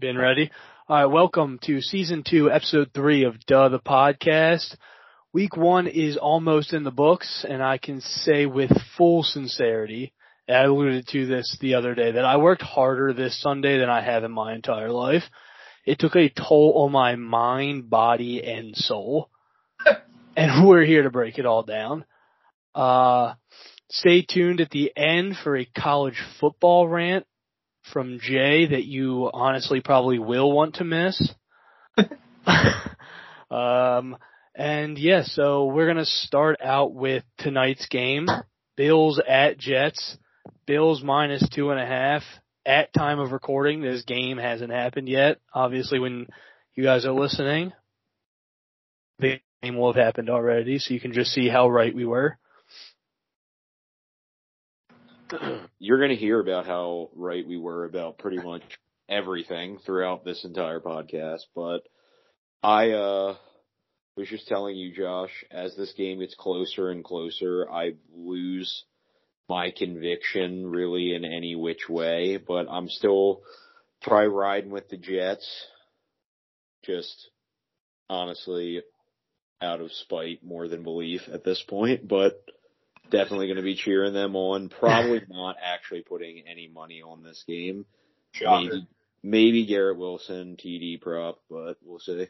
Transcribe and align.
Been 0.00 0.18
ready? 0.18 0.50
All 0.88 0.96
right, 0.96 1.04
welcome 1.04 1.60
to 1.62 1.80
season 1.80 2.24
two, 2.28 2.50
episode 2.50 2.90
three 2.92 3.22
of 3.22 3.38
Duh 3.46 3.68
the 3.68 3.78
podcast. 3.78 4.74
Week 5.32 5.56
one 5.56 5.86
is 5.86 6.16
almost 6.16 6.72
in 6.72 6.82
the 6.82 6.90
books, 6.90 7.46
and 7.48 7.62
I 7.62 7.78
can 7.78 8.00
say 8.00 8.46
with 8.46 8.72
full 8.96 9.22
sincerity, 9.22 10.12
I 10.48 10.64
alluded 10.64 11.06
to 11.08 11.26
this 11.26 11.56
the 11.60 11.74
other 11.74 11.94
day, 11.94 12.10
that 12.10 12.24
I 12.24 12.38
worked 12.38 12.62
harder 12.62 13.12
this 13.12 13.40
Sunday 13.40 13.78
than 13.78 13.88
I 13.88 14.00
have 14.00 14.24
in 14.24 14.32
my 14.32 14.54
entire 14.54 14.90
life. 14.90 15.22
It 15.86 16.00
took 16.00 16.16
a 16.16 16.30
toll 16.30 16.82
on 16.84 16.90
my 16.90 17.14
mind, 17.14 17.88
body, 17.88 18.42
and 18.42 18.74
soul. 18.74 19.30
and 20.36 20.66
we're 20.66 20.84
here 20.84 21.04
to 21.04 21.10
break 21.10 21.38
it 21.38 21.46
all 21.46 21.62
down. 21.62 22.04
Uh, 22.74 23.34
stay 23.88 24.22
tuned 24.22 24.60
at 24.60 24.70
the 24.70 24.92
end 24.96 25.36
for 25.44 25.56
a 25.56 25.64
college 25.64 26.20
football 26.40 26.88
rant 26.88 27.24
from 27.92 28.18
Jay 28.20 28.66
that 28.66 28.84
you 28.84 29.30
honestly 29.32 29.80
probably 29.80 30.18
will 30.18 30.50
want 30.50 30.76
to 30.76 30.84
miss. 30.84 31.32
um, 33.50 34.16
and 34.54 34.98
yeah, 34.98 35.22
so 35.24 35.66
we're 35.66 35.86
gonna 35.86 36.04
start 36.04 36.60
out 36.62 36.92
with 36.94 37.24
tonight's 37.38 37.86
game. 37.86 38.26
Bills 38.76 39.20
at 39.26 39.58
Jets. 39.58 40.16
Bills 40.66 41.02
minus 41.02 41.46
two 41.48 41.70
and 41.70 41.80
a 41.80 41.86
half. 41.86 42.22
At 42.64 42.92
time 42.92 43.18
of 43.18 43.32
recording, 43.32 43.80
this 43.80 44.02
game 44.02 44.38
hasn't 44.38 44.70
happened 44.70 45.08
yet. 45.08 45.38
Obviously 45.52 45.98
when 45.98 46.26
you 46.74 46.84
guys 46.84 47.04
are 47.04 47.12
listening, 47.12 47.72
the 49.18 49.40
game 49.62 49.76
will 49.76 49.92
have 49.92 50.02
happened 50.02 50.30
already, 50.30 50.78
so 50.78 50.94
you 50.94 51.00
can 51.00 51.12
just 51.12 51.32
see 51.32 51.48
how 51.48 51.68
right 51.68 51.94
we 51.94 52.04
were. 52.04 52.38
you're 55.78 55.98
going 55.98 56.10
to 56.10 56.16
hear 56.16 56.40
about 56.40 56.66
how 56.66 57.10
right 57.14 57.46
we 57.46 57.58
were 57.58 57.84
about 57.84 58.18
pretty 58.18 58.38
much 58.38 58.62
everything 59.08 59.78
throughout 59.84 60.24
this 60.24 60.44
entire 60.44 60.80
podcast. 60.80 61.42
But 61.54 61.80
I 62.62 62.90
uh, 62.90 63.36
was 64.16 64.28
just 64.28 64.48
telling 64.48 64.76
you, 64.76 64.94
Josh, 64.94 65.44
as 65.50 65.76
this 65.76 65.92
game 65.96 66.20
gets 66.20 66.34
closer 66.34 66.90
and 66.90 67.04
closer, 67.04 67.70
I 67.70 67.94
lose 68.14 68.84
my 69.48 69.72
conviction 69.76 70.66
really 70.66 71.14
in 71.14 71.24
any 71.24 71.56
which 71.56 71.88
way. 71.88 72.36
But 72.36 72.66
I'm 72.70 72.88
still 72.88 73.42
probably 74.02 74.28
riding 74.28 74.70
with 74.70 74.88
the 74.88 74.96
Jets. 74.96 75.66
Just 76.84 77.30
honestly 78.08 78.82
out 79.62 79.80
of 79.80 79.92
spite 79.92 80.42
more 80.42 80.68
than 80.68 80.82
belief 80.82 81.20
at 81.32 81.44
this 81.44 81.62
point, 81.68 82.08
but 82.08 82.42
definitely 83.10 83.46
going 83.46 83.56
to 83.56 83.62
be 83.62 83.74
cheering 83.74 84.14
them 84.14 84.36
on. 84.36 84.68
Probably 84.68 85.22
not 85.28 85.56
actually 85.62 86.02
putting 86.02 86.42
any 86.50 86.68
money 86.68 87.02
on 87.02 87.22
this 87.22 87.44
game. 87.46 87.84
Maybe, 88.40 88.86
maybe 89.22 89.66
Garrett 89.66 89.98
Wilson 89.98 90.56
TD 90.56 91.00
prop, 91.00 91.40
but 91.50 91.76
we'll 91.82 91.98
see. 91.98 92.28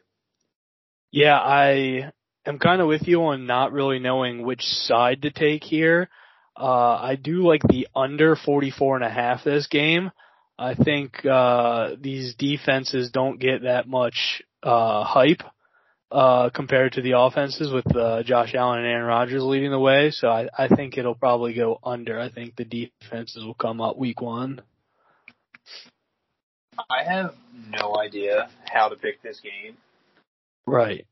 Yeah, 1.13 1.39
I 1.39 2.13
am 2.47 2.59
kind 2.59 2.81
of 2.81 2.89
with 2.89 3.07
you 3.07 3.23
on 3.25 3.47
not 3.47 3.73
really 3.73 3.99
knowing 3.99 4.45
which 4.45 4.63
side 4.63 5.23
to 5.23 5.31
take 5.31 5.65
here. 5.65 6.09
Uh, 6.57 6.97
I 6.97 7.17
do 7.17 7.47
like 7.47 7.63
the 7.63 7.89
under 7.95 8.37
44 8.37 8.97
and 8.97 9.05
a 9.05 9.11
half 9.11 9.45
this 9.45 9.67
game. 9.67 10.11
I 10.59 10.75
think, 10.75 11.25
uh, 11.25 11.97
these 11.99 12.35
defenses 12.35 13.11
don't 13.11 13.41
get 13.41 13.63
that 13.63 13.89
much, 13.89 14.43
uh, 14.63 15.05
hype 15.05 15.43
uh, 16.11 16.51
compared 16.51 16.93
to 16.95 17.03
the 17.03 17.19
offenses 17.19 17.73
with 17.73 17.95
uh, 17.95 18.23
Josh 18.23 18.55
Allen 18.55 18.81
and 18.81 18.89
Aaron 18.89 19.07
Rodgers 19.07 19.43
leading 19.43 19.71
the 19.71 19.79
way. 19.79 20.11
So 20.11 20.29
I, 20.29 20.49
I 20.57 20.69
think 20.69 20.99
it'll 20.99 21.15
probably 21.15 21.55
go 21.55 21.79
under. 21.83 22.19
I 22.19 22.31
think 22.31 22.57
the 22.57 22.65
defenses 22.65 23.45
will 23.45 23.55
come 23.55 23.81
up 23.81 23.97
week 23.97 24.21
one. 24.21 24.61
I 26.79 27.05
have 27.05 27.35
no 27.69 27.97
idea 27.99 28.49
how 28.65 28.89
to 28.89 28.97
pick 28.97 29.23
this 29.23 29.41
game. 29.41 29.77
Right. 30.67 31.07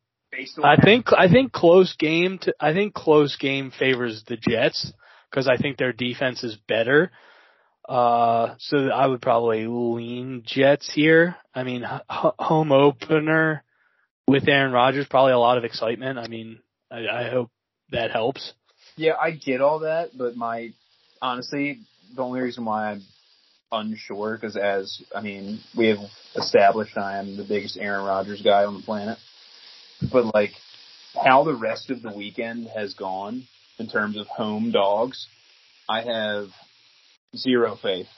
I 0.63 0.77
think 0.77 1.07
I 1.17 1.29
think 1.29 1.53
close 1.53 1.97
game 1.97 2.39
to 2.43 2.55
I 2.61 2.75
think 2.75 2.93
close 2.93 3.37
game 3.37 3.71
favors 3.77 4.25
the 4.27 4.37
Jets 4.37 4.93
because 5.31 5.49
I 5.49 5.57
think 5.57 5.79
their 5.79 5.93
defense 5.93 6.45
is 6.45 6.57
better. 6.69 7.11
Uh, 7.89 8.55
so 8.59 8.77
I 8.89 9.07
would 9.07 9.23
probably 9.23 9.67
lean 9.67 10.43
Jets 10.45 10.93
here. 10.93 11.37
I 11.55 11.63
mean, 11.63 11.83
h- 11.85 12.03
home 12.39 12.73
opener 12.73 13.65
with 14.29 14.47
Aaron 14.47 14.73
Rodgers, 14.73 15.07
probably 15.09 15.33
a 15.33 15.39
lot 15.39 15.59
of 15.59 15.65
excitement. 15.65 16.19
I 16.19 16.29
mean, 16.29 16.61
I, 16.91 17.07
I 17.09 17.31
hope 17.31 17.51
that 17.91 18.11
helps. 18.11 18.53
Yeah, 18.97 19.15
I 19.21 19.31
get 19.31 19.61
all 19.61 19.81
that, 19.81 20.11
but 20.17 20.37
my 20.37 20.73
honestly, 21.23 21.81
the 22.15 22.23
only 22.23 22.41
reason 22.41 22.65
why 22.65 22.93
I'm 22.93 23.03
unsure 23.73 24.37
because 24.37 24.57
as 24.57 25.03
I 25.15 25.23
mean, 25.23 25.61
we 25.77 25.89
have 25.89 25.99
established 26.37 26.97
I 26.97 27.19
am 27.19 27.37
the 27.37 27.45
biggest 27.45 27.79
Aaron 27.79 28.05
Rodgers 28.05 28.43
guy 28.43 28.65
on 28.65 28.75
the 28.75 28.83
planet, 28.83 29.19
but 30.13 30.35
like 30.35 30.51
how 31.23 31.45
the 31.45 31.55
rest 31.55 31.91
of 31.91 32.03
the 32.03 32.13
weekend 32.15 32.69
has 32.69 32.95
gone 32.95 33.45
in 33.79 33.89
terms 33.89 34.19
of 34.19 34.27
home 34.27 34.73
dogs, 34.73 35.27
I 35.89 36.03
have 36.03 36.49
zero 37.37 37.79
faith 37.81 38.09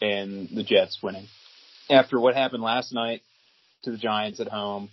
in 0.00 0.48
the 0.54 0.62
Jets 0.62 0.98
winning. 1.02 1.26
After 1.90 2.18
what 2.18 2.34
happened 2.34 2.62
last 2.62 2.92
night 2.92 3.22
to 3.82 3.90
the 3.90 3.98
Giants 3.98 4.40
at 4.40 4.48
home, 4.48 4.90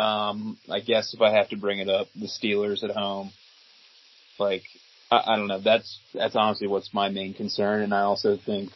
um, 0.00 0.58
I 0.70 0.80
guess 0.80 1.14
if 1.14 1.20
I 1.20 1.32
have 1.32 1.50
to 1.50 1.56
bring 1.56 1.78
it 1.78 1.88
up, 1.88 2.08
the 2.14 2.26
Steelers 2.26 2.82
at 2.82 2.90
home, 2.90 3.32
like 4.38 4.62
I, 5.10 5.22
I 5.26 5.36
don't 5.36 5.48
know. 5.48 5.60
That's 5.60 5.98
that's 6.14 6.36
honestly 6.36 6.66
what's 6.66 6.94
my 6.94 7.08
main 7.08 7.34
concern, 7.34 7.82
and 7.82 7.94
I 7.94 8.00
also 8.00 8.36
think 8.36 8.70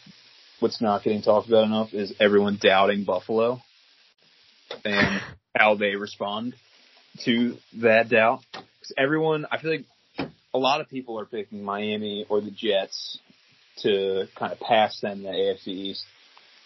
what's 0.61 0.81
not 0.81 1.03
getting 1.03 1.23
talked 1.23 1.49
about 1.49 1.65
enough 1.65 1.95
is 1.95 2.15
everyone 2.21 2.59
doubting 2.61 3.05
Buffalo 3.05 3.61
and 4.85 5.21
how 5.55 5.75
they 5.75 5.97
respond 5.97 6.55
to 7.25 7.57
that 7.81 8.09
doubt. 8.09 8.41
Because 8.53 8.93
everyone, 8.97 9.47
I 9.51 9.59
feel 9.59 9.71
like 9.71 10.29
a 10.53 10.59
lot 10.59 10.81
of 10.81 10.89
people 10.89 11.19
are 11.19 11.27
picking 11.27 11.63
Miami 11.63 12.27
or 12.29 12.41
the 12.41 12.51
Jets 12.51 13.19
to 13.83 14.27
kind 14.37 14.53
of 14.53 14.61
pass 14.61 15.01
them 15.01 15.23
the 15.23 15.31
AFC 15.31 15.69
East. 15.69 16.05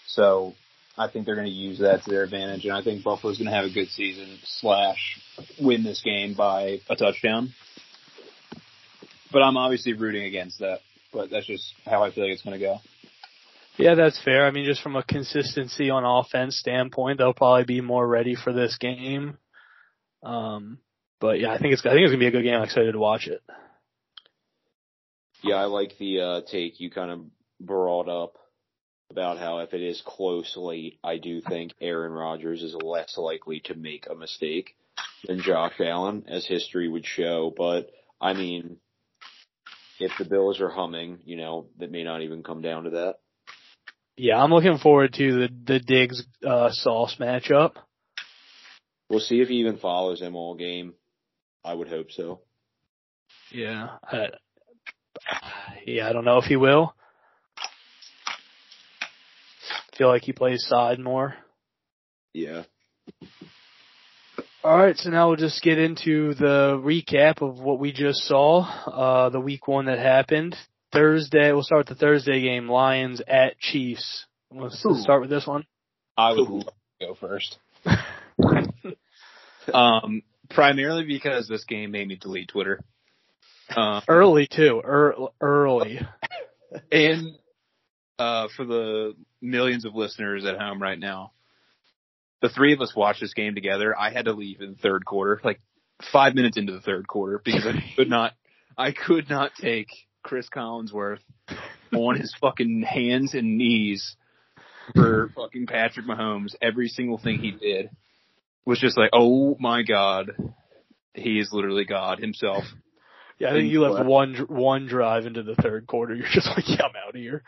So 0.07 0.55
I 0.99 1.09
think 1.09 1.27
they're 1.27 1.37
going 1.37 1.47
to 1.47 1.53
use 1.53 1.79
that 1.79 2.03
to 2.03 2.11
their 2.11 2.25
advantage, 2.25 2.65
and 2.65 2.75
I 2.75 2.83
think 2.83 3.05
Buffalo's 3.05 3.39
going 3.39 3.49
to 3.49 3.55
have 3.55 3.65
a 3.65 3.71
good 3.71 3.89
season 3.89 4.39
slash 4.45 5.21
win 5.61 5.85
this 5.85 6.03
game 6.03 6.35
by 6.35 6.81
a 6.91 6.97
touchdown. 6.97 7.55
But 9.33 9.43
I'm 9.43 9.57
obviously 9.57 9.93
rooting 9.93 10.25
against 10.25 10.59
that. 10.59 10.81
But 11.13 11.31
that's 11.31 11.47
just 11.47 11.73
how 11.87 12.03
I 12.03 12.11
feel 12.11 12.25
like 12.25 12.33
it's 12.33 12.43
going 12.43 12.59
to 12.59 12.65
go. 12.65 12.79
Yeah, 13.79 13.95
that's 13.95 14.21
fair. 14.23 14.45
I 14.45 14.51
mean, 14.51 14.65
just 14.65 14.83
from 14.83 14.97
a 14.97 15.05
consistency 15.05 15.89
on 15.89 16.05
offense 16.05 16.59
standpoint, 16.59 17.19
they'll 17.19 17.33
probably 17.33 17.65
be 17.65 17.81
more 17.81 18.07
ready 18.07 18.35
for 18.35 18.53
this 18.53 18.77
game. 18.77 19.39
Um, 20.23 20.79
but 21.21 21.39
yeah, 21.39 21.53
I 21.53 21.59
think 21.59 21.73
it's 21.73 21.87
I 21.87 21.91
think 21.91 22.03
it's 22.03 22.11
gonna 22.11 22.19
be 22.19 22.27
a 22.27 22.33
good 22.33 22.43
game. 22.43 22.55
I'm 22.55 22.65
excited 22.65 22.93
to 22.93 22.99
watch 22.99 23.29
it. 23.29 23.41
Yeah, 25.45 25.57
I 25.57 25.67
like 25.67 25.97
the 25.99 26.21
uh, 26.21 26.41
take 26.51 26.81
you 26.81 26.91
kind 26.91 27.13
of 27.13 27.21
brought 27.61 28.09
up 28.09 28.37
about 29.11 29.39
how 29.39 29.59
if 29.59 29.73
it 29.73 29.81
is 29.81 30.03
close 30.05 30.57
late, 30.57 30.99
I 31.03 31.19
do 31.19 31.41
think 31.41 31.73
Aaron 31.81 32.13
Rodgers 32.13 32.63
is 32.63 32.75
less 32.75 33.17
likely 33.17 33.61
to 33.65 33.75
make 33.75 34.07
a 34.09 34.15
mistake 34.15 34.77
than 35.27 35.41
Josh 35.41 35.75
Allen, 35.81 36.25
as 36.29 36.47
history 36.47 36.89
would 36.89 37.07
show. 37.07 37.53
But 37.57 37.91
I 38.21 38.35
mean, 38.35 38.77
if 39.99 40.13
the 40.19 40.25
Bills 40.25 40.61
are 40.61 40.69
humming, 40.69 41.21
you 41.25 41.37
know, 41.37 41.67
that 41.79 41.91
may 41.91 42.05
not 42.05 42.23
even 42.23 42.43
come 42.43 42.61
down 42.61 42.85
to 42.85 42.91
that. 42.91 43.15
Yeah, 44.17 44.43
I'm 44.43 44.53
looking 44.53 44.79
forward 44.79 45.15
to 45.15 45.33
the 45.41 45.49
the 45.65 45.81
Diggs 45.81 46.25
uh, 46.47 46.71
Sauce 46.73 47.17
matchup. 47.19 47.73
We'll 49.09 49.21
see 49.21 49.41
if 49.41 49.49
he 49.49 49.57
even 49.57 49.79
follows 49.79 50.21
him 50.21 50.37
all 50.37 50.55
game. 50.55 50.93
I 51.65 51.73
would 51.73 51.89
hope 51.89 52.11
so. 52.11 52.41
Yeah, 53.51 53.97
I, 54.03 54.29
yeah, 55.87 56.09
I 56.09 56.13
don't 56.13 56.27
know 56.27 56.39
if 56.39 56.45
he 56.45 56.57
will 56.57 56.95
feel 59.99 60.09
like 60.09 60.23
he 60.23 60.33
plays 60.33 60.65
side 60.67 61.01
more. 61.01 61.35
Yeah. 62.33 62.63
All 64.63 64.77
right, 64.77 64.97
so 64.97 65.11
now 65.11 65.29
we'll 65.29 65.37
just 65.37 65.63
get 65.63 65.79
into 65.79 66.35
the 66.35 66.81
recap 66.83 67.43
of 67.43 67.59
what 67.59 67.79
we 67.79 67.93
just 67.93 68.21
saw, 68.21 68.61
uh, 68.61 69.29
the 69.31 69.41
week 69.41 69.67
one 69.67 69.87
that 69.87 69.99
happened. 69.99 70.57
Thursday, 70.93 71.53
we'll 71.53 71.63
start 71.63 71.89
with 71.89 71.99
the 71.99 72.01
Thursday 72.01 72.41
game, 72.41 72.69
Lions 72.69 73.21
at 73.27 73.59
Chiefs. 73.59 74.27
Let's, 74.51 74.81
let's 74.85 75.03
start 75.03 75.21
with 75.21 75.31
this 75.31 75.47
one. 75.47 75.65
I 76.17 76.33
would 76.33 76.49
love 76.49 76.73
to 77.01 77.07
go 77.07 77.15
first. 77.15 77.59
um, 79.75 80.23
primarily 80.51 81.05
because 81.05 81.49
this 81.49 81.65
game 81.65 81.91
made 81.91 82.09
me 82.09 82.17
delete 82.17 82.49
Twitter. 82.49 82.81
Uh, 83.75 84.01
early 84.09 84.49
too, 84.51 84.81
early. 85.41 86.01
and 86.91 87.37
uh, 88.19 88.49
for 88.57 88.65
the 88.65 89.15
millions 89.41 89.85
of 89.85 89.95
listeners 89.95 90.45
at 90.45 90.59
home 90.59 90.81
right 90.83 90.99
now, 90.99 91.33
the 92.41 92.49
three 92.49 92.73
of 92.73 92.81
us 92.81 92.95
watched 92.95 93.21
this 93.21 93.35
game 93.35 93.55
together. 93.55 93.99
I 93.99 94.11
had 94.13 94.27
to 94.27 94.33
leave 94.33 94.61
in 94.61 94.73
the 94.73 94.79
third 94.79 95.05
quarter, 95.05 95.41
like 95.43 95.61
five 96.13 96.35
minutes 96.35 96.57
into 96.57 96.73
the 96.73 96.81
third 96.81 97.09
quarter, 97.09 97.41
because 97.45 97.67
I 97.67 97.83
could 97.97 98.09
not, 98.09 98.33
I 98.77 98.93
could 98.93 99.29
not 99.29 99.53
take 99.61 99.89
Chris 100.23 100.49
Collinsworth 100.55 101.21
on 101.95 102.17
his 102.17 102.35
fucking 102.41 102.83
hands 102.83 103.35
and 103.35 103.59
knees 103.59 104.17
for 104.95 105.31
fucking 105.35 105.67
Patrick 105.67 106.07
Mahomes. 106.07 106.55
Every 106.63 106.89
single 106.89 107.19
thing 107.19 107.39
he 107.39 107.51
did 107.51 107.91
was 108.65 108.79
just 108.79 108.97
like, 108.97 109.11
oh 109.13 109.57
my 109.59 109.83
god, 109.83 110.31
he 111.15 111.39
is 111.39 111.51
literally 111.53 111.85
God 111.85 112.19
himself. 112.19 112.65
Yeah, 113.39 113.51
I 113.51 113.53
think 113.53 113.71
you 113.71 113.83
left 113.83 114.05
one 114.05 114.35
one 114.49 114.87
drive 114.87 115.25
into 115.25 115.43
the 115.43 115.55
third 115.55 115.87
quarter. 115.87 116.15
You're 116.15 116.27
just 116.33 116.49
like, 116.49 116.69
yeah, 116.69 116.85
I'm 116.85 116.97
out 116.97 117.15
of 117.15 117.21
here. 117.21 117.43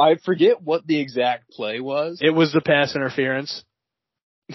I 0.00 0.16
forget 0.16 0.62
what 0.62 0.86
the 0.86 0.98
exact 0.98 1.50
play 1.50 1.80
was. 1.80 2.20
It 2.22 2.30
was 2.30 2.52
the 2.52 2.60
pass 2.60 2.96
interference 2.96 3.64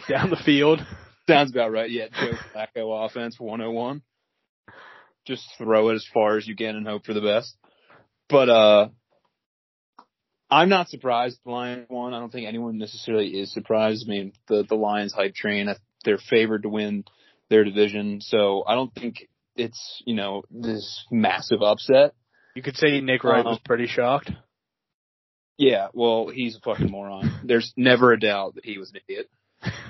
down 0.09 0.29
the 0.29 0.41
field. 0.43 0.85
Sounds 1.27 1.51
about 1.51 1.71
right. 1.71 1.89
Yeah, 1.89 2.07
Joe 2.07 2.37
Flacco 2.53 3.05
offense 3.05 3.39
101. 3.39 4.01
Just 5.25 5.43
throw 5.57 5.89
it 5.89 5.95
as 5.95 6.07
far 6.13 6.37
as 6.37 6.47
you 6.47 6.55
can 6.55 6.75
and 6.75 6.87
hope 6.87 7.05
for 7.05 7.13
the 7.13 7.21
best. 7.21 7.55
But 8.29 8.49
uh 8.49 8.89
I'm 10.49 10.69
not 10.69 10.89
surprised 10.89 11.39
the 11.43 11.51
Lions 11.51 11.87
won. 11.89 12.13
I 12.13 12.19
don't 12.19 12.31
think 12.31 12.47
anyone 12.47 12.77
necessarily 12.77 13.27
is 13.29 13.51
surprised. 13.51 14.05
I 14.07 14.09
mean, 14.09 14.33
the 14.47 14.63
the 14.67 14.75
Lions 14.75 15.13
hype 15.13 15.33
train, 15.33 15.73
they're 16.03 16.17
favored 16.17 16.63
to 16.63 16.69
win 16.69 17.03
their 17.49 17.63
division, 17.63 18.21
so 18.21 18.63
I 18.65 18.75
don't 18.75 18.93
think 18.93 19.27
it's, 19.55 20.03
you 20.05 20.15
know, 20.15 20.43
this 20.51 21.05
massive 21.11 21.61
upset. 21.61 22.13
You 22.55 22.61
could 22.61 22.77
say 22.77 23.01
Nick 23.01 23.23
Wright 23.23 23.43
was 23.43 23.59
pretty 23.65 23.87
shocked. 23.87 24.31
Yeah, 25.57 25.87
well, 25.93 26.27
he's 26.27 26.57
a 26.57 26.59
fucking 26.59 26.91
moron. 26.91 27.31
There's 27.43 27.73
never 27.77 28.11
a 28.11 28.19
doubt 28.19 28.55
that 28.55 28.65
he 28.65 28.77
was 28.77 28.91
an 28.91 28.99
idiot. 29.07 29.29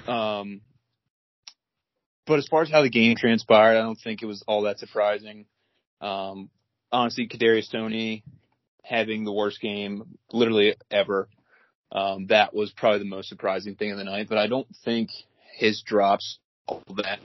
Um, 0.08 0.62
but 2.28 2.40
as 2.40 2.48
far 2.48 2.62
as 2.62 2.70
how 2.70 2.82
the 2.82 2.90
game 2.90 3.16
transpired, 3.16 3.78
I 3.78 3.82
don't 3.82 4.00
think 4.00 4.22
it 4.22 4.28
was 4.28 4.44
all 4.48 4.64
that 4.64 4.80
surprising. 4.80 5.46
Um, 6.02 6.50
honestly, 6.92 7.28
Kadarius 7.28 7.72
Toney 7.72 8.24
having 8.84 9.24
the 9.24 9.32
worst 9.32 9.60
game 9.62 10.18
literally 10.32 10.76
ever. 10.92 11.28
Um, 11.92 12.28
that 12.28 12.54
was 12.54 12.72
probably 12.72 13.00
the 13.00 13.06
most 13.06 13.30
surprising 13.30 13.76
thing 13.76 13.92
of 13.92 13.98
the 13.98 14.04
night. 14.04 14.28
But 14.30 14.38
I 14.38 14.48
don't 14.48 14.68
think 14.84 15.10
his 15.58 15.82
drops 15.82 16.40
all 16.68 16.84
that 16.98 17.20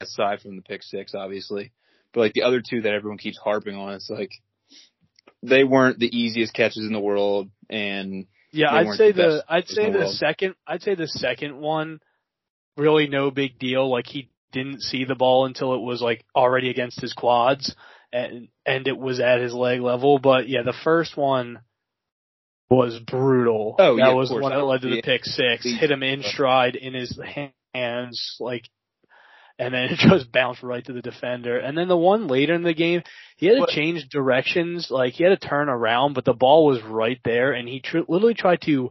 aside 0.00 0.40
from 0.40 0.56
the 0.56 0.62
pick 0.62 0.82
six, 0.82 1.14
obviously. 1.14 1.72
But 2.12 2.20
like 2.20 2.32
the 2.32 2.42
other 2.42 2.62
two 2.62 2.82
that 2.82 2.92
everyone 2.92 3.18
keeps 3.18 3.38
harping 3.38 3.76
on, 3.76 3.94
it's 3.94 4.10
like 4.10 4.30
they 5.42 5.64
weren't 5.64 5.98
the 5.98 6.16
easiest 6.16 6.54
catches 6.54 6.84
in 6.86 6.92
the 6.92 7.00
world, 7.00 7.50
and 7.68 8.26
yeah, 8.52 8.72
I'd 8.72 8.94
say 8.94 9.12
the, 9.12 9.22
the 9.22 9.44
I'd 9.48 9.68
say 9.68 9.90
the, 9.90 9.98
the 9.98 10.08
second 10.08 10.54
I'd 10.66 10.82
say 10.82 10.94
the 10.94 11.08
second 11.08 11.56
one 11.58 12.00
really 12.76 13.08
no 13.08 13.30
big 13.30 13.58
deal. 13.58 13.90
Like 13.90 14.06
he 14.06 14.30
didn't 14.52 14.82
see 14.82 15.04
the 15.04 15.14
ball 15.14 15.46
until 15.46 15.74
it 15.74 15.80
was 15.80 16.00
like 16.00 16.24
already 16.34 16.70
against 16.70 17.00
his 17.00 17.12
quads 17.12 17.74
and 18.12 18.48
and 18.64 18.88
it 18.88 18.96
was 18.96 19.20
at 19.20 19.40
his 19.40 19.52
leg 19.52 19.80
level. 19.80 20.18
But 20.18 20.48
yeah, 20.48 20.62
the 20.62 20.74
first 20.84 21.16
one 21.16 21.60
was 22.70 22.98
brutal. 22.98 23.76
Oh, 23.78 23.96
that 23.96 24.08
yeah, 24.08 24.12
was 24.12 24.28
the 24.28 24.36
one 24.38 24.52
that 24.52 24.62
led 24.62 24.82
to 24.82 24.90
the 24.90 25.02
pick 25.02 25.24
six. 25.24 25.64
Hit 25.64 25.90
him 25.90 26.02
in 26.02 26.22
stride 26.22 26.76
in 26.76 26.94
his 26.94 27.18
hands, 27.74 28.36
like, 28.40 28.68
and 29.58 29.74
then 29.74 29.84
it 29.90 29.98
just 29.98 30.30
bounced 30.32 30.62
right 30.62 30.84
to 30.84 30.92
the 30.92 31.02
defender. 31.02 31.58
And 31.58 31.76
then 31.76 31.88
the 31.88 31.96
one 31.96 32.28
later 32.28 32.54
in 32.54 32.62
the 32.62 32.74
game, 32.74 33.02
he 33.36 33.46
had 33.46 33.54
to 33.54 33.60
but, 33.60 33.70
change 33.70 34.08
directions, 34.08 34.88
like 34.90 35.14
he 35.14 35.24
had 35.24 35.40
to 35.40 35.48
turn 35.48 35.68
around, 35.68 36.14
but 36.14 36.24
the 36.24 36.32
ball 36.32 36.66
was 36.66 36.82
right 36.82 37.20
there, 37.24 37.52
and 37.52 37.68
he 37.68 37.80
tr- 37.80 37.98
literally 38.08 38.34
tried 38.34 38.60
to 38.62 38.90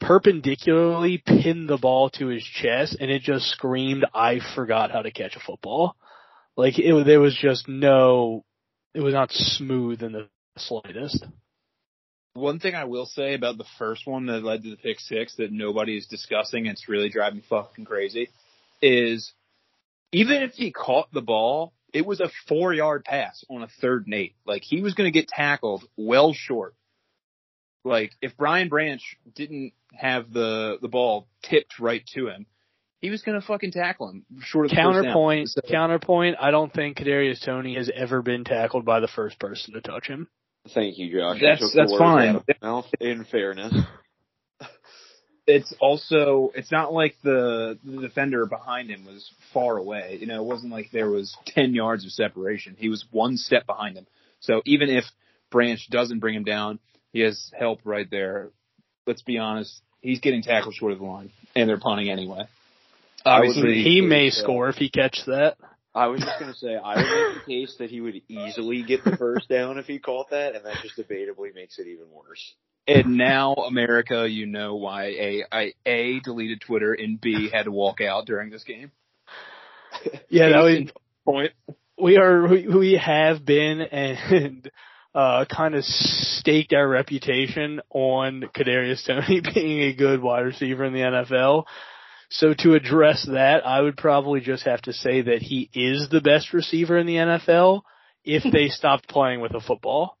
perpendicularly 0.00 1.22
pin 1.24 1.66
the 1.66 1.78
ball 1.78 2.10
to 2.10 2.26
his 2.26 2.44
chest, 2.44 2.96
and 3.00 3.10
it 3.10 3.22
just 3.22 3.46
screamed, 3.46 4.04
"I 4.14 4.40
forgot 4.54 4.90
how 4.90 5.02
to 5.02 5.10
catch 5.10 5.36
a 5.36 5.40
football." 5.40 5.96
Like 6.56 6.78
it, 6.78 7.04
there 7.04 7.20
was 7.20 7.36
just 7.36 7.68
no, 7.68 8.44
it 8.94 9.00
was 9.00 9.14
not 9.14 9.30
smooth 9.30 10.02
in 10.02 10.12
the 10.12 10.28
slightest. 10.56 11.24
One 12.32 12.60
thing 12.60 12.74
I 12.74 12.84
will 12.84 13.06
say 13.06 13.32
about 13.32 13.56
the 13.56 13.64
first 13.78 14.06
one 14.06 14.26
that 14.26 14.44
led 14.44 14.62
to 14.62 14.70
the 14.70 14.76
pick 14.76 15.00
six 15.00 15.36
that 15.36 15.52
nobody 15.52 15.96
is 15.96 16.06
discussing, 16.06 16.66
and 16.66 16.76
it's 16.76 16.88
really 16.88 17.08
driving 17.08 17.38
me 17.38 17.44
fucking 17.48 17.86
crazy, 17.86 18.28
is 18.82 19.32
even 20.12 20.42
if 20.42 20.52
he 20.52 20.72
caught 20.72 21.12
the 21.12 21.22
ball, 21.22 21.72
it 21.92 22.04
was 22.04 22.20
a 22.20 22.30
four 22.48 22.72
yard 22.72 23.04
pass 23.04 23.44
on 23.50 23.62
a 23.62 23.68
third 23.80 24.06
and 24.06 24.14
eight. 24.14 24.34
Like 24.46 24.62
he 24.62 24.80
was 24.80 24.94
going 24.94 25.10
to 25.10 25.18
get 25.18 25.28
tackled 25.28 25.84
well 25.96 26.32
short. 26.32 26.74
Like 27.84 28.12
if 28.20 28.36
Brian 28.36 28.68
Branch 28.68 29.02
didn't 29.34 29.72
have 29.94 30.32
the 30.32 30.78
the 30.82 30.88
ball 30.88 31.28
tipped 31.42 31.78
right 31.78 32.04
to 32.14 32.28
him, 32.28 32.46
he 33.00 33.10
was 33.10 33.22
going 33.22 33.40
to 33.40 33.46
fucking 33.46 33.72
tackle 33.72 34.10
him 34.10 34.24
short 34.42 34.66
of 34.66 34.72
counterpoint. 34.72 35.48
So, 35.48 35.60
counterpoint. 35.68 36.36
I 36.40 36.50
don't 36.50 36.72
think 36.72 36.98
Kadarius 36.98 37.44
Toney 37.44 37.76
has 37.76 37.90
ever 37.94 38.22
been 38.22 38.44
tackled 38.44 38.84
by 38.84 39.00
the 39.00 39.08
first 39.08 39.38
person 39.38 39.74
to 39.74 39.80
touch 39.80 40.06
him. 40.06 40.28
Thank 40.74 40.98
you, 40.98 41.16
Josh. 41.16 41.38
That's 41.40 41.72
that's 41.74 41.96
fine. 41.96 42.42
In 43.00 43.24
fairness, 43.24 43.72
it's 45.46 45.72
also 45.80 46.50
it's 46.54 46.72
not 46.72 46.92
like 46.92 47.16
the 47.22 47.78
the 47.84 48.00
defender 48.00 48.46
behind 48.46 48.90
him 48.90 49.06
was 49.06 49.30
far 49.52 49.76
away. 49.76 50.18
You 50.20 50.26
know, 50.26 50.42
it 50.42 50.46
wasn't 50.46 50.72
like 50.72 50.90
there 50.92 51.10
was 51.10 51.36
ten 51.46 51.74
yards 51.74 52.04
of 52.04 52.10
separation. 52.10 52.76
He 52.78 52.88
was 52.88 53.04
one 53.10 53.36
step 53.36 53.66
behind 53.66 53.96
him. 53.96 54.06
So 54.40 54.62
even 54.64 54.90
if 54.90 55.04
Branch 55.50 55.80
doesn't 55.90 56.18
bring 56.18 56.34
him 56.34 56.44
down, 56.44 56.78
he 57.12 57.20
has 57.20 57.50
help 57.58 57.80
right 57.84 58.10
there. 58.10 58.50
Let's 59.06 59.22
be 59.22 59.38
honest, 59.38 59.80
he's 60.00 60.20
getting 60.20 60.42
tackled 60.42 60.74
short 60.74 60.92
of 60.92 60.98
the 60.98 61.04
line, 61.04 61.30
and 61.54 61.68
they're 61.68 61.78
punting 61.78 62.10
anyway. 62.10 62.48
Obviously, 63.24 63.82
he 63.82 64.00
may 64.00 64.30
score 64.30 64.68
if 64.68 64.76
he 64.76 64.88
catches 64.90 65.26
that. 65.26 65.56
I 65.94 66.08
was 66.08 66.20
just 66.20 66.38
gonna 66.38 66.54
say 66.54 66.76
I 66.76 66.96
would 66.96 67.04
make 67.04 67.34
the 67.34 67.52
case 67.52 67.76
that 67.78 67.88
he 67.88 68.00
would 68.00 68.20
easily 68.28 68.82
get 68.82 69.02
the 69.02 69.16
first 69.16 69.48
down 69.48 69.78
if 69.78 69.86
he 69.86 69.98
caught 69.98 70.30
that, 70.30 70.54
and 70.54 70.64
that 70.64 70.76
just 70.82 70.98
debatably 70.98 71.54
makes 71.54 71.78
it 71.78 71.86
even 71.86 72.10
worse. 72.12 72.54
And 72.88 73.16
now, 73.16 73.54
America, 73.54 74.28
you 74.28 74.46
know 74.46 74.76
why 74.76 75.06
a 75.06 75.44
I 75.50 75.72
a 75.84 76.20
deleted 76.20 76.60
Twitter 76.60 76.92
and 76.92 77.20
B 77.20 77.50
had 77.52 77.64
to 77.64 77.72
walk 77.72 78.00
out 78.00 78.26
during 78.26 78.50
this 78.50 78.64
game. 78.64 78.92
Yeah, 80.28 80.50
that 80.50 80.62
was 80.62 80.90
point. 81.24 81.52
We 82.00 82.16
are 82.16 82.46
we, 82.46 82.66
we 82.68 83.00
have 83.02 83.44
been 83.44 83.80
and 83.80 84.70
uh 85.14 85.46
kind 85.46 85.74
of 85.74 85.84
staked 85.84 86.74
our 86.74 86.86
reputation 86.86 87.80
on 87.90 88.44
Kadarius 88.54 89.04
Toney 89.06 89.40
being 89.54 89.80
a 89.80 89.94
good 89.94 90.22
wide 90.22 90.44
receiver 90.44 90.84
in 90.84 90.92
the 90.92 91.00
NFL. 91.00 91.64
So 92.28 92.54
to 92.58 92.74
address 92.74 93.26
that, 93.30 93.66
I 93.66 93.80
would 93.80 93.96
probably 93.96 94.40
just 94.40 94.64
have 94.64 94.82
to 94.82 94.92
say 94.92 95.22
that 95.22 95.42
he 95.42 95.70
is 95.72 96.08
the 96.10 96.20
best 96.20 96.52
receiver 96.52 96.98
in 96.98 97.06
the 97.06 97.16
NFL 97.16 97.82
if 98.24 98.42
they 98.52 98.68
stopped 98.68 99.08
playing 99.08 99.40
with 99.40 99.54
a 99.54 99.60
football. 99.60 100.15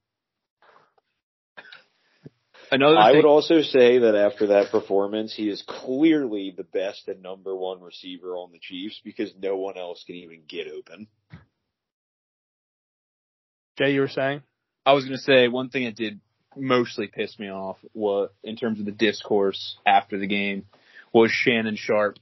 Another 2.70 2.98
I 2.98 3.12
would 3.12 3.24
also 3.24 3.62
say 3.62 3.98
that 3.98 4.16
after 4.16 4.48
that 4.48 4.70
performance, 4.70 5.32
he 5.34 5.48
is 5.48 5.62
clearly 5.66 6.52
the 6.56 6.64
best 6.64 7.06
and 7.06 7.22
number 7.22 7.54
one 7.54 7.80
receiver 7.80 8.36
on 8.36 8.50
the 8.52 8.58
Chiefs 8.58 9.00
because 9.04 9.32
no 9.40 9.56
one 9.56 9.76
else 9.76 10.02
can 10.04 10.16
even 10.16 10.42
get 10.48 10.66
open. 10.68 11.06
Jay, 13.78 13.92
you 13.92 14.00
were 14.00 14.08
saying? 14.08 14.42
I 14.84 14.94
was 14.94 15.04
going 15.04 15.16
to 15.16 15.22
say 15.22 15.48
one 15.48 15.68
thing 15.68 15.84
that 15.84 15.96
did 15.96 16.20
mostly 16.56 17.08
piss 17.08 17.38
me 17.38 17.50
off 17.50 17.76
was 17.92 18.30
in 18.42 18.56
terms 18.56 18.80
of 18.80 18.86
the 18.86 18.92
discourse 18.92 19.76
after 19.86 20.18
the 20.18 20.26
game 20.26 20.64
was 21.12 21.30
Shannon 21.30 21.76
Sharpe 21.76 22.18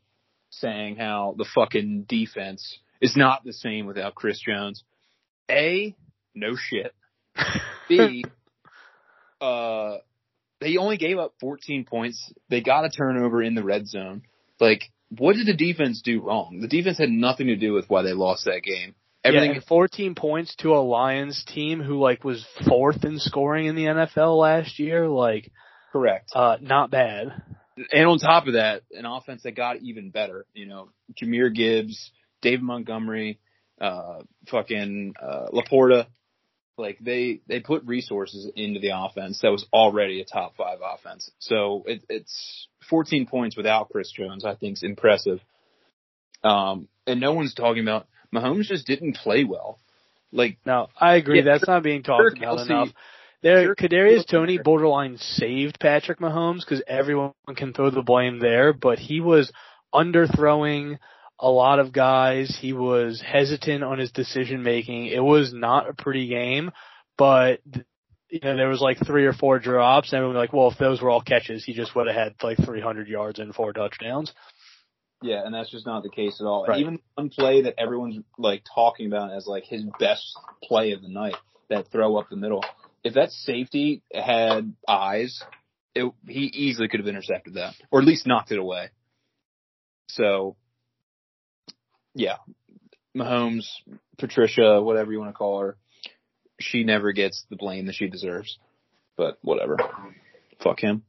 saying 0.51 0.97
how 0.97 1.35
the 1.37 1.47
fucking 1.55 2.05
defense 2.09 2.79
is 3.01 3.17
not 3.17 3.45
the 3.45 3.53
same 3.53 3.87
without 3.87 4.15
Chris 4.15 4.41
Jones. 4.41 4.83
A, 5.51 5.95
no 6.35 6.57
shit. 6.57 6.95
B, 7.89 8.25
uh, 9.41 9.99
they 10.65 10.77
only 10.77 10.97
gave 10.97 11.19
up 11.19 11.35
14 11.41 11.85
points. 11.85 12.33
They 12.49 12.61
got 12.61 12.85
a 12.85 12.91
turnover 12.91 13.43
in 13.43 13.55
the 13.55 13.65
red 13.65 13.87
zone. 13.87 14.23
Like, 14.61 14.83
what 15.11 15.37
did 15.37 15.47
the 15.47 15.57
defense 15.57 16.03
do 16.03 16.21
wrong? 16.21 16.61
The 16.61 16.69
defense 16.69 16.99
had 16.99 17.11
nothing 17.11 17.49
to 17.49 17.57
do 17.57 17.73
with 17.73 17.89
why 17.89 18.03
they 18.03 18.13
lost 18.13 18.47
that 18.47 18.63
game. 18.63 18.95
Everything. 19.23 19.55
Yeah, 19.55 19.61
14 19.67 20.15
points 20.15 20.55
to 20.57 20.75
a 20.75 20.83
Lions 20.83 21.45
team 21.47 21.81
who 21.81 21.99
like 21.99 22.25
was 22.25 22.45
fourth 22.69 23.05
in 23.05 23.19
scoring 23.19 23.67
in 23.67 23.75
the 23.75 23.85
NFL 23.85 24.39
last 24.39 24.79
year. 24.79 25.09
Like, 25.09 25.51
correct. 25.93 26.31
Uh, 26.35 26.57
not 26.61 26.91
bad 26.91 27.33
and 27.93 28.07
on 28.07 28.19
top 28.19 28.47
of 28.47 28.55
that, 28.55 28.83
an 28.93 29.05
offense 29.05 29.43
that 29.43 29.57
got 29.57 29.81
even 29.81 30.11
better. 30.11 30.47
You 30.55 30.67
know, 30.67 30.89
Jahmyr 31.21 31.55
Gibbs, 31.55 32.11
David 32.43 32.63
Montgomery, 32.63 33.41
uh, 33.81 34.21
fucking 34.49 35.15
uh, 35.21 35.47
Laporta. 35.53 36.07
Like 36.77 36.99
they 37.01 37.41
they 37.47 37.61
put 37.61 37.85
resources 37.85 38.51
into 38.57 38.81
the 38.81 38.91
offense 38.95 39.41
that 39.43 39.53
was 39.53 39.65
already 39.73 40.21
a 40.21 40.25
top 40.25 40.57
five 40.57 40.79
offense. 40.83 41.31
So 41.39 41.85
it, 41.87 42.05
it's 42.09 42.69
14 42.91 43.27
points 43.27 43.57
without 43.57 43.91
Chris 43.91 44.11
Jones. 44.11 44.45
I 44.45 44.55
think 44.57 44.79
is 44.79 44.83
impressive. 44.83 45.41
Um, 46.43 46.89
and 47.07 47.21
no 47.21 47.33
one's 47.33 47.55
talking 47.55 47.83
about 47.83 48.07
Mahomes 48.35 48.65
just 48.65 48.87
didn't 48.87 49.17
play 49.17 49.45
well. 49.45 49.79
Like 50.33 50.59
no, 50.67 50.89
I 50.99 51.15
agree. 51.15 51.39
Yeah, 51.39 51.45
That's 51.45 51.69
not 51.69 51.85
being 51.85 52.03
talked 52.03 52.37
about 52.37 52.59
Kelce, 52.59 52.67
enough. 52.67 52.89
There. 53.43 53.75
Kadarius 53.75 54.27
Toney 54.27 54.59
borderline 54.59 55.19
saved 55.19 55.79
Patrick 55.79 56.19
Mahomes 56.19 56.61
because 56.61 56.83
everyone 56.89 57.33
can 57.57 57.73
throw 57.73 57.91
the 57.91 58.03
blame 58.03 58.39
there, 58.41 58.73
but 58.73 58.99
he 58.99 59.21
was 59.21 59.53
underthrowing 59.95 60.99
a 61.39 61.51
lot 61.51 61.79
of 61.79 61.93
guys. 61.93 62.57
He 62.61 62.73
was 62.73 63.21
hesitant 63.21 63.83
on 63.83 63.99
his 63.99 64.13
decision 64.13 64.63
making. 64.63 65.07
It 65.07 65.23
was 65.23 65.53
not 65.53 65.89
a 65.89 65.95
pretty 65.95 66.29
game, 66.29 66.71
but 67.19 67.61
you 68.29 68.41
know, 68.43 68.57
there 68.57 68.69
was 68.69 68.81
like 68.81 68.99
three 69.05 69.27
or 69.27 69.33
four 69.33 69.59
drops, 69.59 70.13
and 70.13 70.19
everyone 70.19 70.37
was 70.37 70.43
like, 70.43 70.53
well, 70.53 70.71
if 70.71 70.79
those 70.79 71.01
were 71.01 71.11
all 71.11 71.21
catches, 71.21 71.65
he 71.65 71.73
just 71.73 71.95
would 71.95 72.09
have 72.09 72.17
had 72.17 72.35
like 72.43 72.59
300 72.59 73.07
yards 73.07 73.39
and 73.39 73.55
four 73.55 73.73
touchdowns. 73.73 74.33
Yeah, 75.23 75.43
and 75.45 75.55
that's 75.55 75.71
just 75.71 75.87
not 75.87 76.03
the 76.03 76.11
case 76.11 76.41
at 76.41 76.47
all. 76.47 76.67
Right. 76.67 76.81
Even 76.81 76.99
one 77.15 77.31
play 77.31 77.63
that 77.63 77.75
everyone's 77.79 78.23
like 78.37 78.63
talking 78.75 79.07
about 79.07 79.33
as 79.33 79.47
like 79.47 79.65
his 79.65 79.85
best 79.99 80.37
play 80.63 80.93
of 80.93 81.03
the 81.03 81.09
night, 81.09 81.37
that 81.71 81.91
throw 81.91 82.17
up 82.17 82.29
the 82.29 82.37
middle. 82.37 82.65
If 83.05 83.15
that 83.15 83.31
safety 83.31 84.03
had 84.13 84.75
eyes, 84.89 85.43
it, 85.95 86.13
he 86.27 86.41
easily 86.41 86.89
could 86.89 87.01
have 87.01 87.09
intercepted 87.09 87.55
that, 87.55 87.75
or 87.91 88.01
at 88.01 88.07
least 88.07 88.27
knocked 88.27 88.51
it 88.53 88.59
away. 88.59 88.89
So, 90.09 90.57
yeah, 92.15 92.37
Mahomes, 93.17 93.67
Patricia, 94.19 94.83
whatever 94.83 95.13
you 95.13 95.19
want 95.19 95.31
to 95.31 95.37
call 95.37 95.61
her, 95.61 95.77
she 96.61 96.85
never 96.85 97.13
gets 97.13 97.45
the 97.51 97.57
blame 97.57 97.87
that 97.87 97.95
she 97.95 98.09
deserves. 98.09 98.59
But 99.17 99.39
whatever, 99.43 99.79
fuck 100.63 100.81
him. 100.81 101.05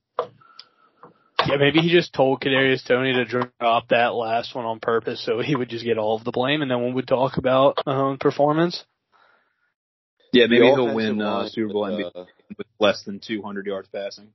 Yeah, 1.48 1.58
maybe 1.58 1.80
he 1.80 1.90
just 1.92 2.14
told 2.14 2.42
Kadarius 2.42 2.86
Toney 2.86 3.14
to 3.14 3.26
drop 3.26 3.90
that 3.90 4.16
last 4.16 4.56
one 4.56 4.66
on 4.66 4.80
purpose 4.80 5.24
so 5.24 5.42
he 5.42 5.56
would 5.56 5.70
just 5.70 5.86
get 5.86 5.98
all 5.98 6.16
of 6.16 6.24
the 6.24 6.32
blame, 6.32 6.62
and 6.62 6.72
then 6.72 6.84
we 6.84 6.94
would 6.94 7.08
talk 7.08 7.38
about 7.38 7.78
Mahomes' 7.86 8.20
performance. 8.20 8.84
Yeah, 10.34 10.48
maybe 10.48 10.66
he'll 10.66 10.94
win 10.94 11.22
uh, 11.22 11.48
Super 11.50 11.74
Bowl 11.74 11.86
MVP 11.86 12.12
uh, 12.16 12.26
with 12.58 12.68
less 12.80 13.04
than 13.04 13.20
200 13.26 13.66
yards 13.66 13.88
passing. 13.90 14.30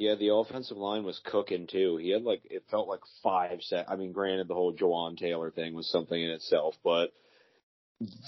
Yeah, 0.00 0.14
the 0.14 0.32
offensive 0.34 0.78
line 0.78 1.04
was 1.04 1.20
cooking 1.24 1.66
too. 1.66 1.98
He 1.98 2.10
had 2.10 2.22
like 2.22 2.40
it 2.50 2.64
felt 2.70 2.88
like 2.88 3.00
five 3.22 3.60
sec. 3.62 3.84
I 3.88 3.96
mean, 3.96 4.12
granted, 4.12 4.48
the 4.48 4.54
whole 4.54 4.74
Jawaan 4.74 5.16
Taylor 5.18 5.50
thing 5.50 5.74
was 5.74 5.88
something 5.90 6.20
in 6.20 6.30
itself, 6.30 6.74
but 6.82 7.12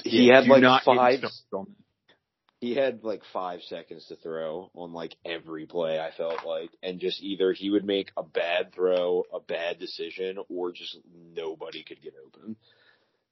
he 0.05 0.27
Yeah, 0.27 0.41
had 0.41 0.49
like 0.49 0.63
five. 0.85 1.21
started 1.21 1.25
on 1.53 1.65
that. 1.65 1.77
He 2.61 2.75
had 2.75 3.03
like 3.03 3.23
five 3.33 3.61
seconds 3.63 4.07
to 4.07 4.17
throw 4.17 4.71
on 4.75 4.93
like 4.93 5.17
every 5.25 5.67
play. 5.67 5.99
I 5.99 6.11
felt 6.17 6.45
like, 6.47 6.71
and 6.83 7.01
just 7.01 7.21
either 7.23 7.53
he 7.53 7.71
would 7.71 7.85
make 7.85 8.13
a 8.17 8.23
bad 8.23 8.73
throw, 8.75 9.25
a 9.33 9.41
bad 9.41 9.81
decision, 9.81 10.39
or 10.49 10.73
just 10.73 10.99
nobody 11.35 11.83
could 11.83 12.01
get 12.03 12.15
open. 12.25 12.55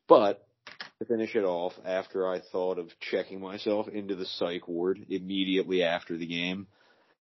But 0.09 0.45
to 0.99 1.05
finish 1.05 1.37
it 1.37 1.45
off, 1.45 1.75
after 1.85 2.27
I 2.27 2.41
thought 2.41 2.79
of 2.79 2.89
checking 2.99 3.41
myself 3.41 3.87
into 3.87 4.17
the 4.17 4.27
psych 4.27 4.67
ward 4.67 4.99
immediately 5.09 5.83
after 5.85 6.17
the 6.17 6.27
game, 6.27 6.67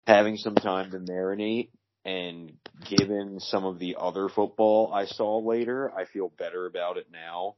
having 0.07 0.37
some 0.37 0.55
time 0.55 0.89
to 0.91 0.99
marinate, 0.99 1.69
and 2.05 2.53
given 2.89 3.41
some 3.41 3.65
of 3.65 3.77
the 3.77 3.97
other 3.99 4.29
football 4.29 4.91
I 4.93 5.05
saw 5.05 5.39
later, 5.39 5.91
I 5.93 6.05
feel 6.05 6.31
better 6.39 6.65
about 6.65 6.97
it 6.97 7.07
now. 7.11 7.55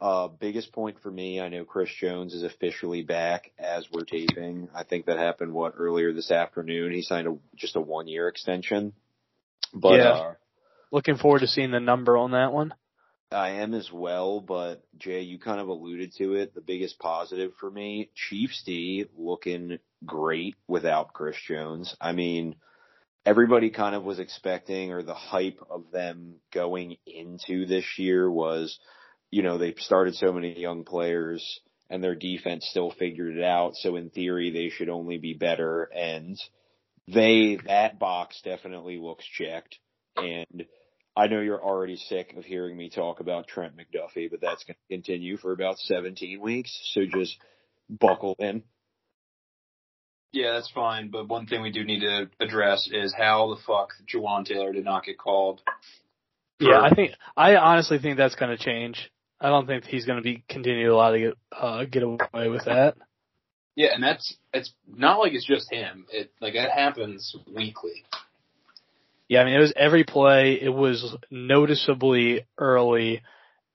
Uh, 0.00 0.28
biggest 0.28 0.72
point 0.72 0.96
for 1.02 1.10
me, 1.10 1.40
I 1.40 1.48
know 1.48 1.64
Chris 1.64 1.90
Jones 2.00 2.34
is 2.34 2.44
officially 2.44 3.02
back 3.02 3.50
as 3.58 3.86
we're 3.92 4.04
taping. 4.04 4.68
I 4.74 4.84
think 4.84 5.06
that 5.06 5.18
happened, 5.18 5.52
what, 5.52 5.74
earlier 5.76 6.12
this 6.12 6.30
afternoon. 6.30 6.92
He 6.92 7.02
signed 7.02 7.26
a, 7.26 7.36
just 7.56 7.76
a 7.76 7.80
one 7.80 8.06
year 8.08 8.28
extension. 8.28 8.92
But, 9.74 9.98
Yeah. 9.98 10.12
uh, 10.12 10.34
Looking 10.92 11.16
forward 11.16 11.40
to 11.40 11.46
seeing 11.46 11.70
the 11.70 11.80
number 11.80 12.16
on 12.16 12.32
that 12.32 12.52
one. 12.52 12.74
I 13.30 13.62
am 13.62 13.74
as 13.74 13.90
well, 13.90 14.40
but 14.40 14.84
Jay, 14.98 15.22
you 15.22 15.38
kind 15.38 15.58
of 15.58 15.68
alluded 15.68 16.12
to 16.18 16.34
it. 16.34 16.54
The 16.54 16.60
biggest 16.60 16.98
positive 16.98 17.52
for 17.58 17.70
me, 17.70 18.10
Chiefs 18.14 18.62
D 18.64 19.06
looking 19.16 19.78
great 20.04 20.56
without 20.66 21.12
Chris 21.12 21.36
Jones. 21.46 21.96
I 22.00 22.12
mean, 22.12 22.56
everybody 23.24 23.70
kind 23.70 23.94
of 23.94 24.02
was 24.04 24.18
expecting 24.18 24.92
or 24.92 25.02
the 25.02 25.14
hype 25.14 25.60
of 25.70 25.90
them 25.92 26.36
going 26.52 26.96
into 27.06 27.66
this 27.66 27.84
year 27.98 28.30
was, 28.30 28.78
you 29.30 29.42
know, 29.42 29.58
they 29.58 29.74
started 29.78 30.14
so 30.14 30.32
many 30.32 30.58
young 30.58 30.84
players 30.84 31.60
and 31.88 32.02
their 32.02 32.14
defense 32.14 32.66
still 32.68 32.90
figured 32.90 33.36
it 33.36 33.44
out. 33.44 33.74
So 33.76 33.96
in 33.96 34.10
theory, 34.10 34.50
they 34.50 34.70
should 34.70 34.88
only 34.88 35.18
be 35.18 35.34
better. 35.34 35.84
And 35.94 36.38
they, 37.06 37.58
that 37.66 37.98
box 37.98 38.40
definitely 38.42 38.98
looks 38.98 39.24
checked. 39.26 39.78
And 40.16 40.64
I 41.16 41.26
know 41.26 41.40
you're 41.40 41.62
already 41.62 41.96
sick 41.96 42.34
of 42.36 42.44
hearing 42.44 42.76
me 42.76 42.88
talk 42.88 43.20
about 43.20 43.46
Trent 43.46 43.74
McDuffie, 43.76 44.30
but 44.30 44.40
that's 44.40 44.64
going 44.64 44.76
to 44.76 44.94
continue 44.94 45.36
for 45.36 45.52
about 45.52 45.78
17 45.78 46.40
weeks. 46.40 46.78
So 46.92 47.02
just 47.04 47.36
buckle 47.90 48.36
in. 48.38 48.62
Yeah, 50.32 50.54
that's 50.54 50.70
fine. 50.70 51.08
But 51.08 51.28
one 51.28 51.46
thing 51.46 51.62
we 51.62 51.70
do 51.70 51.84
need 51.84 52.00
to 52.00 52.30
address 52.40 52.88
is 52.90 53.14
how 53.16 53.54
the 53.54 53.60
fuck 53.66 53.90
Jawaan 54.12 54.46
Taylor 54.46 54.72
did 54.72 54.84
not 54.84 55.04
get 55.04 55.18
called. 55.18 55.60
Yeah, 56.58 56.80
I 56.80 56.94
think 56.94 57.12
I 57.36 57.56
honestly 57.56 57.98
think 57.98 58.16
that's 58.16 58.34
going 58.34 58.56
to 58.56 58.62
change. 58.62 59.10
I 59.40 59.48
don't 59.48 59.66
think 59.66 59.84
he's 59.84 60.06
going 60.06 60.18
to 60.18 60.22
be 60.22 60.44
continue 60.48 60.94
allowed 60.94 61.12
to 61.12 61.18
get 61.18 61.34
uh, 61.50 61.84
get 61.84 62.02
away 62.02 62.48
with 62.48 62.64
that. 62.64 62.94
Yeah, 63.74 63.88
and 63.94 64.02
that's 64.02 64.36
it's 64.54 64.72
not 64.86 65.18
like 65.18 65.32
it's 65.32 65.46
just 65.46 65.72
him. 65.72 66.06
It 66.10 66.30
like 66.40 66.54
that 66.54 66.70
happens 66.70 67.34
weekly. 67.52 68.04
Yeah, 69.28 69.40
I 69.40 69.44
mean 69.44 69.54
it 69.54 69.60
was 69.60 69.72
every 69.74 70.04
play. 70.04 70.58
It 70.60 70.72
was 70.72 71.16
noticeably 71.30 72.46
early, 72.56 73.22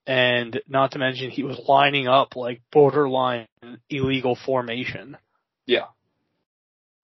and 0.06 0.60
not 0.68 0.92
to 0.92 1.00
mention 1.00 1.30
he 1.30 1.44
was 1.44 1.60
lining 1.68 2.08
up 2.08 2.36
like 2.36 2.62
borderline 2.72 3.48
illegal 3.90 4.38
formation. 4.46 5.18
Yeah, 5.66 5.86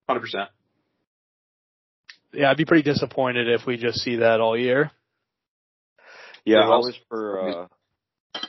hundred 0.08 0.20
percent. 0.20 0.48
Yeah, 2.32 2.50
I'd 2.50 2.56
be 2.56 2.64
pretty 2.64 2.82
disappointed 2.82 3.48
if 3.48 3.66
we 3.66 3.76
just 3.76 4.00
see 4.00 4.16
that 4.16 4.40
all 4.40 4.58
year. 4.58 4.90
Yeah, 6.44 6.58
Yeah, 6.58 6.64
I 6.64 6.76
was 6.76 6.98
for, 7.08 7.48
uh, 7.48 8.40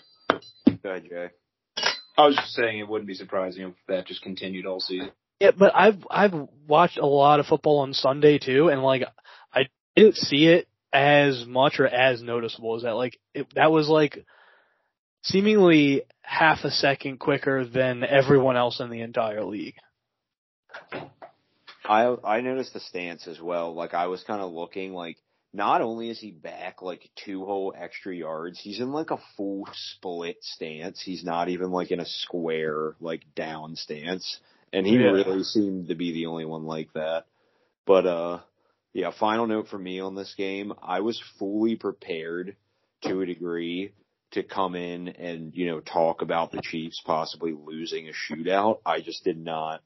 go 0.84 0.90
ahead, 0.90 1.04
Jay. 1.08 1.30
I 2.18 2.26
was 2.26 2.36
just 2.36 2.54
saying 2.54 2.80
it 2.80 2.88
wouldn't 2.88 3.08
be 3.08 3.14
surprising 3.14 3.64
if 3.64 3.74
that 3.88 4.08
just 4.08 4.22
continued 4.22 4.66
all 4.66 4.80
season. 4.80 5.12
Yeah, 5.40 5.52
but 5.58 5.76
I've 5.76 6.06
I've 6.10 6.34
watched 6.68 6.98
a 6.98 7.06
lot 7.06 7.40
of 7.40 7.46
football 7.46 7.80
on 7.80 7.94
Sunday 7.94 8.40
too, 8.40 8.70
and 8.70 8.82
like 8.82 9.04
I 9.54 9.68
didn't 9.96 10.16
see 10.16 10.48
it 10.48 10.68
as 10.94 11.46
much 11.46 11.80
or 11.80 11.88
as 11.88 12.22
noticeable 12.22 12.76
as 12.76 12.84
that. 12.84 12.96
Like 12.96 13.20
it, 13.34 13.48
that 13.56 13.72
was 13.72 13.90
like 13.90 14.26
seemingly 15.24 16.04
half 16.22 16.64
a 16.64 16.72
second 16.72 17.20
quicker 17.20 17.66
than 17.66 18.04
everyone 18.04 18.56
else 18.56 18.80
in 18.80 18.90
the 18.90 19.02
entire 19.02 19.44
league. 19.44 19.76
I 21.88 22.16
I 22.24 22.42
noticed 22.42 22.74
the 22.74 22.80
stance 22.80 23.28
as 23.28 23.40
well. 23.40 23.74
Like 23.74 23.94
I 23.94 24.08
was 24.08 24.24
kind 24.24 24.42
of 24.42 24.52
looking 24.52 24.94
like 24.94 25.18
not 25.54 25.82
only 25.82 26.10
is 26.10 26.20
he 26.20 26.32
back 26.32 26.82
like 26.82 27.10
two 27.16 27.46
whole 27.46 27.74
extra 27.78 28.14
yards, 28.14 28.60
he's 28.60 28.80
in 28.80 28.92
like 28.92 29.12
a 29.12 29.20
full 29.38 29.68
split 29.74 30.38
stance. 30.42 31.02
He's 31.02 31.24
not 31.24 31.50
even 31.50 31.72
like 31.72 31.92
in 31.92 32.00
a 32.00 32.06
square 32.06 32.96
like 33.00 33.24
down 33.36 33.76
stance. 33.76 34.40
And 34.74 34.86
he 34.86 34.98
Yeah. 34.98 35.12
really 35.12 35.44
seemed 35.44 35.88
to 35.88 35.96
be 35.96 36.12
the 36.12 36.26
only 36.26 36.46
one 36.46 36.66
like 36.66 36.92
that. 36.94 37.26
But 37.86 38.06
uh 38.06 38.40
yeah, 38.94 39.12
final 39.12 39.46
note 39.48 39.68
for 39.68 39.78
me 39.78 40.00
on 40.00 40.16
this 40.16 40.34
game, 40.36 40.74
I 40.82 41.02
was 41.02 41.22
fully 41.38 41.76
prepared 41.76 42.56
to 43.02 43.22
a 43.22 43.26
degree 43.26 43.92
to 44.32 44.42
come 44.44 44.76
in 44.76 45.10
and, 45.10 45.54
you 45.54 45.68
know, 45.68 45.82
talk 45.82 46.22
about 46.22 46.52
the 46.52 46.62
Chiefs 46.62 47.02
possibly 47.06 47.54
losing 47.54 48.08
a 48.08 48.12
shootout. 48.14 48.80
I 48.86 49.02
just 49.02 49.24
did 49.24 49.38
not 49.38 49.82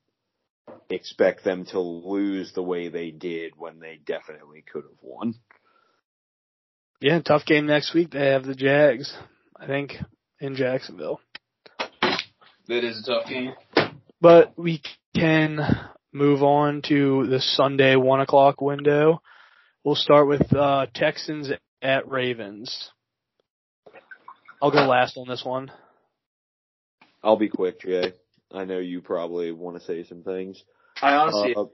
expect 0.90 1.44
them 1.44 1.66
to 1.66 1.80
lose 1.80 2.52
the 2.54 2.64
way 2.64 2.90
they 2.90 3.12
did 3.12 3.54
when 3.58 3.80
they 3.80 4.00
definitely 4.06 4.64
could 4.72 4.84
have 4.84 5.00
won. 5.02 5.36
Yeah, 7.02 7.22
tough 7.22 7.46
game 7.46 7.66
next 7.66 7.94
week. 7.94 8.12
They 8.12 8.28
have 8.28 8.44
the 8.44 8.56
Jags, 8.56 9.16
I 9.58 9.68
think, 9.68 9.94
in 10.40 10.56
Jacksonville. 10.56 11.22
That 12.68 12.84
is 12.84 13.00
a 13.00 13.12
tough 13.12 13.30
game. 13.30 13.54
But 14.22 14.54
we 14.58 14.82
can 15.16 15.60
move 16.12 16.44
on 16.44 16.82
to 16.90 17.26
the 17.28 17.40
Sunday 17.40 17.96
one 17.96 18.20
o'clock 18.20 18.62
window. 18.62 19.22
We'll 19.84 19.96
start 19.96 20.28
with 20.28 20.54
uh, 20.54 20.88
Texans 20.94 21.50
at 21.82 22.10
Ravens. 22.10 22.92
I'll 24.62 24.72
go 24.72 24.86
last 24.86 25.18
on 25.18 25.28
this 25.28 25.44
one. 25.46 25.72
I'll 27.24 27.38
be 27.38 27.50
quick, 27.50 27.82
Jay. 27.82 28.14
I 28.52 28.66
know 28.66 28.80
you 28.80 29.02
probably 29.02 29.52
want 29.52 29.78
to 29.78 29.84
say 29.84 30.04
some 30.04 30.24
things. 30.24 30.64
I 31.02 31.14
honestly 31.16 31.54
Uh, 31.56 31.60
have 31.60 31.70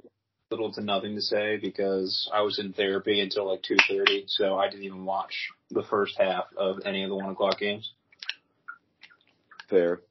little 0.51 0.71
to 0.73 0.81
nothing 0.81 1.15
to 1.15 1.21
say 1.21 1.57
because 1.57 2.29
I 2.33 2.41
was 2.41 2.59
in 2.59 2.73
therapy 2.73 3.19
until 3.19 3.49
like 3.49 3.63
two 3.63 3.77
thirty, 3.89 4.25
so 4.27 4.57
I 4.57 4.69
didn't 4.69 4.83
even 4.83 5.05
watch 5.05 5.33
the 5.71 5.83
first 5.83 6.17
half 6.17 6.45
of 6.57 6.79
any 6.85 7.03
of 7.03 7.09
the 7.09 7.15
one 7.15 7.29
o'clock 7.29 7.59
games. 7.59 7.91
Fair. 9.69 10.01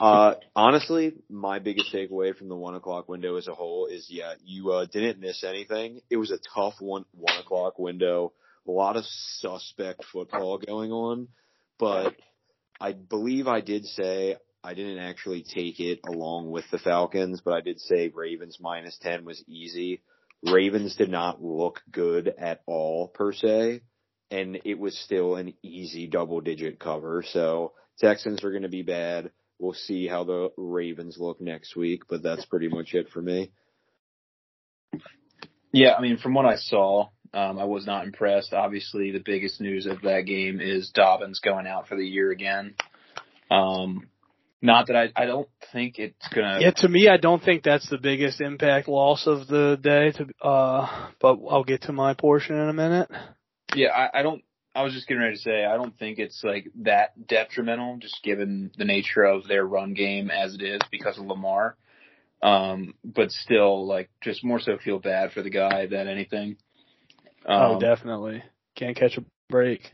Uh, 0.00 0.34
honestly, 0.54 1.14
my 1.30 1.58
biggest 1.60 1.94
takeaway 1.94 2.36
from 2.36 2.48
the 2.48 2.56
one 2.56 2.74
o'clock 2.74 3.08
window 3.08 3.36
as 3.36 3.48
a 3.48 3.54
whole 3.54 3.86
is, 3.86 4.06
yeah, 4.10 4.34
you 4.44 4.70
uh, 4.72 4.86
didn't 4.86 5.20
miss 5.20 5.42
anything. 5.44 6.00
It 6.10 6.16
was 6.16 6.30
a 6.30 6.38
tough 6.54 6.74
one 6.80 7.04
one 7.12 7.36
o'clock 7.38 7.78
window. 7.78 8.32
A 8.66 8.70
lot 8.70 8.96
of 8.96 9.04
suspect 9.06 10.04
football 10.12 10.58
going 10.58 10.92
on, 10.92 11.28
but 11.78 12.16
I 12.80 12.92
believe 12.92 13.46
I 13.46 13.62
did 13.62 13.86
say 13.86 14.36
I 14.62 14.74
didn't 14.74 14.98
actually 14.98 15.42
take 15.44 15.80
it 15.80 16.00
along 16.06 16.50
with 16.50 16.64
the 16.70 16.78
Falcons, 16.78 17.40
but 17.44 17.54
I 17.54 17.60
did 17.60 17.80
say 17.80 18.10
Ravens 18.14 18.58
minus 18.60 18.98
ten 18.98 19.24
was 19.24 19.42
easy. 19.46 20.02
Ravens 20.42 20.96
did 20.96 21.10
not 21.10 21.42
look 21.42 21.80
good 21.90 22.32
at 22.38 22.62
all 22.66 23.08
per 23.08 23.32
se, 23.32 23.80
and 24.30 24.60
it 24.64 24.78
was 24.78 24.96
still 24.98 25.36
an 25.36 25.54
easy 25.62 26.06
double 26.06 26.40
digit 26.40 26.78
cover. 26.78 27.24
So 27.26 27.72
Texans 27.98 28.44
are 28.44 28.50
going 28.50 28.62
to 28.62 28.68
be 28.68 28.82
bad. 28.82 29.30
we'll 29.58 29.74
see 29.74 30.06
how 30.06 30.24
the 30.24 30.50
Ravens 30.56 31.16
look 31.18 31.40
next 31.40 31.76
week, 31.76 32.02
but 32.08 32.22
that's 32.22 32.44
pretty 32.44 32.68
much 32.68 32.94
it 32.94 33.08
for 33.10 33.20
me. 33.20 33.50
Yeah, 35.72 35.94
I 35.94 36.00
mean, 36.00 36.18
from 36.18 36.34
what 36.34 36.46
I 36.46 36.56
saw, 36.56 37.08
um, 37.34 37.58
I 37.58 37.64
was 37.64 37.84
not 37.86 38.04
impressed. 38.04 38.52
Obviously, 38.52 39.10
the 39.10 39.22
biggest 39.24 39.60
news 39.60 39.86
of 39.86 40.02
that 40.02 40.22
game 40.22 40.60
is 40.60 40.90
Dobbins 40.90 41.40
going 41.40 41.66
out 41.66 41.88
for 41.88 41.96
the 41.96 42.06
year 42.06 42.30
again. 42.30 42.74
Um, 43.50 44.08
not 44.60 44.88
that 44.88 44.96
I, 44.96 45.12
I 45.14 45.26
don't 45.26 45.48
think 45.72 45.98
it's 45.98 46.28
gonna. 46.34 46.58
Yeah, 46.60 46.72
to 46.76 46.88
me, 46.88 47.08
I 47.08 47.16
don't 47.16 47.42
think 47.42 47.62
that's 47.62 47.88
the 47.88 47.98
biggest 47.98 48.40
impact 48.40 48.88
loss 48.88 49.26
of 49.26 49.46
the 49.46 49.78
day. 49.80 50.12
To 50.12 50.46
uh, 50.46 51.08
but 51.20 51.38
I'll 51.48 51.64
get 51.64 51.82
to 51.82 51.92
my 51.92 52.14
portion 52.14 52.56
in 52.56 52.68
a 52.68 52.72
minute. 52.72 53.08
Yeah, 53.74 53.90
I, 53.90 54.20
I 54.20 54.22
don't. 54.22 54.42
I 54.74 54.82
was 54.82 54.92
just 54.92 55.06
getting 55.08 55.22
ready 55.22 55.36
to 55.36 55.42
say 55.42 55.64
I 55.64 55.76
don't 55.76 55.96
think 55.98 56.18
it's 56.18 56.42
like 56.44 56.70
that 56.82 57.26
detrimental, 57.26 57.98
just 58.00 58.22
given 58.22 58.70
the 58.76 58.84
nature 58.84 59.24
of 59.24 59.46
their 59.46 59.64
run 59.64 59.94
game 59.94 60.30
as 60.30 60.54
it 60.54 60.62
is 60.62 60.80
because 60.90 61.18
of 61.18 61.26
Lamar. 61.26 61.76
Um, 62.40 62.94
but 63.04 63.30
still, 63.32 63.86
like, 63.86 64.10
just 64.22 64.44
more 64.44 64.60
so 64.60 64.78
feel 64.78 65.00
bad 65.00 65.32
for 65.32 65.42
the 65.42 65.50
guy 65.50 65.86
than 65.86 66.06
anything. 66.06 66.56
Um, 67.44 67.76
oh, 67.76 67.80
definitely. 67.80 68.44
Can't 68.76 68.96
catch 68.96 69.16
a 69.16 69.24
break. 69.48 69.92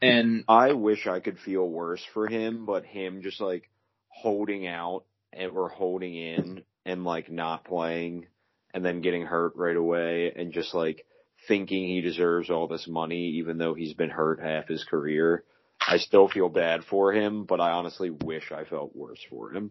And 0.00 0.44
I 0.48 0.72
wish 0.72 1.06
I 1.06 1.20
could 1.20 1.38
feel 1.38 1.68
worse 1.68 2.02
for 2.14 2.26
him, 2.26 2.64
but 2.64 2.84
him 2.84 3.20
just 3.22 3.40
like 3.40 3.68
holding 4.14 4.66
out 4.66 5.04
and 5.32 5.52
or 5.52 5.68
holding 5.68 6.14
in 6.14 6.62
and 6.86 7.04
like 7.04 7.30
not 7.30 7.64
playing 7.64 8.26
and 8.72 8.84
then 8.84 9.00
getting 9.00 9.26
hurt 9.26 9.52
right 9.56 9.76
away 9.76 10.32
and 10.34 10.52
just 10.52 10.74
like 10.74 11.04
thinking 11.48 11.88
he 11.88 12.00
deserves 12.00 12.50
all 12.50 12.68
this 12.68 12.86
money 12.88 13.34
even 13.36 13.58
though 13.58 13.74
he's 13.74 13.94
been 13.94 14.10
hurt 14.10 14.40
half 14.40 14.68
his 14.68 14.84
career. 14.84 15.44
I 15.86 15.98
still 15.98 16.28
feel 16.28 16.48
bad 16.48 16.84
for 16.84 17.12
him, 17.12 17.44
but 17.44 17.60
I 17.60 17.72
honestly 17.72 18.10
wish 18.10 18.50
I 18.52 18.64
felt 18.64 18.96
worse 18.96 19.20
for 19.28 19.52
him. 19.52 19.70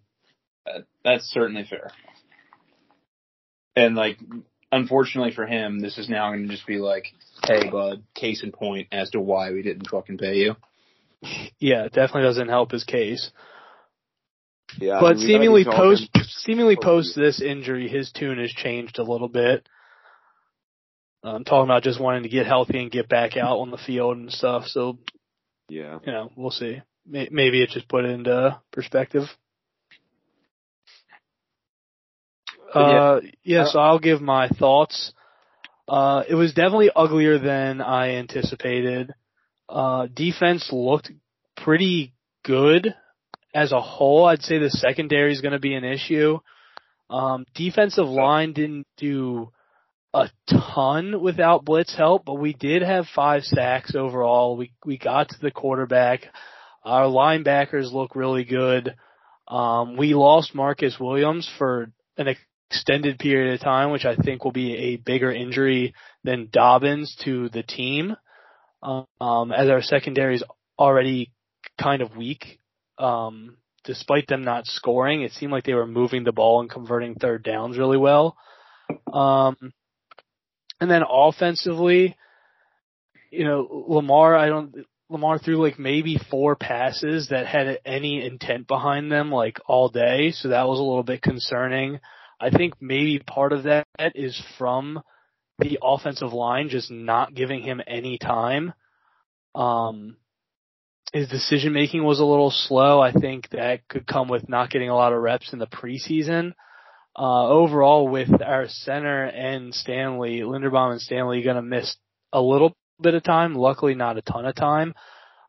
Uh, 0.65 0.81
that's 1.03 1.25
certainly 1.31 1.65
fair. 1.67 1.91
And 3.75 3.95
like, 3.95 4.19
unfortunately 4.71 5.33
for 5.33 5.47
him, 5.47 5.79
this 5.79 5.97
is 5.97 6.09
now 6.09 6.29
going 6.29 6.43
to 6.43 6.53
just 6.53 6.67
be 6.67 6.77
like, 6.77 7.05
hey, 7.43 7.69
bud, 7.69 8.03
case 8.13 8.43
in 8.43 8.51
point 8.51 8.89
as 8.91 9.09
to 9.11 9.19
why 9.19 9.51
we 9.51 9.63
didn't 9.63 9.89
fucking 9.89 10.19
pay 10.19 10.35
you. 10.35 10.55
Yeah, 11.59 11.85
it 11.85 11.93
definitely 11.93 12.23
doesn't 12.23 12.49
help 12.49 12.71
his 12.71 12.83
case. 12.83 13.31
Yeah, 14.79 14.99
but 14.99 15.11
I 15.11 15.13
mean, 15.15 15.27
seemingly 15.27 15.65
post 15.65 16.09
seemingly 16.29 16.77
post 16.81 17.15
this 17.15 17.41
injury, 17.41 17.87
his 17.87 18.11
tune 18.11 18.39
has 18.39 18.51
changed 18.51 18.99
a 18.99 19.03
little 19.03 19.29
bit. 19.29 19.67
I'm 21.23 21.45
talking 21.45 21.69
about 21.69 21.83
just 21.83 22.01
wanting 22.01 22.23
to 22.23 22.29
get 22.29 22.45
healthy 22.45 22.81
and 22.81 22.91
get 22.91 23.07
back 23.07 23.37
out 23.37 23.59
on 23.59 23.71
the 23.71 23.77
field 23.77 24.17
and 24.17 24.31
stuff. 24.31 24.65
So, 24.65 24.97
yeah, 25.69 25.99
you 26.05 26.11
know, 26.11 26.31
we'll 26.35 26.51
see. 26.51 26.81
Maybe 27.05 27.61
it 27.61 27.69
just 27.69 27.87
put 27.87 28.05
it 28.05 28.11
into 28.11 28.59
perspective. 28.71 29.23
Uh, 32.73 33.21
yeah, 33.43 33.65
so 33.65 33.79
I'll 33.79 33.99
give 33.99 34.21
my 34.21 34.49
thoughts. 34.49 35.13
Uh, 35.87 36.23
it 36.27 36.35
was 36.35 36.53
definitely 36.53 36.89
uglier 36.93 37.37
than 37.37 37.81
I 37.81 38.15
anticipated. 38.15 39.13
Uh, 39.69 40.07
defense 40.07 40.69
looked 40.71 41.11
pretty 41.55 42.13
good 42.43 42.95
as 43.53 43.71
a 43.71 43.81
whole, 43.81 44.25
I'd 44.25 44.41
say 44.41 44.57
the 44.57 44.69
secondary 44.69 45.31
is 45.31 45.41
going 45.41 45.53
to 45.53 45.59
be 45.59 45.75
an 45.75 45.83
issue. 45.83 46.39
Um, 47.09 47.45
defensive 47.53 48.07
line 48.07 48.53
didn't 48.53 48.87
do 48.97 49.51
a 50.13 50.29
ton 50.49 51.21
without 51.21 51.65
blitz 51.65 51.95
help, 51.95 52.25
but 52.25 52.35
we 52.35 52.53
did 52.53 52.81
have 52.81 53.05
five 53.15 53.43
sacks 53.43 53.95
overall. 53.95 54.57
We 54.57 54.73
we 54.85 54.97
got 54.97 55.29
to 55.29 55.39
the 55.39 55.51
quarterback. 55.51 56.21
Our 56.83 57.05
linebackers 57.05 57.91
look 57.91 58.15
really 58.15 58.43
good. 58.43 58.95
Um, 59.47 59.97
we 59.97 60.13
lost 60.13 60.55
Marcus 60.55 60.99
Williams 60.99 61.49
for 61.57 61.91
an 62.17 62.35
extended 62.69 63.19
period 63.19 63.53
of 63.53 63.61
time, 63.61 63.91
which 63.91 64.05
I 64.05 64.15
think 64.15 64.43
will 64.43 64.51
be 64.51 64.75
a 64.75 64.97
bigger 64.97 65.31
injury 65.31 65.93
than 66.23 66.49
Dobbins 66.51 67.15
to 67.23 67.49
the 67.49 67.63
team. 67.63 68.15
Um, 68.81 69.51
as 69.51 69.69
our 69.69 69.81
secondary 69.81 70.35
is 70.35 70.43
already 70.77 71.31
kind 71.79 72.01
of 72.01 72.17
weak 72.17 72.59
um, 73.03 73.57
despite 73.83 74.27
them 74.27 74.43
not 74.43 74.65
scoring, 74.65 75.21
it 75.21 75.33
seemed 75.33 75.51
like 75.51 75.65
they 75.65 75.73
were 75.73 75.85
moving 75.85 76.23
the 76.23 76.31
ball 76.31 76.61
and 76.61 76.69
converting 76.69 77.15
third 77.15 77.43
downs 77.43 77.77
really 77.77 77.97
well. 77.97 78.37
Um, 79.11 79.73
and 80.79 80.89
then 80.89 81.03
offensively, 81.07 82.15
you 83.29 83.43
know, 83.43 83.85
Lamar, 83.87 84.35
I 84.35 84.47
don't, 84.47 84.73
Lamar 85.09 85.37
threw 85.37 85.57
like 85.57 85.77
maybe 85.77 86.19
four 86.31 86.55
passes 86.55 87.29
that 87.29 87.45
had 87.45 87.79
any 87.85 88.25
intent 88.25 88.67
behind 88.67 89.11
them 89.11 89.31
like 89.31 89.59
all 89.67 89.89
day. 89.89 90.31
So 90.31 90.49
that 90.49 90.67
was 90.67 90.79
a 90.79 90.83
little 90.83 91.03
bit 91.03 91.21
concerning. 91.21 91.99
I 92.39 92.49
think 92.49 92.73
maybe 92.81 93.19
part 93.19 93.53
of 93.53 93.63
that 93.63 93.85
is 94.15 94.41
from 94.57 95.01
the 95.59 95.79
offensive 95.83 96.33
line 96.33 96.69
just 96.69 96.89
not 96.89 97.35
giving 97.35 97.61
him 97.61 97.81
any 97.85 98.17
time. 98.17 98.73
Um, 99.55 100.17
his 101.13 101.29
decision 101.29 101.73
making 101.73 102.03
was 102.03 102.19
a 102.19 102.25
little 102.25 102.49
slow. 102.51 102.99
I 102.99 103.11
think 103.11 103.49
that 103.49 103.87
could 103.87 104.07
come 104.07 104.27
with 104.27 104.49
not 104.49 104.71
getting 104.71 104.89
a 104.89 104.95
lot 104.95 105.13
of 105.13 105.21
reps 105.21 105.53
in 105.53 105.59
the 105.59 105.67
preseason. 105.67 106.53
Uh, 107.15 107.47
overall, 107.47 108.07
with 108.07 108.41
our 108.41 108.67
center 108.67 109.25
and 109.25 109.73
Stanley, 109.73 110.39
Linderbaum 110.39 110.91
and 110.91 111.01
Stanley, 111.01 111.43
to 111.43 111.61
miss 111.61 111.95
a 112.33 112.41
little 112.41 112.75
bit 112.99 113.13
of 113.13 113.23
time. 113.23 113.53
Luckily, 113.53 113.93
not 113.93 114.17
a 114.17 114.23
ton 114.23 114.47
of 114.47 114.55
time. 114.55 114.95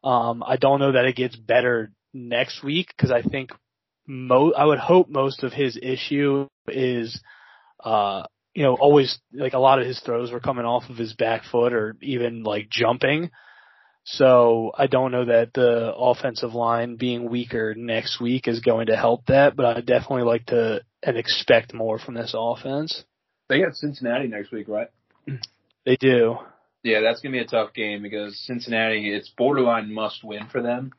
Um, 0.04 0.44
I 0.46 0.56
don't 0.56 0.80
know 0.80 0.92
that 0.92 1.06
it 1.06 1.16
gets 1.16 1.34
better 1.34 1.90
next 2.12 2.62
week 2.62 2.88
because 2.94 3.10
I 3.10 3.22
think 3.22 3.50
mo- 4.06 4.52
I 4.52 4.66
would 4.66 4.78
hope 4.78 5.08
most 5.08 5.42
of 5.42 5.54
his 5.54 5.78
issue 5.80 6.46
is, 6.68 7.18
uh, 7.82 8.24
you 8.52 8.64
know, 8.64 8.74
always 8.74 9.18
like 9.32 9.54
a 9.54 9.58
lot 9.58 9.80
of 9.80 9.86
his 9.86 9.98
throws 10.00 10.30
were 10.30 10.40
coming 10.40 10.66
off 10.66 10.90
of 10.90 10.98
his 10.98 11.14
back 11.14 11.44
foot 11.50 11.72
or 11.72 11.96
even 12.02 12.42
like 12.42 12.68
jumping. 12.68 13.30
So 14.04 14.70
I 14.76 14.86
don't 14.86 15.12
know 15.12 15.24
that 15.24 15.54
the 15.54 15.92
offensive 15.96 16.54
line 16.54 16.96
being 16.96 17.30
weaker 17.30 17.74
next 17.74 18.20
week 18.20 18.46
is 18.46 18.60
going 18.60 18.86
to 18.86 18.96
help 18.96 19.26
that, 19.26 19.56
but 19.56 19.64
I 19.64 19.80
definitely 19.80 20.24
like 20.24 20.46
to 20.46 20.82
and 21.02 21.16
expect 21.16 21.72
more 21.72 21.98
from 21.98 22.14
this 22.14 22.34
offense. 22.36 23.04
They 23.48 23.60
got 23.60 23.74
Cincinnati 23.74 24.28
next 24.28 24.52
week, 24.52 24.68
right? 24.68 24.88
They 25.86 25.96
do. 25.96 26.38
Yeah, 26.82 27.00
that's 27.02 27.20
gonna 27.20 27.34
be 27.34 27.40
a 27.40 27.46
tough 27.46 27.74
game 27.74 28.02
because 28.02 28.38
Cincinnati, 28.46 29.12
it's 29.12 29.28
borderline 29.28 29.92
must 29.92 30.24
win 30.24 30.46
for 30.50 30.62
them. 30.62 30.92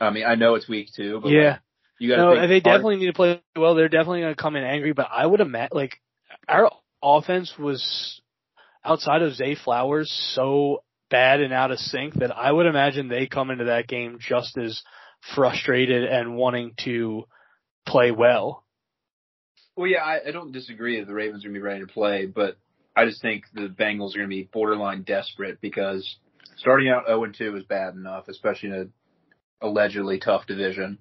I 0.00 0.10
mean, 0.10 0.24
I 0.24 0.36
know 0.36 0.54
it's 0.54 0.68
week 0.68 0.90
two, 0.94 1.18
but 1.20 1.32
yeah, 1.32 1.50
like, 1.50 1.60
you 1.98 2.08
got. 2.08 2.16
No, 2.18 2.46
they 2.46 2.60
definitely 2.60 2.98
need 2.98 3.06
to 3.06 3.12
play 3.14 3.42
well. 3.56 3.74
They're 3.74 3.88
definitely 3.88 4.20
gonna 4.20 4.36
come 4.36 4.54
in 4.54 4.62
angry, 4.62 4.92
but 4.92 5.08
I 5.10 5.26
would 5.26 5.40
imagine 5.40 5.76
like 5.76 6.00
our 6.48 6.70
offense 7.02 7.52
was 7.58 8.20
outside 8.84 9.22
of 9.22 9.34
Zay 9.34 9.56
Flowers 9.56 10.08
so 10.34 10.84
bad 11.12 11.40
and 11.40 11.52
out 11.52 11.70
of 11.70 11.78
sync 11.78 12.14
that 12.14 12.34
I 12.34 12.50
would 12.50 12.64
imagine 12.64 13.08
they 13.08 13.26
come 13.26 13.50
into 13.50 13.64
that 13.64 13.86
game 13.86 14.18
just 14.18 14.56
as 14.56 14.82
frustrated 15.34 16.04
and 16.04 16.34
wanting 16.34 16.72
to 16.84 17.24
play 17.86 18.10
well. 18.10 18.64
Well, 19.76 19.86
yeah, 19.86 20.02
I, 20.02 20.28
I 20.28 20.30
don't 20.32 20.52
disagree 20.52 20.98
that 20.98 21.06
the 21.06 21.14
Ravens 21.14 21.44
are 21.44 21.48
going 21.48 21.54
to 21.54 21.60
be 21.60 21.64
ready 21.64 21.80
to 21.80 21.86
play, 21.86 22.24
but 22.26 22.56
I 22.96 23.04
just 23.04 23.20
think 23.20 23.44
the 23.54 23.68
Bengals 23.68 24.14
are 24.14 24.18
going 24.18 24.30
to 24.30 24.36
be 24.36 24.48
borderline 24.50 25.02
desperate 25.02 25.60
because 25.60 26.16
starting 26.56 26.88
out 26.88 27.06
0 27.06 27.24
and 27.24 27.34
2 27.36 27.56
is 27.56 27.64
bad 27.64 27.94
enough, 27.94 28.28
especially 28.28 28.70
in 28.70 28.74
a 28.74 29.66
allegedly 29.66 30.18
tough 30.18 30.46
division. 30.46 30.98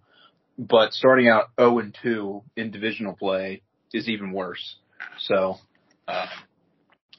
But 0.58 0.92
starting 0.92 1.30
out 1.30 1.52
0 1.60 1.80
and 1.80 1.98
2 2.04 2.44
in 2.58 2.72
divisional 2.72 3.14
play 3.14 3.62
is 3.94 4.10
even 4.10 4.34
worse. 4.34 4.76
So, 5.20 5.58
uh, 6.08 6.28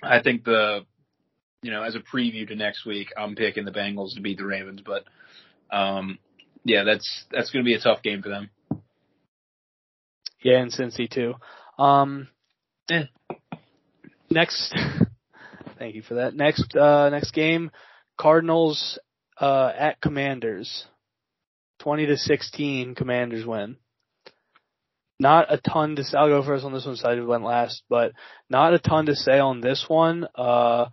I 0.03 0.21
think 0.21 0.45
the 0.45 0.85
you 1.63 1.71
know, 1.71 1.83
as 1.83 1.95
a 1.95 2.01
preview 2.01 2.47
to 2.49 2.57
next 2.57 2.85
week, 2.85 3.09
I'm 3.17 3.37
picking 3.37 3.65
the 3.65 3.71
Bengals 3.71 4.15
to 4.15 4.21
beat 4.21 4.39
the 4.39 4.45
Ravens, 4.45 4.83
but 4.85 5.05
um, 5.75 6.19
yeah, 6.65 6.85
that's 6.85 7.25
that's 7.31 7.51
going 7.51 7.65
to 7.65 7.69
be 7.69 7.75
a 7.75 7.81
tough 7.81 8.03
game 8.03 8.21
for 8.21 8.29
them. 8.29 8.51
Yeah, 10.43 10.59
and 10.59 10.73
Cincy 10.73 11.09
too. 11.09 11.35
Um, 11.79 12.29
eh. 12.91 13.05
Next, 14.29 14.75
thank 15.79 15.95
you 15.95 16.03
for 16.03 16.15
that. 16.15 16.35
Next, 16.35 16.75
uh, 16.75 17.11
next 17.11 17.33
game, 17.33 17.71
Cardinals 18.19 18.99
uh, 19.41 19.71
at 19.77 20.01
Commanders, 20.01 20.87
twenty 21.79 22.07
to 22.07 22.17
sixteen. 22.17 22.95
Commanders 22.97 23.47
win. 23.47 23.77
Not 25.21 25.53
a 25.53 25.59
ton 25.59 25.95
to 25.97 26.03
say. 26.03 26.19
I'll 26.19 26.29
go 26.29 26.45
first 26.45 26.65
on 26.65 26.73
this 26.73 26.85
one. 26.85 26.97
So 26.97 27.09
I 27.09 27.21
went 27.21 27.45
last, 27.45 27.85
but 27.89 28.13
not 28.51 28.75
a 28.75 28.81
ton 28.81 29.07
to 29.07 29.15
say 29.15 29.39
on 29.39 29.61
this 29.61 29.85
one. 29.87 30.27
Uh, 30.35 30.87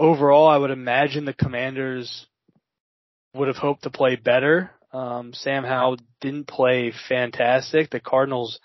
overall, 0.00 0.48
I 0.48 0.56
would 0.56 0.70
imagine 0.70 1.24
the 1.24 1.34
Commanders 1.34 2.26
would 3.34 3.48
have 3.48 3.58
hoped 3.58 3.84
to 3.84 3.90
play 3.90 4.16
better. 4.16 4.70
Um, 4.92 5.32
Sam 5.34 5.62
Howell 5.62 5.98
didn't 6.20 6.48
play 6.48 6.92
fantastic. 7.08 7.90
The 7.90 8.00
Cardinals 8.00 8.58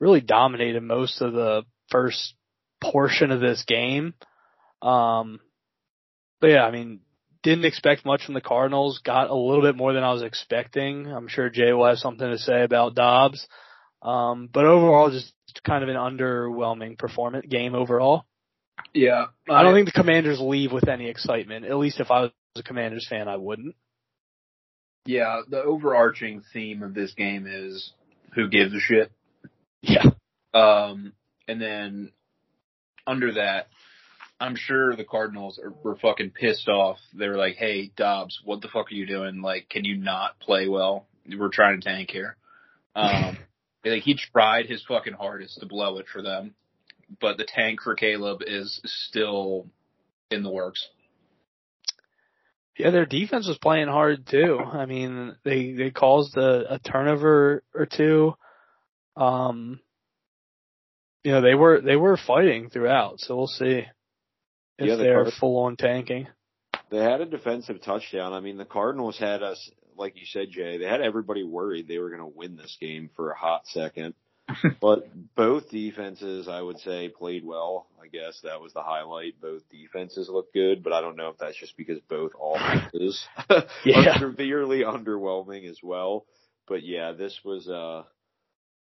really 0.00 0.20
dominated 0.20 0.82
most 0.82 1.20
of 1.20 1.32
the 1.32 1.64
first 1.90 2.34
portion 2.82 3.30
of 3.30 3.40
this 3.40 3.64
game. 3.64 4.14
Um, 4.82 5.40
but 6.40 6.48
yeah, 6.48 6.64
I 6.64 6.70
mean, 6.70 7.00
didn't 7.42 7.64
expect 7.64 8.04
much 8.04 8.24
from 8.24 8.34
the 8.34 8.40
Cardinals. 8.40 9.00
Got 9.04 9.30
a 9.30 9.34
little 9.34 9.62
bit 9.62 9.76
more 9.76 9.92
than 9.92 10.02
I 10.02 10.12
was 10.12 10.22
expecting. 10.22 11.06
I'm 11.06 11.28
sure 11.28 11.48
Jay 11.48 11.72
will 11.72 11.86
have 11.86 11.98
something 11.98 12.28
to 12.28 12.38
say 12.38 12.64
about 12.64 12.96
Dobbs. 12.96 13.46
Um, 14.02 14.48
but 14.52 14.64
overall, 14.64 15.10
just 15.10 15.32
kind 15.64 15.84
of 15.84 15.88
an 15.88 15.96
underwhelming 15.96 16.98
performance 16.98 17.46
game 17.48 17.74
overall. 17.74 18.24
Yeah, 18.92 19.26
I 19.48 19.62
don't 19.62 19.74
think 19.74 19.86
the 19.86 19.92
Commanders 19.92 20.40
leave 20.40 20.72
with 20.72 20.88
any 20.88 21.08
excitement. 21.08 21.66
At 21.66 21.76
least 21.76 22.00
if 22.00 22.10
I 22.10 22.22
was 22.22 22.30
a 22.56 22.62
Commanders 22.62 23.06
fan, 23.08 23.28
I 23.28 23.36
wouldn't. 23.36 23.74
Yeah, 25.04 25.42
the 25.48 25.62
overarching 25.62 26.42
theme 26.52 26.82
of 26.82 26.94
this 26.94 27.12
game 27.14 27.46
is 27.46 27.92
who 28.34 28.48
gives 28.48 28.74
a 28.74 28.80
shit. 28.80 29.12
Yeah. 29.82 30.04
Um, 30.52 31.12
and 31.46 31.60
then 31.60 32.12
under 33.06 33.34
that, 33.34 33.68
I'm 34.40 34.56
sure 34.56 34.94
the 34.94 35.04
Cardinals 35.04 35.58
are, 35.62 35.72
were 35.82 35.96
fucking 35.96 36.30
pissed 36.30 36.68
off. 36.68 36.98
They 37.14 37.28
were 37.28 37.36
like, 37.36 37.56
"Hey, 37.56 37.90
Dobbs, 37.96 38.40
what 38.44 38.60
the 38.60 38.68
fuck 38.68 38.90
are 38.90 38.94
you 38.94 39.06
doing? 39.06 39.40
Like, 39.40 39.68
can 39.68 39.84
you 39.84 39.96
not 39.96 40.38
play 40.40 40.68
well? 40.68 41.06
We're 41.26 41.48
trying 41.48 41.80
to 41.80 41.88
tank 41.88 42.10
here." 42.10 42.36
Um, 42.94 43.38
like 43.84 44.02
he 44.02 44.14
tried 44.14 44.66
his 44.66 44.84
fucking 44.86 45.14
hardest 45.14 45.60
to 45.60 45.66
blow 45.66 45.98
it 45.98 46.06
for 46.12 46.22
them, 46.22 46.54
but 47.20 47.36
the 47.36 47.46
tank 47.46 47.80
for 47.82 47.94
Caleb 47.94 48.42
is 48.46 48.80
still 48.84 49.68
in 50.30 50.42
the 50.42 50.50
works. 50.50 50.86
Yeah, 52.78 52.90
their 52.90 53.06
defense 53.06 53.48
was 53.48 53.58
playing 53.58 53.88
hard 53.88 54.26
too. 54.26 54.58
I 54.58 54.84
mean, 54.84 55.34
they 55.44 55.72
they 55.72 55.90
caused 55.90 56.36
a, 56.36 56.74
a 56.74 56.78
turnover 56.78 57.62
or 57.74 57.86
two. 57.86 58.34
Um, 59.16 59.80
you 61.24 61.32
know, 61.32 61.40
they 61.40 61.54
were 61.54 61.80
they 61.80 61.96
were 61.96 62.18
fighting 62.18 62.68
throughout, 62.68 63.20
so 63.20 63.36
we'll 63.36 63.46
see 63.46 63.86
if 64.78 64.86
Yeah, 64.86 64.96
the 64.96 65.04
they're 65.04 65.30
full 65.30 65.64
on 65.64 65.76
tanking. 65.76 66.28
They 66.90 66.98
had 66.98 67.20
a 67.20 67.26
defensive 67.26 67.82
touchdown. 67.82 68.32
I 68.32 68.40
mean, 68.40 68.58
the 68.58 68.64
Cardinals 68.64 69.18
had 69.18 69.42
us, 69.42 69.70
like 69.96 70.14
you 70.16 70.26
said, 70.26 70.50
Jay, 70.50 70.78
they 70.78 70.84
had 70.84 71.00
everybody 71.00 71.42
worried 71.42 71.88
they 71.88 71.98
were 71.98 72.10
going 72.10 72.20
to 72.20 72.38
win 72.38 72.56
this 72.56 72.76
game 72.80 73.10
for 73.16 73.30
a 73.30 73.38
hot 73.38 73.66
second. 73.66 74.14
but 74.80 75.08
both 75.34 75.70
defenses, 75.70 76.48
I 76.48 76.60
would 76.60 76.78
say, 76.78 77.08
played 77.08 77.44
well. 77.44 77.86
I 78.02 78.06
guess 78.08 78.40
that 78.44 78.60
was 78.60 78.72
the 78.72 78.82
highlight. 78.82 79.40
Both 79.40 79.68
defenses 79.70 80.28
looked 80.28 80.54
good, 80.54 80.82
but 80.84 80.92
I 80.92 81.00
don't 81.00 81.16
know 81.16 81.28
if 81.30 81.38
that's 81.38 81.58
just 81.58 81.76
because 81.76 81.98
both 82.08 82.32
offenses 82.40 83.26
Yeah. 83.84 84.16
are 84.16 84.18
severely 84.18 84.80
underwhelming 84.80 85.68
as 85.68 85.78
well. 85.82 86.26
But 86.68 86.82
yeah, 86.84 87.12
this 87.12 87.40
was, 87.44 87.68
uh, 87.68 88.04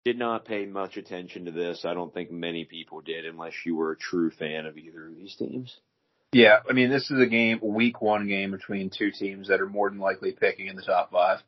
did 0.03 0.19
not 0.19 0.45
pay 0.45 0.65
much 0.65 0.97
attention 0.97 1.45
to 1.45 1.51
this. 1.51 1.83
I 1.83 1.95
don't 1.95 2.13
think 2.13 2.31
many 2.31 2.65
people 2.65 3.01
did 3.01 3.25
unless 3.25 3.53
you 3.65 3.75
were 3.75 3.91
a 3.91 3.97
true 3.97 4.29
fan 4.29 4.67
of 4.67 4.77
either 4.77 5.07
of 5.07 5.15
these 5.15 5.35
teams. 5.35 5.75
Yeah, 6.31 6.57
I 6.69 6.73
mean, 6.73 6.89
this 6.89 7.09
is 7.09 7.19
a 7.19 7.25
game, 7.27 7.59
a 7.63 7.65
week 7.65 8.01
one 8.01 8.27
game 8.27 8.51
between 8.51 8.89
two 8.89 9.09
teams 9.11 9.47
that 9.47 9.61
are 9.61 9.69
more 9.69 9.89
than 9.89 9.99
likely 9.99 10.31
picking 10.31 10.67
in 10.67 10.75
the 10.75 10.81
top 10.81 11.11
five. 11.11 11.39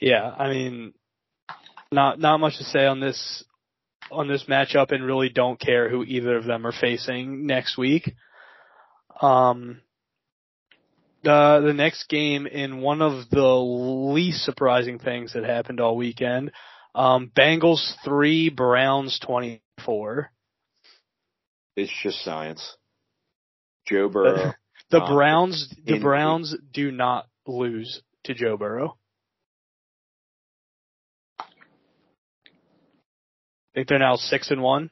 Yeah, 0.00 0.28
I 0.36 0.48
mean, 0.50 0.92
not 1.96 2.20
not 2.20 2.38
much 2.38 2.58
to 2.58 2.64
say 2.64 2.86
on 2.86 3.00
this 3.00 3.42
on 4.12 4.28
this 4.28 4.44
matchup, 4.44 4.92
and 4.92 5.04
really 5.04 5.30
don't 5.30 5.58
care 5.58 5.88
who 5.88 6.04
either 6.04 6.36
of 6.36 6.44
them 6.44 6.64
are 6.66 6.72
facing 6.78 7.46
next 7.46 7.76
week. 7.76 8.14
Um, 9.20 9.80
the 11.24 11.62
the 11.64 11.72
next 11.72 12.08
game 12.08 12.46
in 12.46 12.82
one 12.82 13.02
of 13.02 13.28
the 13.30 13.42
least 13.42 14.44
surprising 14.44 14.98
things 14.98 15.32
that 15.32 15.44
happened 15.44 15.80
all 15.80 15.96
weekend, 15.96 16.52
um, 16.94 17.32
Bengals 17.34 17.94
three, 18.04 18.50
Browns 18.50 19.18
twenty 19.18 19.62
four. 19.84 20.30
It's 21.74 21.92
just 22.02 22.22
science. 22.22 22.76
Joe 23.86 24.08
Burrow. 24.08 24.52
The 24.88 25.00
Browns 25.00 25.68
the 25.84 25.98
Browns 25.98 26.54
do 26.72 26.92
not 26.92 27.26
lose 27.44 28.02
to 28.22 28.34
Joe 28.34 28.56
Burrow. 28.56 28.96
Think 33.76 33.88
they're 33.88 33.98
now 33.98 34.16
six 34.16 34.50
and 34.50 34.62
one. 34.62 34.90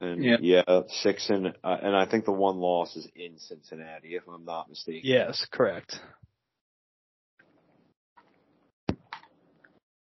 And 0.00 0.22
Yeah. 0.22 0.36
yeah, 0.40 0.80
six 1.02 1.28
and 1.30 1.48
uh, 1.64 1.76
and 1.82 1.96
I 1.96 2.06
think 2.06 2.24
the 2.26 2.32
one 2.32 2.58
loss 2.58 2.94
is 2.94 3.08
in 3.16 3.38
Cincinnati, 3.38 4.14
if 4.14 4.28
I'm 4.28 4.44
not 4.44 4.68
mistaken. 4.68 5.00
Yes, 5.02 5.44
correct. 5.50 5.98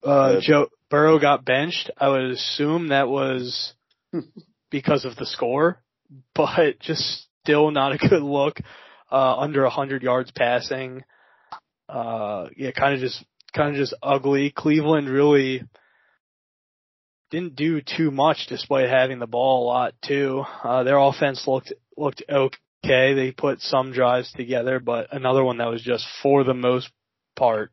Uh, 0.04 0.10
Uh, 0.10 0.42
Joe 0.42 0.68
Burrow 0.90 1.18
got 1.18 1.46
benched. 1.46 1.90
I 1.98 2.10
would 2.10 2.26
assume 2.26 2.90
that 2.90 3.08
was 3.08 3.74
because 4.70 5.06
of 5.06 5.16
the 5.16 5.26
score, 5.26 5.82
but 6.36 6.80
just 6.80 7.28
still 7.44 7.72
not 7.72 7.94
a 7.94 7.98
good 7.98 8.22
look. 8.22 8.60
Uh, 9.10 9.38
under 9.38 9.64
a 9.64 9.70
hundred 9.70 10.04
yards 10.04 10.32
passing. 10.32 11.04
Uh, 11.88 12.50
yeah, 12.58 12.72
kind 12.72 12.94
of 12.94 13.00
just, 13.00 13.24
kind 13.56 13.70
of 13.70 13.76
just 13.78 13.94
ugly. 14.04 14.52
Cleveland 14.52 15.08
really 15.10 15.64
didn't 17.30 17.56
do 17.56 17.82
too 17.82 18.12
much 18.12 18.48
despite 18.48 18.90
having 18.90 19.20
the 19.20 19.28
ball 19.28 19.64
a 19.64 19.68
lot 19.68 19.94
too. 20.06 20.44
Uh, 20.64 20.84
their 20.84 20.98
offense 20.98 21.46
looked, 21.48 21.74
looked 21.98 22.24
okay. 22.30 23.14
They 23.14 23.32
put 23.32 23.62
some 23.62 23.92
drives 23.92 24.32
together, 24.34 24.80
but 24.80 25.14
another 25.14 25.44
one 25.44 25.58
that 25.58 25.70
was 25.70 25.82
just 25.82 26.06
for 26.22 26.44
the 26.44 26.54
most 26.54 26.90
part 27.36 27.72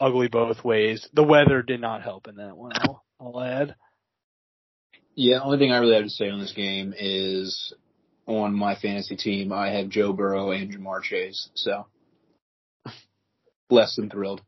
ugly 0.00 0.28
both 0.28 0.64
ways. 0.64 1.08
The 1.12 1.24
weather 1.24 1.62
did 1.62 1.80
not 1.80 2.02
help 2.02 2.28
in 2.28 2.36
that 2.36 2.56
one. 2.56 2.72
I'll, 2.74 3.04
I'll 3.20 3.40
add. 3.40 3.74
Yeah, 5.14 5.40
only 5.42 5.58
thing 5.58 5.72
I 5.72 5.78
really 5.78 5.94
have 5.94 6.04
to 6.04 6.10
say 6.10 6.30
on 6.30 6.38
this 6.38 6.52
game 6.52 6.94
is 6.96 7.74
on 8.26 8.54
my 8.54 8.76
fantasy 8.76 9.16
team, 9.16 9.52
I 9.52 9.70
have 9.70 9.88
Joe 9.88 10.12
Burrow 10.12 10.52
and 10.52 10.72
Ja'Marr 10.72 11.02
Chase, 11.02 11.48
so 11.54 11.86
less 13.70 13.96
than 13.96 14.10
thrilled. 14.10 14.42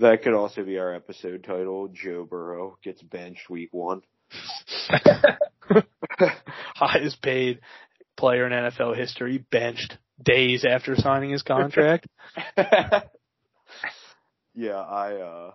That 0.00 0.22
could 0.22 0.32
also 0.32 0.64
be 0.64 0.78
our 0.78 0.94
episode 0.94 1.44
title. 1.44 1.88
Joe 1.92 2.24
Burrow 2.24 2.78
gets 2.82 3.02
benched 3.02 3.50
week 3.50 3.68
one. 3.72 4.00
Highest 6.74 7.20
paid 7.20 7.60
player 8.16 8.46
in 8.46 8.52
NFL 8.52 8.96
history 8.96 9.44
benched 9.50 9.98
days 10.22 10.64
after 10.64 10.96
signing 10.96 11.28
his 11.28 11.42
contract. 11.42 12.06
yeah, 14.54 14.80
I 14.80 15.16
uh 15.16 15.50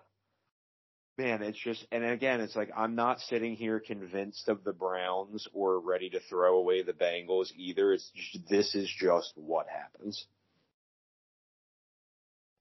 man, 1.18 1.42
it's 1.42 1.58
just 1.58 1.84
and 1.92 2.06
again, 2.06 2.40
it's 2.40 2.56
like 2.56 2.70
I'm 2.78 2.94
not 2.94 3.22
sitting 3.22 3.56
here 3.56 3.80
convinced 3.80 4.48
of 4.48 4.64
the 4.64 4.74
Browns 4.74 5.48
or 5.54 5.80
ready 5.80 6.12
to 6.12 6.20
throw 6.30 6.60
away 6.60 6.84
the 6.84 6.94
Bengals 6.94 7.52
either. 7.56 7.94
It's 7.94 8.12
just, 8.14 8.48
this 8.48 8.76
is 8.76 8.94
just 8.96 9.34
what 9.36 9.66
happens. 9.68 10.28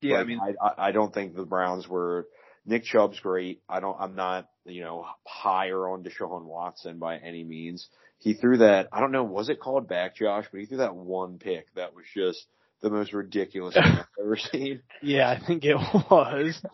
Yeah, 0.05 0.17
I 0.17 0.25
mean, 0.25 0.41
I, 0.41 0.65
I 0.65 0.89
I 0.89 0.93
don't 0.93 1.13
think 1.13 1.35
the 1.35 1.45
Browns 1.45 1.89
were. 1.89 2.27
Nick 2.67 2.85
Chubb's 2.85 3.21
great. 3.21 3.61
I 3.69 3.81
don't. 3.81 3.97
I'm 3.99 4.15
not. 4.15 4.49
You 4.65 4.83
know, 4.83 5.07
higher 5.27 5.89
on 5.89 6.03
Deshaun 6.03 6.45
Watson 6.45 6.99
by 6.99 7.19
any 7.19 7.45
means. 7.45 7.89
He 8.19 8.35
threw 8.35 8.59
that. 8.59 8.89
I 8.93 9.01
don't 9.01 9.13
know. 9.13 9.25
Was 9.25 9.49
it 9.49 9.61
called 9.61 9.89
back, 9.89 10.17
Josh? 10.17 10.47
But 10.51 10.61
he 10.61 10.67
threw 10.67 10.79
that 10.79 10.95
one 10.97 11.39
pick 11.39 11.75
that 11.75 11.95
was 11.95 12.05
just 12.15 12.47
the 12.81 12.91
most 12.91 13.13
ridiculous 13.13 13.75
thing 13.75 13.83
I've 13.85 14.07
ever 14.21 14.37
seen. 14.53 14.83
Yeah, 15.03 15.29
I 15.29 15.45
think 15.45 15.65
it 15.65 15.77
was. 15.77 16.61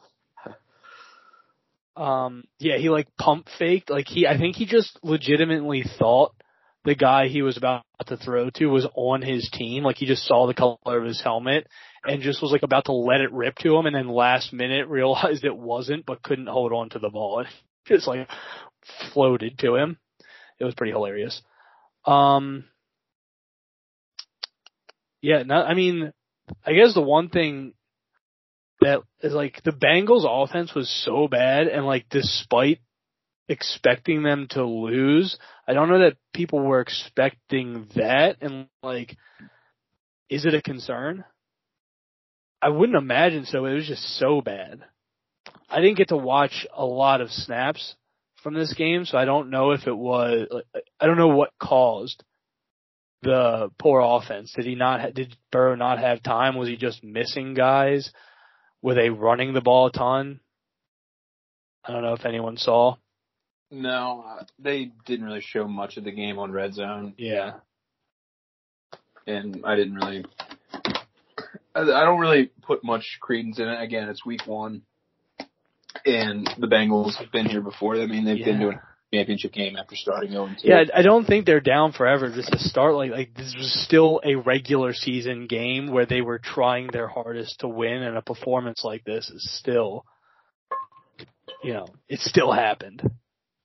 Um, 1.96 2.44
yeah, 2.58 2.78
he 2.78 2.88
like 2.88 3.14
pump 3.18 3.48
faked. 3.58 3.90
Like 3.90 4.06
he, 4.06 4.26
I 4.26 4.38
think 4.38 4.56
he 4.56 4.64
just 4.64 4.98
legitimately 5.02 5.84
thought 5.98 6.32
the 6.84 6.94
guy 6.94 7.28
he 7.28 7.42
was 7.42 7.58
about 7.58 7.82
to 8.06 8.16
throw 8.16 8.48
to 8.50 8.66
was 8.66 8.86
on 8.94 9.20
his 9.20 9.50
team. 9.52 9.84
Like 9.84 9.96
he 9.96 10.06
just 10.06 10.24
saw 10.24 10.46
the 10.46 10.54
color 10.54 10.78
of 10.98 11.04
his 11.04 11.20
helmet 11.20 11.66
and 12.04 12.22
just 12.22 12.42
was 12.42 12.52
like 12.52 12.62
about 12.62 12.86
to 12.86 12.92
let 12.92 13.20
it 13.20 13.32
rip 13.32 13.56
to 13.56 13.76
him 13.76 13.86
and 13.86 13.94
then 13.94 14.08
last 14.08 14.52
minute 14.52 14.88
realized 14.88 15.44
it 15.44 15.56
wasn't 15.56 16.06
but 16.06 16.22
couldn't 16.22 16.46
hold 16.46 16.72
on 16.72 16.90
to 16.90 16.98
the 16.98 17.10
ball. 17.10 17.44
It 17.86 17.94
just 17.94 18.06
like 18.06 18.28
floated 19.12 19.58
to 19.60 19.74
him. 19.74 19.98
It 20.58 20.64
was 20.64 20.74
pretty 20.74 20.92
hilarious. 20.92 21.40
Um, 22.04 22.64
yeah, 25.22 25.42
no, 25.42 25.56
I 25.56 25.74
mean, 25.74 26.12
I 26.64 26.74
guess 26.74 26.94
the 26.94 27.00
one 27.00 27.30
thing 27.30 27.72
that 28.80 29.00
is 29.22 29.32
like 29.32 29.62
the 29.62 29.72
Bengals 29.72 30.24
offense 30.26 30.74
was 30.74 30.88
so 31.04 31.26
bad 31.28 31.66
and 31.66 31.86
like 31.86 32.06
despite 32.10 32.80
expecting 33.48 34.22
them 34.22 34.46
to 34.50 34.64
lose, 34.64 35.36
I 35.66 35.72
don't 35.72 35.88
know 35.88 36.00
that 36.00 36.16
people 36.32 36.60
were 36.60 36.80
expecting 36.80 37.88
that 37.96 38.36
and 38.40 38.68
like 38.82 39.16
is 40.28 40.46
it 40.46 40.54
a 40.54 40.62
concern? 40.62 41.24
I 42.62 42.68
wouldn't 42.68 42.98
imagine 42.98 43.46
so. 43.46 43.64
It 43.64 43.74
was 43.74 43.86
just 43.86 44.18
so 44.18 44.40
bad. 44.40 44.84
I 45.68 45.80
didn't 45.80 45.96
get 45.96 46.08
to 46.08 46.16
watch 46.16 46.66
a 46.74 46.84
lot 46.84 47.20
of 47.20 47.30
snaps 47.30 47.94
from 48.42 48.54
this 48.54 48.74
game, 48.74 49.04
so 49.04 49.16
I 49.18 49.24
don't 49.24 49.50
know 49.50 49.70
if 49.72 49.86
it 49.86 49.96
was 49.96 50.46
I 51.00 51.06
don't 51.06 51.16
know 51.16 51.28
what 51.28 51.50
caused 51.60 52.22
the 53.22 53.70
poor 53.78 54.00
offense. 54.00 54.52
Did 54.54 54.66
he 54.66 54.74
not 54.74 55.14
did 55.14 55.36
Burrow 55.52 55.76
not 55.76 55.98
have 55.98 56.22
time? 56.22 56.56
Was 56.56 56.68
he 56.68 56.76
just 56.76 57.04
missing 57.04 57.54
guys? 57.54 58.12
Were 58.82 58.94
they 58.94 59.10
running 59.10 59.52
the 59.52 59.60
ball 59.60 59.86
a 59.86 59.92
ton? 59.92 60.40
I 61.84 61.92
don't 61.92 62.02
know 62.02 62.14
if 62.14 62.24
anyone 62.26 62.56
saw. 62.56 62.96
no, 63.70 64.24
uh, 64.26 64.44
they 64.58 64.92
didn't 65.06 65.26
really 65.26 65.40
show 65.42 65.66
much 65.66 65.96
of 65.96 66.04
the 66.04 66.10
game 66.10 66.38
on 66.38 66.50
Red 66.52 66.74
Zone. 66.74 67.14
Yeah. 67.16 67.54
and 69.26 69.62
I 69.64 69.76
didn't 69.76 69.94
really. 69.94 70.24
I 71.74 71.80
I 71.80 72.04
don't 72.04 72.20
really 72.20 72.50
put 72.62 72.82
much 72.84 73.18
credence 73.20 73.58
in 73.58 73.68
it. 73.68 73.80
Again, 73.80 74.08
it's 74.08 74.24
week 74.24 74.46
one, 74.46 74.82
and 76.04 76.48
the 76.58 76.66
Bengals 76.66 77.16
have 77.16 77.30
been 77.32 77.46
here 77.46 77.60
before. 77.60 77.96
I 77.96 78.06
mean, 78.06 78.24
they've 78.24 78.44
been 78.44 78.54
Yeah. 78.56 78.60
doing 78.60 78.76
a 78.78 79.16
championship 79.16 79.52
game 79.52 79.76
after 79.76 79.96
starting 79.96 80.30
0 80.32 80.48
2. 80.60 80.68
Yeah, 80.68 80.84
I 80.94 81.02
don't 81.02 81.24
think 81.24 81.46
they're 81.46 81.60
down 81.60 81.92
forever. 81.92 82.30
Just 82.30 82.52
to 82.52 82.58
start, 82.58 82.94
like 82.94 83.10
like 83.10 83.34
this 83.34 83.54
was 83.56 83.72
still 83.84 84.20
a 84.24 84.34
regular 84.36 84.92
season 84.92 85.46
game 85.46 85.90
where 85.90 86.06
they 86.06 86.20
were 86.20 86.38
trying 86.38 86.88
their 86.88 87.08
hardest 87.08 87.60
to 87.60 87.68
win, 87.68 88.02
and 88.02 88.16
a 88.16 88.22
performance 88.22 88.82
like 88.84 89.04
this 89.04 89.30
is 89.30 89.48
still, 89.58 90.04
you 91.62 91.72
know, 91.72 91.86
it 92.08 92.20
still 92.20 92.52
happened. 92.52 93.02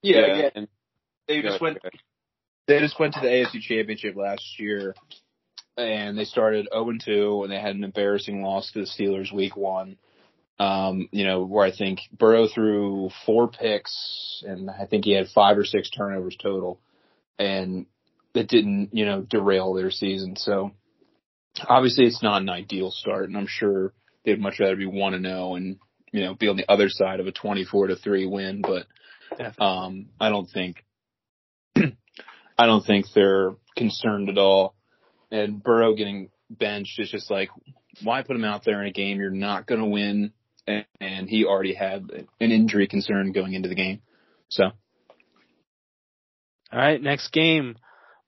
yeah, 0.02 0.18
again, 0.20 0.52
and 0.56 0.68
they 1.28 1.42
just 1.42 1.62
went. 1.62 1.78
They 2.68 2.80
just 2.80 3.00
went 3.00 3.14
to 3.14 3.20
the 3.20 3.28
AFC 3.28 3.62
Championship 3.62 4.16
last 4.16 4.60
year, 4.60 4.96
and 5.78 6.18
they 6.18 6.26
started 6.26 6.68
0 6.74 6.92
2, 7.04 7.44
and 7.44 7.52
they 7.52 7.60
had 7.60 7.76
an 7.76 7.84
embarrassing 7.84 8.42
loss 8.42 8.72
to 8.72 8.80
the 8.80 8.86
Steelers 8.86 9.34
week 9.34 9.56
one. 9.56 9.98
Um, 10.58 11.10
you 11.12 11.26
know, 11.26 11.44
where 11.44 11.66
I 11.66 11.76
think 11.76 12.00
Burrow 12.18 12.48
threw 12.48 13.10
four 13.26 13.50
picks, 13.50 14.44
and 14.48 14.70
I 14.70 14.86
think 14.86 15.04
he 15.04 15.12
had 15.12 15.28
five 15.28 15.58
or 15.58 15.66
six 15.66 15.90
turnovers 15.90 16.38
total, 16.42 16.80
and 17.38 17.88
it 18.34 18.48
didn't, 18.48 18.90
you 18.94 19.06
know, 19.06 19.22
derail 19.22 19.74
their 19.74 19.92
season. 19.92 20.38
So 20.38 20.72
obviously, 21.68 22.06
it's 22.06 22.24
not 22.24 22.42
an 22.42 22.50
ideal 22.50 22.92
start, 22.92 23.28
and 23.28 23.38
I'm 23.38 23.48
sure 23.48 23.94
they'd 24.24 24.40
much 24.40 24.60
rather 24.60 24.76
be 24.76 24.86
one 24.86 25.14
and 25.14 25.26
zero 25.26 25.56
and 25.56 25.78
you 26.12 26.22
know 26.22 26.36
be 26.36 26.48
on 26.48 26.58
the 26.58 26.72
other 26.72 26.90
side 26.90 27.20
of 27.20 27.28
a 27.28 27.32
24 27.32 27.88
to 27.88 27.96
three 27.96 28.26
win. 28.26 28.62
But 28.62 28.88
um, 29.62 30.08
I 30.20 30.30
don't 30.30 30.50
think 30.50 30.84
I 31.76 32.66
don't 32.66 32.86
think 32.86 33.08
they're 33.14 33.56
concerned 33.76 34.30
at 34.30 34.38
all. 34.38 34.76
And 35.32 35.62
Burrow 35.62 35.96
getting 35.96 36.30
benched 36.50 37.00
is 37.00 37.10
just 37.10 37.30
like, 37.32 37.50
why 38.04 38.22
put 38.24 38.36
him 38.36 38.44
out 38.46 38.64
there 38.64 38.82
in 38.82 38.88
a 38.88 38.92
game 38.92 39.20
you're 39.20 39.32
not 39.32 39.66
going 39.66 39.82
to 39.82 39.88
win? 39.88 40.32
And, 40.68 40.86
and 41.00 41.30
he 41.30 41.46
already 41.46 41.74
had 41.74 42.10
an 42.40 42.52
injury 42.52 42.88
concern 42.88 43.32
going 43.32 43.54
into 43.54 43.70
the 43.70 43.76
game. 43.76 44.02
So 44.50 44.66
All 46.72 46.80
right, 46.80 47.02
next 47.02 47.32
game, 47.32 47.76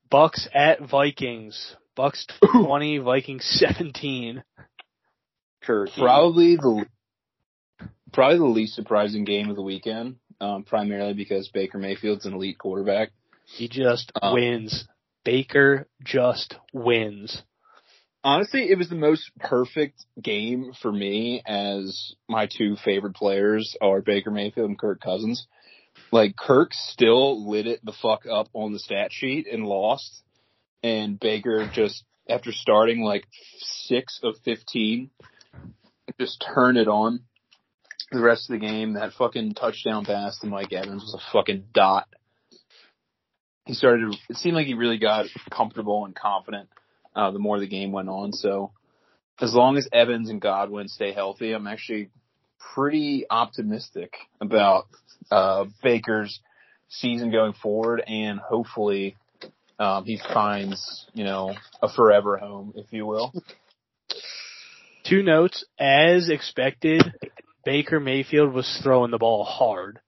Bucks 0.09 0.47
at 0.53 0.81
Vikings. 0.81 1.75
Bucks 1.95 2.27
twenty, 2.51 2.99
Vikings 2.99 3.43
seventeen. 3.43 4.43
Turkey. 5.65 5.99
probably 5.99 6.55
the 6.55 6.85
probably 8.13 8.37
the 8.37 8.45
least 8.45 8.75
surprising 8.75 9.25
game 9.25 9.49
of 9.49 9.55
the 9.55 9.61
weekend, 9.61 10.17
um, 10.39 10.63
primarily 10.63 11.13
because 11.13 11.49
Baker 11.49 11.77
Mayfield's 11.77 12.25
an 12.25 12.33
elite 12.33 12.57
quarterback. 12.57 13.09
He 13.45 13.67
just 13.67 14.11
Um, 14.21 14.33
wins. 14.35 14.87
Baker 15.27 15.89
just 16.05 16.55
wins. 16.71 17.43
honestly, 18.23 18.71
it 18.71 18.77
was 18.77 18.87
the 18.87 18.95
most 18.95 19.29
perfect 19.37 20.05
game 20.23 20.71
for 20.81 20.89
me 20.89 21.41
as 21.45 22.13
my 22.29 22.47
two 22.47 22.77
favorite 22.77 23.13
players 23.13 23.75
are 23.81 24.01
Baker 24.01 24.31
Mayfield 24.31 24.69
and 24.69 24.79
Kirk 24.79 25.01
Cousins. 25.01 25.45
Like 26.13 26.37
Kirk 26.37 26.69
still 26.71 27.49
lit 27.49 27.67
it 27.67 27.83
the 27.83 27.91
fuck 27.91 28.21
up 28.25 28.47
on 28.53 28.71
the 28.71 28.79
stat 28.79 29.09
sheet 29.11 29.47
and 29.51 29.65
lost. 29.65 30.23
And 30.81 31.19
Baker 31.19 31.69
just 31.73 32.05
after 32.29 32.53
starting 32.53 33.01
like 33.01 33.27
six 33.59 34.21
of 34.23 34.35
fifteen, 34.45 35.09
just 36.17 36.41
turned 36.55 36.77
it 36.77 36.87
on. 36.87 37.19
The 38.13 38.21
rest 38.21 38.49
of 38.49 38.57
the 38.57 38.65
game, 38.65 38.93
that 38.93 39.11
fucking 39.11 39.55
touchdown 39.55 40.05
pass 40.05 40.39
to 40.39 40.47
Mike 40.47 40.71
Evans 40.71 41.01
was 41.03 41.15
a 41.15 41.31
fucking 41.33 41.65
dot. 41.73 42.07
He 43.67 43.73
started 43.73 44.11
to, 44.11 44.17
it 44.29 44.37
seemed 44.37 44.55
like 44.55 44.65
he 44.65 44.73
really 44.73 44.97
got 44.97 45.25
comfortable 45.51 46.05
and 46.05 46.15
confident 46.15 46.69
uh, 47.15 47.31
the 47.31 47.39
more 47.39 47.59
the 47.59 47.67
game 47.67 47.91
went 47.91 48.09
on. 48.09 48.31
So 48.31 48.71
as 49.41 49.53
long 49.53 49.77
as 49.77 49.87
Evans 49.91 50.29
and 50.29 50.41
Godwin 50.41 50.87
stay 50.87 51.11
healthy, 51.11 51.51
I'm 51.51 51.67
actually 51.67 52.09
pretty 52.73 53.25
optimistic 53.29 54.13
about 54.39 54.87
uh, 55.29 55.65
Baker's 55.83 56.39
season 56.89 57.31
going 57.31 57.53
forward, 57.53 58.01
and 58.07 58.39
hopefully 58.39 59.15
um, 59.79 60.05
he 60.05 60.19
finds 60.33 61.05
you 61.13 61.23
know 61.23 61.53
a 61.81 61.91
forever 61.91 62.37
home, 62.37 62.73
if 62.75 62.91
you 62.91 63.05
will. 63.05 63.33
Two 65.05 65.23
notes, 65.23 65.65
as 65.79 66.29
expected, 66.29 67.03
Baker 67.63 67.99
Mayfield 67.99 68.53
was 68.53 68.79
throwing 68.83 69.11
the 69.11 69.17
ball 69.17 69.43
hard. 69.43 69.99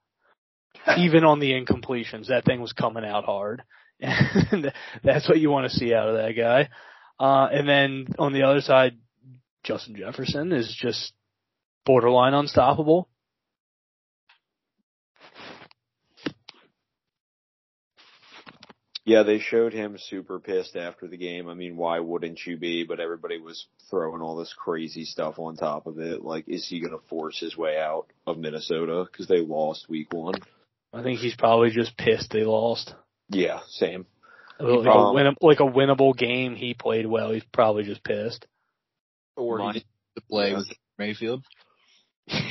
Even 0.97 1.23
on 1.23 1.39
the 1.39 1.51
incompletions, 1.51 2.27
that 2.27 2.45
thing 2.45 2.61
was 2.61 2.73
coming 2.73 3.05
out 3.05 3.25
hard. 3.25 3.63
And 4.01 4.71
that's 5.03 5.27
what 5.27 5.39
you 5.39 5.49
want 5.49 5.69
to 5.69 5.77
see 5.77 5.93
out 5.93 6.07
of 6.07 6.15
that 6.15 6.31
guy. 6.31 6.69
Uh, 7.19 7.49
and 7.51 7.67
then 7.67 8.07
on 8.17 8.31
the 8.31 8.43
other 8.43 8.61
side, 8.61 8.97
Justin 9.63 9.95
Jefferson 9.97 10.53
is 10.53 10.73
just 10.79 11.11
borderline 11.85 12.33
unstoppable. 12.33 13.09
Yeah, 19.09 19.23
they 19.23 19.39
showed 19.39 19.73
him 19.73 19.97
super 19.97 20.39
pissed 20.39 20.75
after 20.75 21.07
the 21.07 21.17
game. 21.17 21.49
I 21.49 21.55
mean, 21.55 21.77
why 21.77 21.99
wouldn't 21.99 22.45
you 22.45 22.57
be? 22.57 22.83
But 22.83 22.99
everybody 22.99 23.39
was 23.39 23.65
throwing 23.89 24.21
all 24.21 24.35
this 24.35 24.53
crazy 24.55 25.03
stuff 25.03 25.39
on 25.39 25.55
top 25.55 25.87
of 25.87 25.97
it. 25.97 26.23
Like, 26.23 26.47
is 26.47 26.67
he 26.67 26.79
going 26.79 26.91
to 26.93 27.07
force 27.07 27.39
his 27.39 27.57
way 27.57 27.79
out 27.79 28.05
of 28.27 28.37
Minnesota 28.37 29.05
because 29.11 29.27
they 29.27 29.39
lost 29.39 29.89
week 29.89 30.13
one? 30.13 30.35
I 30.93 31.03
think 31.03 31.19
he's 31.19 31.35
probably 31.35 31.69
just 31.69 31.97
pissed 31.97 32.31
they 32.31 32.43
lost. 32.43 32.93
Yeah, 33.29 33.59
same. 33.69 34.05
Like 34.59 34.85
a, 34.87 34.91
Um, 34.91 35.15
win, 35.15 35.35
like 35.41 35.59
a 35.59 35.63
winnable 35.63 36.17
game, 36.17 36.55
he 36.55 36.73
played 36.73 37.05
well. 37.05 37.31
He's 37.31 37.43
probably 37.53 37.83
just 37.83 38.03
pissed. 38.03 38.45
Or 39.37 39.59
My- 39.59 39.73
he 39.73 39.79
to 39.81 40.21
play 40.29 40.51
Yeah. 40.51 40.57
with 40.57 40.73
Mayfield. 40.97 41.43
Yeah. 42.27 42.49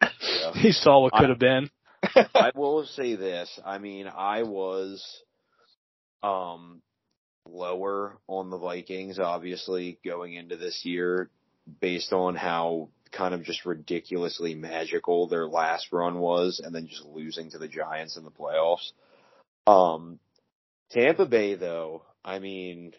He 0.54 0.72
saw 0.72 1.00
what 1.02 1.12
could 1.14 1.30
have 1.30 1.38
been. 1.38 1.70
I 2.34 2.52
will 2.54 2.84
say 2.84 3.16
this. 3.16 3.58
I 3.64 3.78
mean, 3.78 4.06
I 4.06 4.42
was 4.42 5.02
um 6.22 6.82
lower 7.48 8.18
on 8.28 8.50
the 8.50 8.58
Vikings, 8.58 9.18
obviously, 9.18 9.98
going 10.04 10.34
into 10.34 10.56
this 10.56 10.84
year 10.84 11.30
based 11.80 12.12
on 12.12 12.34
how 12.36 12.90
kind 13.12 13.34
of 13.34 13.42
just 13.44 13.64
ridiculously 13.64 14.54
magical 14.54 15.26
their 15.26 15.46
last 15.46 15.92
run 15.92 16.18
was 16.18 16.60
and 16.62 16.74
then 16.74 16.86
just 16.86 17.04
losing 17.04 17.50
to 17.50 17.58
the 17.58 17.68
Giants 17.68 18.16
in 18.16 18.24
the 18.24 18.30
playoffs. 18.30 18.92
Um 19.66 20.18
Tampa 20.90 21.26
Bay 21.26 21.54
though, 21.54 22.02
I 22.24 22.38
mean 22.38 22.92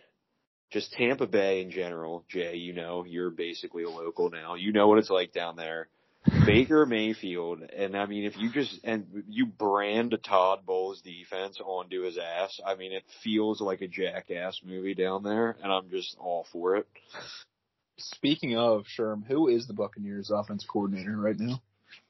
just 0.71 0.91
Tampa 0.93 1.27
Bay 1.27 1.61
in 1.61 1.71
general, 1.71 2.25
Jay, 2.29 2.55
you 2.55 2.73
know, 2.73 3.05
you're 3.05 3.29
basically 3.29 3.83
a 3.83 3.89
local 3.89 4.29
now. 4.29 4.55
You 4.55 4.73
know 4.73 4.87
what 4.87 4.99
it's 4.99 5.09
like 5.09 5.31
down 5.31 5.55
there. 5.55 5.87
Baker 6.45 6.85
Mayfield, 6.85 7.61
and 7.61 7.95
I 7.95 8.05
mean, 8.05 8.25
if 8.25 8.37
you 8.37 8.51
just 8.51 8.79
and 8.83 9.23
you 9.29 9.45
brand 9.45 10.17
Todd 10.23 10.65
Bowles 10.65 11.01
defense 11.01 11.59
onto 11.63 12.01
his 12.01 12.17
ass, 12.17 12.59
I 12.65 12.75
mean, 12.75 12.91
it 12.91 13.03
feels 13.23 13.61
like 13.61 13.81
a 13.81 13.87
jackass 13.87 14.59
movie 14.65 14.93
down 14.93 15.23
there, 15.23 15.55
and 15.63 15.71
I'm 15.71 15.89
just 15.89 16.17
all 16.19 16.45
for 16.51 16.75
it. 16.75 16.87
Speaking 17.97 18.57
of 18.57 18.85
Sherm, 18.97 19.25
who 19.25 19.47
is 19.47 19.67
the 19.67 19.73
Buccaneers 19.73 20.31
offense 20.31 20.65
coordinator 20.67 21.17
right 21.17 21.39
now? 21.39 21.61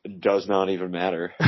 It 0.03 0.19
does 0.21 0.47
not 0.47 0.69
even 0.69 0.91
matter. 0.91 1.33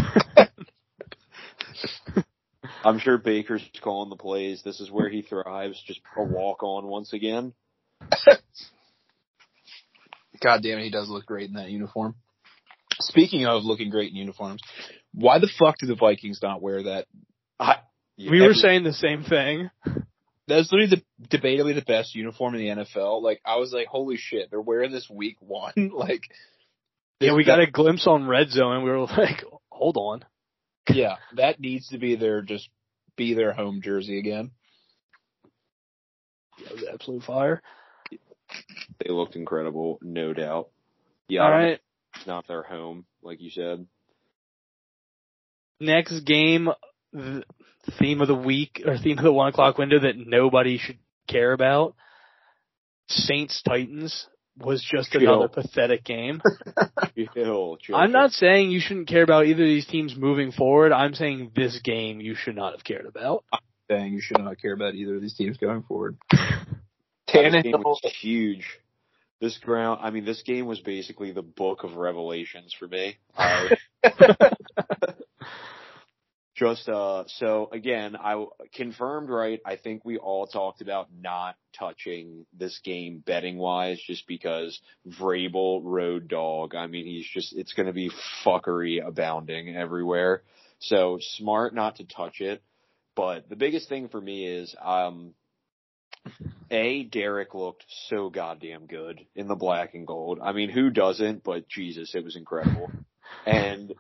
I'm 2.84 3.00
sure 3.00 3.18
Baker's 3.18 3.64
calling 3.84 4.10
the 4.10 4.16
plays. 4.16 4.62
This 4.64 4.80
is 4.80 4.92
where 4.92 5.10
he 5.10 5.22
thrives. 5.22 5.82
Just 5.86 6.02
a 6.18 6.24
walk 6.24 6.64
on 6.64 6.88
once 6.88 7.14
again. 7.14 7.54
God 10.42 10.62
damn 10.64 10.80
it, 10.80 10.84
he 10.84 10.90
does 10.90 11.10
look 11.10 11.26
great 11.26 11.50
in 11.50 11.56
that 11.56 11.70
uniform. 11.70 12.16
Speaking 13.02 13.46
of 13.46 13.64
looking 13.64 13.90
great 13.90 14.12
in 14.12 14.16
uniforms, 14.16 14.62
why 15.14 15.40
the 15.40 15.50
fuck 15.60 15.76
do 15.80 15.88
the 15.88 15.96
Vikings 15.96 16.40
not 16.42 16.62
wear 16.62 16.84
that? 16.84 17.08
I, 17.60 17.76
We 18.18 18.42
were 18.42 18.54
saying 18.54 18.84
the 18.84 18.94
same 18.94 19.24
thing. 19.24 19.70
That's 20.50 20.72
literally 20.72 21.04
the 21.22 21.38
debatably 21.38 21.76
the 21.76 21.82
best 21.86 22.16
uniform 22.16 22.56
in 22.56 22.62
the 22.62 22.84
NFL. 22.84 23.22
Like 23.22 23.40
I 23.46 23.56
was 23.58 23.72
like, 23.72 23.88
holy 23.88 24.18
shit, 24.18 24.50
they're 24.50 24.60
wearing 24.60 24.92
this 24.92 25.10
week 25.10 25.38
one. 25.40 25.74
like, 25.94 26.24
Yeah, 27.20 27.34
we 27.34 27.44
that- 27.44 27.48
got 27.58 27.60
a 27.62 27.72
glimpse 27.72 28.08
on 28.08 28.28
red 28.28 28.50
zone 28.50 28.76
and 28.76 28.84
we 28.84 28.90
were 28.90 29.00
like, 29.18 29.44
hold 29.70 29.98
on. 29.98 30.26
Yeah, 30.92 31.16
that 31.36 31.60
needs 31.60 31.88
to 31.90 31.98
be 32.00 32.16
their 32.16 32.42
just 32.42 32.68
be 33.16 33.34
their 33.36 33.54
home 33.54 33.82
jersey 33.84 34.18
again. 34.20 34.52
That 36.64 36.74
was 36.74 36.84
absolute 36.92 37.24
fire. 37.24 37.62
they 38.12 39.10
looked 39.12 39.36
incredible, 39.36 40.00
no 40.02 40.34
doubt. 40.34 40.70
Yeah, 41.28 41.44
All 41.44 41.52
right. 41.52 41.80
it's 42.16 42.26
not 42.28 42.48
their 42.48 42.64
home, 42.64 43.06
like 43.22 43.40
you 43.40 43.52
said. 43.52 43.86
Next 45.80 46.22
game, 46.22 46.66
the 46.66 46.74
theme 48.00 48.22
of 48.22 48.28
the 48.28 48.36
week 48.36 48.82
or 48.86 48.98
theme 48.98 49.18
of 49.18 49.24
the 49.24 49.32
one 49.32 49.50
o'clock 49.50 49.78
window 49.78 50.00
that 50.00 50.16
nobody 50.18 50.78
should 50.78 50.98
care 51.28 51.54
about. 51.54 51.96
Saints 53.08 53.62
Titans 53.64 54.28
was 54.58 54.86
just 54.90 55.12
Chill. 55.12 55.22
another 55.22 55.48
pathetic 55.48 56.04
game. 56.04 56.42
Chill, 57.34 57.78
chill, 57.78 57.96
I'm 57.96 58.12
not 58.12 58.32
saying 58.32 58.72
you 58.72 58.80
shouldn't 58.80 59.08
care 59.08 59.24
about 59.24 59.46
either 59.46 59.64
of 59.64 59.70
these 59.70 59.88
teams 59.88 60.16
moving 60.16 60.52
forward. 60.52 60.92
I'm 60.92 61.14
saying 61.14 61.52
this 61.56 61.80
game 61.84 62.22
you 62.22 62.36
should 62.36 62.56
not 62.56 62.74
have 62.74 62.84
cared 62.84 63.06
about. 63.06 63.44
I'm 63.52 63.60
saying 63.90 64.14
you 64.14 64.22
should 64.22 64.40
not 64.40 64.62
care 64.62 64.74
about 64.74 64.96
either 64.96 65.16
of 65.16 65.22
these 65.22 65.36
teams 65.36 65.58
going 65.58 65.84
forward. 65.84 66.18
This 67.32 67.64
game 67.64 67.74
was 67.74 68.02
huge. 68.20 68.66
This 69.40 69.58
ground, 69.60 70.00
I 70.02 70.10
mean, 70.10 70.26
this 70.26 70.42
game 70.42 70.66
was 70.66 70.80
basically 70.80 71.32
the 71.32 71.44
book 71.44 71.84
of 71.84 71.96
revelations 71.96 72.76
for 72.78 72.88
me. 72.88 73.18
I, 73.38 73.78
just 76.60 76.90
uh, 76.90 77.24
so 77.28 77.70
again, 77.72 78.18
I 78.18 78.46
confirmed 78.74 79.30
right. 79.30 79.62
I 79.66 79.78
think 79.78 80.04
we 80.04 80.18
all 80.18 80.46
talked 80.46 80.82
about 80.82 81.08
not 81.18 81.56
touching 81.78 82.46
this 82.58 82.80
game 82.84 83.24
betting 83.26 83.58
wise, 83.58 84.00
just 84.06 84.28
because 84.28 84.80
Vrabel 85.08 85.82
road 85.84 86.28
dog. 86.28 86.76
I 86.76 86.88
mean, 86.88 87.06
he's 87.06 87.28
just 87.34 87.56
it's 87.56 87.74
going 87.74 87.88
to 87.88 87.94
be 87.94 88.12
fuckery 88.46 89.06
abounding 89.06 89.76
everywhere. 89.76 90.44
So 90.80 91.20
smart 91.38 91.74
not 91.74 91.96
to 91.98 92.04
touch 92.04 92.42
it. 92.42 92.62
But 93.16 93.50
the 93.50 93.56
biggest 93.56 93.90
thing 93.90 94.10
for 94.10 94.22
me 94.22 94.46
is, 94.46 94.76
um, 94.82 95.34
a 96.70 97.04
Derek 97.04 97.54
looked 97.54 97.86
so 98.08 98.30
goddamn 98.30 98.86
good 98.86 99.26
in 99.36 99.48
the 99.48 99.56
black 99.56 99.94
and 99.94 100.06
gold. 100.06 100.40
I 100.42 100.52
mean, 100.52 100.70
who 100.70 100.90
doesn't? 100.90 101.44
But 101.44 101.68
Jesus, 101.70 102.14
it 102.16 102.24
was 102.24 102.36
incredible. 102.36 102.92
and 103.46 103.94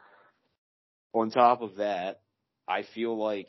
on 1.13 1.32
top 1.32 1.62
of 1.62 1.78
that, 1.78 2.22
I 2.70 2.84
feel 2.84 3.18
like 3.18 3.48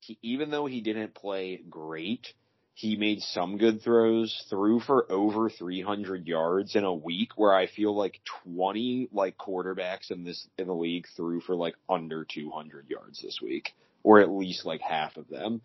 he, 0.00 0.18
even 0.22 0.50
though 0.50 0.66
he 0.66 0.82
didn't 0.82 1.14
play 1.14 1.62
great, 1.68 2.34
he 2.74 2.96
made 2.96 3.20
some 3.20 3.56
good 3.56 3.82
throws, 3.82 4.44
threw 4.50 4.80
for 4.80 5.10
over 5.10 5.48
300 5.48 6.26
yards 6.26 6.76
in 6.76 6.84
a 6.84 6.92
week 6.92 7.30
where 7.36 7.54
I 7.54 7.66
feel 7.68 7.96
like 7.96 8.20
20 8.44 9.08
like 9.12 9.38
quarterbacks 9.38 10.10
in 10.10 10.24
this, 10.24 10.46
in 10.58 10.66
the 10.66 10.74
league 10.74 11.06
threw 11.16 11.40
for 11.40 11.54
like 11.54 11.76
under 11.88 12.24
200 12.24 12.90
yards 12.90 13.22
this 13.22 13.40
week, 13.40 13.74
or 14.02 14.20
at 14.20 14.28
least 14.28 14.66
like 14.66 14.80
half 14.82 15.16
of 15.16 15.28
them. 15.28 15.62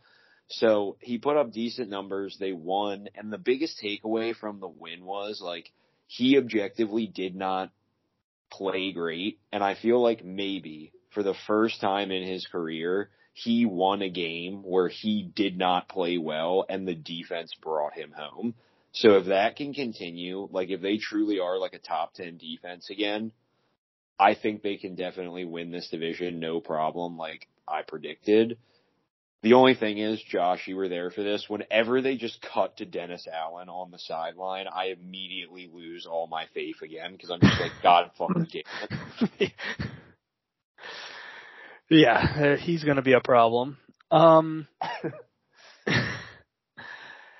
So 0.47 0.97
he 0.99 1.17
put 1.17 1.35
up 1.35 1.51
decent 1.51 1.89
numbers. 1.89 2.37
They 2.39 2.53
won. 2.53 3.09
And 3.15 3.33
the 3.33 3.37
biggest 3.37 3.81
takeaway 3.83 4.35
from 4.35 4.59
the 4.59 4.67
win 4.67 5.03
was 5.03 5.41
like 5.41 5.71
he 6.07 6.37
objectively 6.37 7.07
did 7.07 7.35
not 7.35 7.71
play 8.51 8.91
great. 8.91 9.39
And 9.51 9.63
I 9.63 9.75
feel 9.75 10.01
like 10.01 10.23
maybe 10.23 10.91
for 11.11 11.23
the 11.23 11.35
first 11.47 11.81
time 11.81 12.11
in 12.11 12.23
his 12.23 12.45
career, 12.47 13.09
he 13.33 13.65
won 13.65 14.01
a 14.01 14.09
game 14.09 14.63
where 14.63 14.87
he 14.89 15.31
did 15.35 15.57
not 15.57 15.89
play 15.89 16.17
well 16.17 16.65
and 16.67 16.87
the 16.87 16.95
defense 16.95 17.53
brought 17.61 17.93
him 17.93 18.11
home. 18.11 18.53
So 18.91 19.17
if 19.17 19.25
that 19.25 19.55
can 19.55 19.73
continue, 19.73 20.47
like 20.51 20.69
if 20.69 20.81
they 20.81 20.97
truly 20.97 21.39
are 21.39 21.57
like 21.57 21.73
a 21.73 21.79
top 21.79 22.13
10 22.15 22.37
defense 22.37 22.89
again, 22.89 23.31
I 24.19 24.35
think 24.35 24.61
they 24.61 24.77
can 24.77 24.95
definitely 24.95 25.45
win 25.45 25.71
this 25.71 25.89
division 25.89 26.39
no 26.39 26.59
problem 26.59 27.17
like 27.17 27.47
I 27.67 27.83
predicted. 27.83 28.57
The 29.41 29.53
only 29.53 29.73
thing 29.73 29.99
is, 29.99 30.21
Josh, 30.21 30.67
you 30.67 30.75
were 30.75 30.89
there 30.89 31.11
for 31.11 31.23
this. 31.23 31.45
Whenever 31.47 32.01
they 32.01 32.17
just 32.17 32.41
cut 32.41 32.75
to 32.77 32.85
Dennis 32.85 33.25
Allen 33.31 33.69
on 33.69 33.89
the 33.89 33.99
sideline, 33.99 34.65
I 34.67 34.87
immediately 34.87 35.69
lose 35.73 36.05
all 36.05 36.27
my 36.27 36.47
faith 36.53 36.81
again 36.81 37.13
because 37.13 37.31
I'm 37.31 37.39
just 37.39 37.61
like, 37.61 37.71
God 37.81 38.11
fucking 38.17 38.47
damn. 38.51 39.51
yeah, 41.89 42.17
uh, 42.17 42.57
he's 42.57 42.83
going 42.83 42.97
to 42.97 43.01
be 43.01 43.13
a 43.13 43.21
problem. 43.21 43.77
Um, 44.11 44.67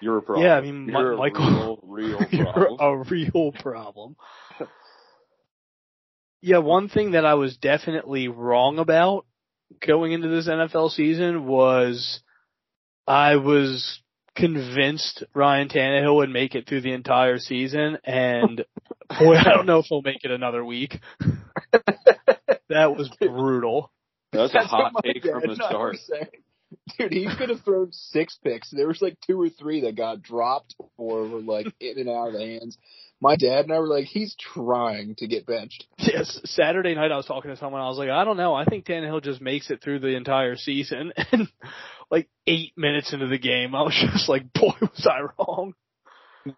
You're 0.02 0.20
a 0.20 0.22
problem. 0.22 0.46
Yeah, 0.46 0.56
I 0.56 0.62
mean, 0.62 0.88
You're 0.88 1.18
Michael- 1.18 1.80
real, 1.84 2.20
real 2.20 2.28
you're 2.32 2.48
a 2.80 2.98
real 3.10 3.52
problem. 3.52 4.16
Yeah, 6.42 6.60
one 6.60 6.88
thing 6.88 7.12
that 7.12 7.26
I 7.26 7.34
was 7.34 7.58
definitely 7.58 8.30
wrong 8.30 8.80
about 8.80 9.26
going 9.86 10.14
into 10.14 10.30
this 10.30 10.48
NFL 10.48 10.92
season 10.92 11.46
was 11.46 12.22
I 13.06 13.36
was 13.36 14.00
convinced 14.38 15.26
Ryan 15.34 15.68
Tannehill 15.68 16.16
would 16.16 16.30
make 16.30 16.56
it 16.56 16.66
through 16.66 16.80
the 16.82 16.94
entire 16.94 17.40
season 17.40 17.98
and 18.06 18.64
boy, 19.20 19.36
I 19.36 19.44
don't 19.44 19.66
know 19.66 19.80
if 19.80 19.88
he'll 19.88 20.02
make 20.02 20.24
it 20.24 20.32
another 20.32 20.64
week. 20.64 21.00
that 22.70 22.96
was 22.96 23.10
brutal. 23.20 23.92
That 24.32 24.42
was 24.42 24.56
a 24.56 24.60
hot 24.60 24.94
take 25.04 25.24
from 25.24 25.42
the 25.42 25.52
and 25.52 25.62
I 25.62 25.70
start. 25.70 25.98
Dude, 26.98 27.12
he 27.12 27.28
could 27.36 27.50
have 27.50 27.62
thrown 27.62 27.92
six 27.92 28.38
picks. 28.44 28.70
There 28.70 28.88
was 28.88 29.02
like 29.02 29.18
two 29.26 29.42
or 29.42 29.50
three 29.50 29.82
that 29.82 29.96
got 29.96 30.22
dropped 30.22 30.76
or 30.98 31.28
were 31.28 31.42
like 31.42 31.68
in 31.80 31.98
and 31.98 32.10
out 32.10 32.28
of 32.28 32.34
the 32.34 32.40
hands. 32.40 32.78
My 33.22 33.36
dad 33.36 33.66
and 33.66 33.74
I 33.74 33.80
were 33.80 33.88
like, 33.88 34.06
he's 34.06 34.36
trying 34.36 35.16
to 35.16 35.28
get 35.28 35.46
benched. 35.46 35.86
Yes, 35.98 36.40
Saturday 36.46 36.96
night 36.96 37.12
I 37.12 37.18
was 37.18 37.26
talking 37.26 37.52
to 37.52 37.58
someone. 37.58 37.82
I 37.82 37.88
was 37.88 37.98
like, 37.98 38.10
I 38.10 38.24
don't 38.24 38.38
know. 38.38 38.54
I 38.54 38.66
think 38.66 38.86
Tannehill 38.86 39.24
just 39.24 39.42
makes 39.42 39.70
it 39.70 39.82
through 39.82 40.00
the 40.00 40.16
entire 40.16 40.56
season. 40.56 41.12
And 41.32 41.48
like 42.10 42.28
eight 42.48 42.74
minutes 42.76 43.14
into 43.14 43.28
the 43.28 43.38
game, 43.38 43.76
I 43.76 43.84
was 43.84 43.94
just 44.12 44.30
like, 44.30 44.52
boy, 44.54 44.74
was 44.82 45.08
I 45.08 45.22
wrong. 45.38 45.74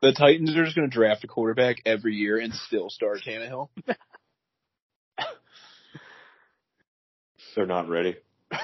The 0.02 0.14
Titans 0.14 0.56
are 0.56 0.64
just 0.64 0.78
going 0.78 0.90
to 0.90 0.94
draft 0.94 1.24
a 1.24 1.28
quarterback 1.28 1.78
every 1.86 2.16
year 2.16 2.38
and 2.38 2.54
still 2.54 2.90
start 2.90 3.20
Tannehill. 3.26 3.70
They're 7.56 7.66
not 7.66 7.90
ready. 7.90 8.16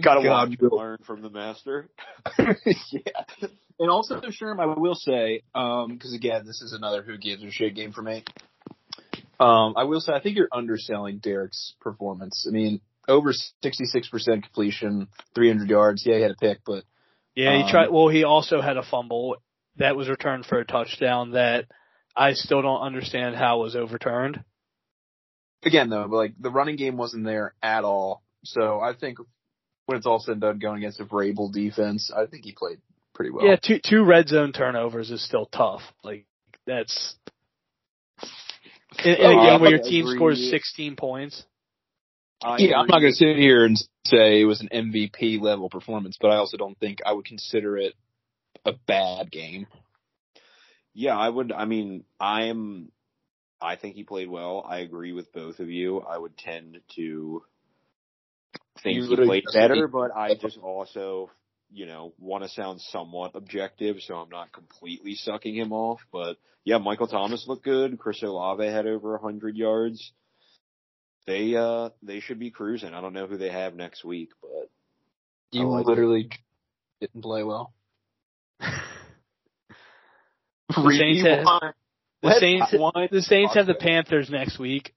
Gotta 0.00 0.22
God, 0.22 0.56
learn 0.60 0.98
from 1.06 1.22
the 1.22 1.30
master. 1.30 1.88
yeah. 2.38 3.46
And 3.78 3.90
also, 3.90 4.20
Sherm, 4.20 4.60
I 4.60 4.66
will 4.78 4.94
say, 4.94 5.42
um, 5.54 5.98
cause 5.98 6.14
again, 6.14 6.46
this 6.46 6.62
is 6.62 6.72
another 6.72 7.02
who 7.02 7.18
gives 7.18 7.42
a 7.42 7.50
shit 7.50 7.74
game 7.74 7.92
for 7.92 8.02
me. 8.02 8.24
Um, 9.38 9.74
I 9.76 9.84
will 9.84 10.00
say, 10.00 10.12
I 10.12 10.20
think 10.20 10.36
you're 10.36 10.48
underselling 10.52 11.18
Derek's 11.18 11.74
performance. 11.80 12.46
I 12.48 12.52
mean, 12.52 12.80
over 13.08 13.32
66% 13.32 14.42
completion, 14.42 15.08
300 15.34 15.68
yards. 15.68 16.04
Yeah, 16.06 16.16
he 16.16 16.22
had 16.22 16.30
a 16.30 16.36
pick, 16.36 16.58
but 16.64 16.84
Yeah, 17.34 17.56
he 17.56 17.62
Um, 17.62 17.70
tried. 17.70 17.90
Well, 17.90 18.08
he 18.08 18.24
also 18.24 18.60
had 18.60 18.76
a 18.76 18.82
fumble 18.82 19.36
that 19.76 19.96
was 19.96 20.08
returned 20.08 20.44
for 20.46 20.58
a 20.58 20.64
touchdown 20.64 21.32
that 21.32 21.66
I 22.14 22.34
still 22.34 22.60
don't 22.60 22.82
understand 22.82 23.36
how 23.36 23.60
was 23.60 23.76
overturned. 23.76 24.42
Again, 25.62 25.90
though, 25.90 26.06
like 26.06 26.34
the 26.38 26.50
running 26.50 26.76
game 26.76 26.96
wasn't 26.96 27.24
there 27.24 27.54
at 27.62 27.84
all. 27.84 28.22
So 28.44 28.80
I 28.80 28.94
think 28.94 29.18
when 29.86 29.98
it's 29.98 30.06
all 30.06 30.20
said 30.20 30.32
and 30.32 30.40
done 30.40 30.58
going 30.58 30.78
against 30.78 31.00
a 31.00 31.04
Vrabel 31.04 31.52
defense, 31.52 32.10
I 32.14 32.26
think 32.26 32.44
he 32.44 32.52
played 32.52 32.78
pretty 33.14 33.30
well. 33.30 33.44
yeah, 33.44 33.56
two 33.56 33.80
two 33.84 34.04
red 34.04 34.28
zone 34.28 34.52
turnovers 34.52 35.10
is 35.10 35.24
still 35.24 35.46
tough. 35.46 35.82
Like 36.02 36.26
that's 36.66 37.16
in, 39.04 39.14
in 39.14 39.24
a 39.24 39.28
I 39.28 39.50
game 39.50 39.60
where 39.60 39.70
your 39.70 39.82
team 39.82 40.06
scores 40.06 40.50
16 40.50 40.96
points. 40.96 41.44
I 42.42 42.56
Yeah, 42.58 42.78
I'm 42.78 42.86
not 42.86 43.00
going 43.00 43.12
to 43.12 43.16
sit 43.16 43.36
here 43.36 43.64
and 43.64 43.76
say 44.04 44.40
it 44.40 44.46
was 44.46 44.60
an 44.60 44.70
MVP 44.72 45.40
level 45.40 45.68
performance, 45.68 46.16
but 46.20 46.28
I 46.28 46.36
also 46.36 46.56
don't 46.56 46.78
think 46.78 46.98
I 47.04 47.12
would 47.12 47.26
consider 47.26 47.76
it 47.76 47.94
a 48.64 48.72
bad 48.86 49.30
game. 49.30 49.66
Yeah, 50.94 51.16
I 51.16 51.28
would. 51.28 51.52
I 51.52 51.66
mean, 51.66 52.04
I'm. 52.18 52.90
I 53.62 53.76
think 53.76 53.94
he 53.94 54.04
played 54.04 54.30
well. 54.30 54.64
I 54.66 54.78
agree 54.78 55.12
with 55.12 55.32
both 55.32 55.60
of 55.60 55.68
you. 55.68 56.00
I 56.00 56.16
would 56.16 56.36
tend 56.36 56.78
to 56.96 57.42
think 58.82 58.96
You 58.96 59.08
he 59.08 59.16
played 59.16 59.44
better, 59.52 59.86
but 59.88 60.16
I 60.16 60.34
just 60.34 60.58
also, 60.58 61.30
you 61.70 61.86
know, 61.86 62.12
want 62.18 62.44
to 62.44 62.48
sound 62.50 62.80
somewhat 62.80 63.32
objective, 63.34 63.96
so 64.00 64.14
I'm 64.14 64.30
not 64.30 64.52
completely 64.52 65.14
sucking 65.14 65.54
him 65.54 65.72
off. 65.72 66.00
But 66.12 66.36
yeah, 66.64 66.78
Michael 66.78 67.06
Thomas 67.06 67.44
looked 67.46 67.64
good. 67.64 67.98
Chris 67.98 68.22
Olave 68.22 68.64
had 68.64 68.86
over 68.86 69.12
100 69.12 69.56
yards. 69.56 70.12
They 71.26 71.54
uh 71.54 71.90
they 72.02 72.20
should 72.20 72.38
be 72.38 72.50
cruising. 72.50 72.94
I 72.94 73.00
don't 73.00 73.12
know 73.12 73.26
who 73.26 73.36
they 73.36 73.50
have 73.50 73.74
next 73.74 74.04
week, 74.04 74.30
but 74.40 74.70
You 75.52 75.62
I 75.62 75.64
like 75.64 75.86
literally 75.86 76.30
didn't 77.00 77.22
play 77.22 77.42
well. 77.42 77.72
The 80.68 80.96
Saints 80.96 81.26
have, 81.26 81.74
the 82.22 82.28
What? 82.28 82.40
Saints, 82.40 82.74
What? 82.76 83.10
the 83.10 83.22
Saints 83.22 83.54
have 83.54 83.66
the 83.66 83.74
Panthers 83.74 84.30
next 84.30 84.58
week, 84.58 84.92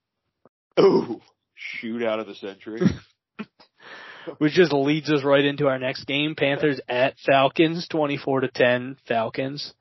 Ooh, 0.79 1.21
shoot 1.55 2.03
out 2.03 2.19
of 2.19 2.27
the 2.27 2.35
century. 2.35 2.81
which 4.37 4.53
just 4.53 4.71
leads 4.73 5.11
us 5.11 5.23
right 5.23 5.43
into 5.43 5.67
our 5.67 5.79
next 5.79 6.05
game. 6.05 6.35
Panthers 6.35 6.79
at 6.87 7.15
Falcons, 7.25 7.87
24 7.89 8.41
to 8.41 8.47
10 8.47 8.97
Falcons. 9.07 9.73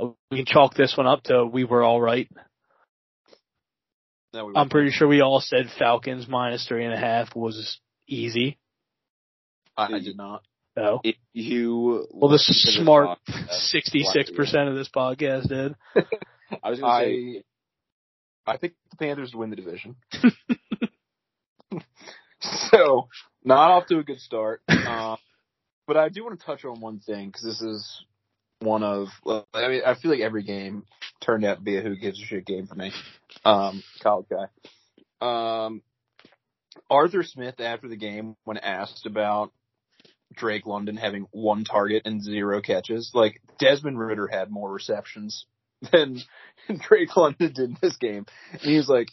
Uh, 0.00 0.08
We 0.30 0.38
can 0.38 0.46
chalk 0.46 0.74
this 0.74 0.96
one 0.96 1.06
up 1.06 1.22
to 1.24 1.44
we 1.46 1.64
were 1.64 1.82
all 1.82 2.00
right. 2.00 2.28
No, 4.32 4.46
we 4.46 4.52
I'm 4.56 4.68
pretty 4.68 4.90
sure 4.90 5.06
we 5.06 5.20
all 5.20 5.40
said 5.40 5.70
Falcons 5.78 6.26
minus 6.28 6.66
three 6.66 6.84
and 6.84 6.92
a 6.92 6.98
half 6.98 7.36
was 7.36 7.78
easy. 8.08 8.58
I 9.76 9.98
did 10.00 10.16
not. 10.16 10.42
No. 10.76 11.00
if 11.04 11.14
you 11.32 12.06
Well, 12.10 12.28
the 12.28 12.34
listen 12.34 12.54
smart 12.82 13.18
66% 13.28 14.68
of 14.68 14.74
this 14.74 14.88
podcast 14.88 15.48
did. 15.48 15.76
I 16.62 16.70
was 16.70 16.80
gonna 16.80 17.04
say 17.04 17.42
I 18.46 18.52
I 18.52 18.56
think 18.56 18.74
the 18.90 18.96
Panthers 18.96 19.34
win 19.34 19.50
the 19.50 19.56
division. 19.56 19.96
so 22.40 23.08
not 23.44 23.70
off 23.70 23.86
to 23.86 23.98
a 23.98 24.04
good 24.04 24.20
start. 24.20 24.62
Um, 24.68 25.16
but 25.86 25.96
I 25.96 26.08
do 26.08 26.24
want 26.24 26.38
to 26.38 26.46
touch 26.46 26.64
on 26.64 26.80
one 26.80 27.00
thing 27.00 27.28
because 27.28 27.42
this 27.42 27.60
is 27.60 28.04
one 28.60 28.82
of. 28.82 29.08
I 29.26 29.68
mean, 29.68 29.82
I 29.86 29.94
feel 29.94 30.10
like 30.10 30.20
every 30.20 30.42
game 30.42 30.84
turned 31.20 31.44
out 31.44 31.56
to 31.56 31.62
be 31.62 31.76
a 31.78 31.82
who 31.82 31.96
gives 31.96 32.20
a 32.20 32.24
shit 32.24 32.46
game 32.46 32.66
for 32.66 32.74
me. 32.74 32.92
Um, 33.44 33.82
college 34.02 34.26
guy. 34.30 34.46
Um, 35.20 35.82
Arthur 36.90 37.22
Smith 37.22 37.60
after 37.60 37.88
the 37.88 37.96
game, 37.96 38.36
when 38.44 38.58
asked 38.58 39.06
about 39.06 39.52
Drake 40.34 40.66
London 40.66 40.96
having 40.96 41.26
one 41.30 41.64
target 41.64 42.02
and 42.04 42.22
zero 42.22 42.60
catches. 42.60 43.10
Like 43.14 43.40
Desmond 43.58 43.98
Ridder 43.98 44.26
had 44.26 44.50
more 44.50 44.70
receptions 44.70 45.46
than 45.92 46.22
Drake 46.88 47.16
London 47.16 47.52
did 47.52 47.58
in 47.58 47.76
this 47.80 47.96
game. 47.96 48.26
And 48.52 48.60
he 48.60 48.76
was 48.76 48.88
like, 48.88 49.08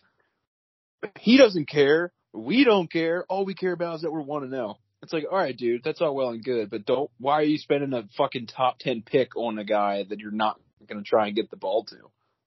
he 1.20 1.38
doesn't 1.38 1.68
care. 1.70 2.12
We 2.34 2.64
don't 2.64 2.92
care. 2.92 3.26
All 3.28 3.46
we 3.46 3.54
care 3.56 3.74
about 3.74 3.96
is 3.96 4.02
that 4.02 4.12
we're 4.12 4.22
one 4.22 4.44
and 4.44 4.52
zero. 4.52 4.78
It's 5.04 5.12
like, 5.14 5.26
all 5.30 5.38
right, 5.38 5.58
dude, 5.58 5.84
that's 5.84 6.00
all 6.00 6.16
well 6.16 6.30
and 6.30 6.44
good, 6.44 6.70
but 6.70 6.86
don't. 6.86 7.10
Why 7.18 7.34
are 7.40 7.44
you 7.44 7.58
spending 7.58 7.92
a 7.94 8.08
fucking 8.18 8.48
top 8.48 8.78
ten 8.80 9.02
pick 9.04 9.36
on 9.36 9.58
a 9.58 9.64
guy 9.64 10.04
that 10.08 10.20
you're 10.20 10.32
not 10.32 10.60
going 10.88 11.04
to 11.04 11.10
try 11.10 11.28
and 11.28 11.36
get 11.36 11.50
the 11.50 11.58
ball 11.58 11.86
to? 11.86 11.96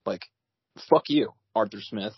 Like, 0.07 0.27
fuck 0.89 1.05
you, 1.09 1.33
Arthur 1.55 1.81
Smith. 1.81 2.13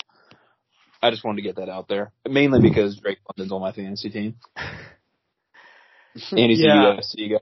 I 1.02 1.10
just 1.10 1.24
wanted 1.24 1.36
to 1.42 1.48
get 1.48 1.56
that 1.56 1.68
out 1.70 1.88
there, 1.88 2.12
mainly 2.28 2.60
because 2.60 2.98
Drake 2.98 3.18
London's 3.28 3.52
on 3.52 3.60
my 3.62 3.72
fantasy 3.72 4.10
team, 4.10 4.36
and 4.56 6.50
he's 6.50 6.60
Yeah. 6.60 6.92
a 6.92 6.96
USC 6.98 7.30
guy. 7.30 7.40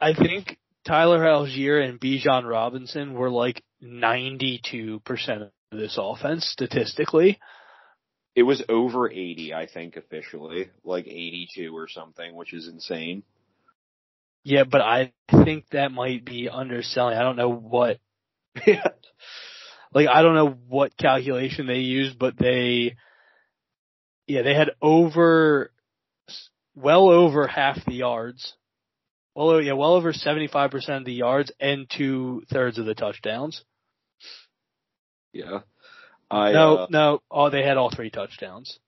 I 0.00 0.14
think 0.14 0.58
Tyler 0.86 1.20
Allgeier 1.20 1.86
and 1.86 1.98
Bijan 1.98 2.48
Robinson 2.48 3.14
were 3.14 3.30
like 3.30 3.62
92% 3.82 5.00
of 5.42 5.50
this 5.72 5.98
offense 6.00 6.46
statistically. 6.46 7.38
It 8.34 8.42
was 8.42 8.62
over 8.68 9.10
80, 9.10 9.54
I 9.54 9.66
think, 9.66 9.96
officially. 9.96 10.70
Like 10.84 11.06
82 11.06 11.74
or 11.74 11.88
something, 11.88 12.34
which 12.34 12.52
is 12.52 12.68
insane. 12.68 13.22
Yeah, 14.42 14.64
but 14.64 14.82
I 14.82 15.12
think 15.30 15.66
that 15.70 15.90
might 15.90 16.24
be 16.24 16.50
underselling. 16.50 17.16
I 17.16 17.22
don't 17.22 17.36
know 17.36 17.52
what, 17.52 17.98
like, 18.66 20.08
I 20.08 20.20
don't 20.20 20.34
know 20.34 20.58
what 20.68 20.96
calculation 20.98 21.66
they 21.66 21.78
used, 21.78 22.18
but 22.18 22.36
they, 22.36 22.96
yeah, 24.26 24.42
they 24.42 24.54
had 24.54 24.72
over, 24.82 25.72
well 26.74 27.08
over 27.08 27.46
half 27.46 27.82
the 27.86 27.94
yards. 27.94 28.54
Well, 29.34 29.60
yeah, 29.60 29.72
well 29.72 29.94
over 29.94 30.12
75% 30.12 30.98
of 30.98 31.04
the 31.04 31.12
yards 31.12 31.50
and 31.58 31.90
two 31.90 32.42
thirds 32.50 32.78
of 32.78 32.86
the 32.86 32.94
touchdowns. 32.94 33.64
Yeah. 35.32 35.60
I, 36.30 36.52
no, 36.52 36.76
uh, 36.76 36.86
no, 36.90 37.22
oh, 37.30 37.50
they 37.50 37.62
had 37.62 37.76
all 37.76 37.90
three 37.90 38.10
touchdowns. 38.10 38.78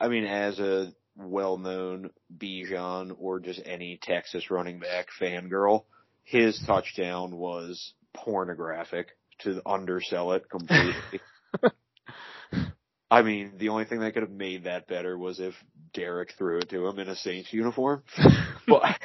I 0.00 0.08
mean, 0.08 0.24
as 0.24 0.58
a 0.60 0.92
well-known 1.16 2.10
Bijan 2.36 3.16
or 3.18 3.40
just 3.40 3.60
any 3.64 3.98
Texas 4.00 4.50
running 4.50 4.78
back 4.78 5.08
fangirl, 5.20 5.84
his 6.22 6.62
touchdown 6.64 7.36
was 7.36 7.94
pornographic 8.14 9.08
to 9.40 9.60
undersell 9.66 10.32
it 10.32 10.48
completely. 10.48 11.20
I 13.10 13.22
mean, 13.22 13.52
the 13.56 13.70
only 13.70 13.84
thing 13.84 14.00
that 14.00 14.12
could 14.12 14.22
have 14.22 14.30
made 14.30 14.64
that 14.64 14.86
better 14.86 15.16
was 15.16 15.40
if 15.40 15.54
Derek 15.94 16.32
threw 16.36 16.58
it 16.58 16.68
to 16.70 16.86
him 16.86 16.98
in 16.98 17.08
a 17.08 17.16
Saints 17.16 17.52
uniform. 17.52 18.02
but, 18.66 18.98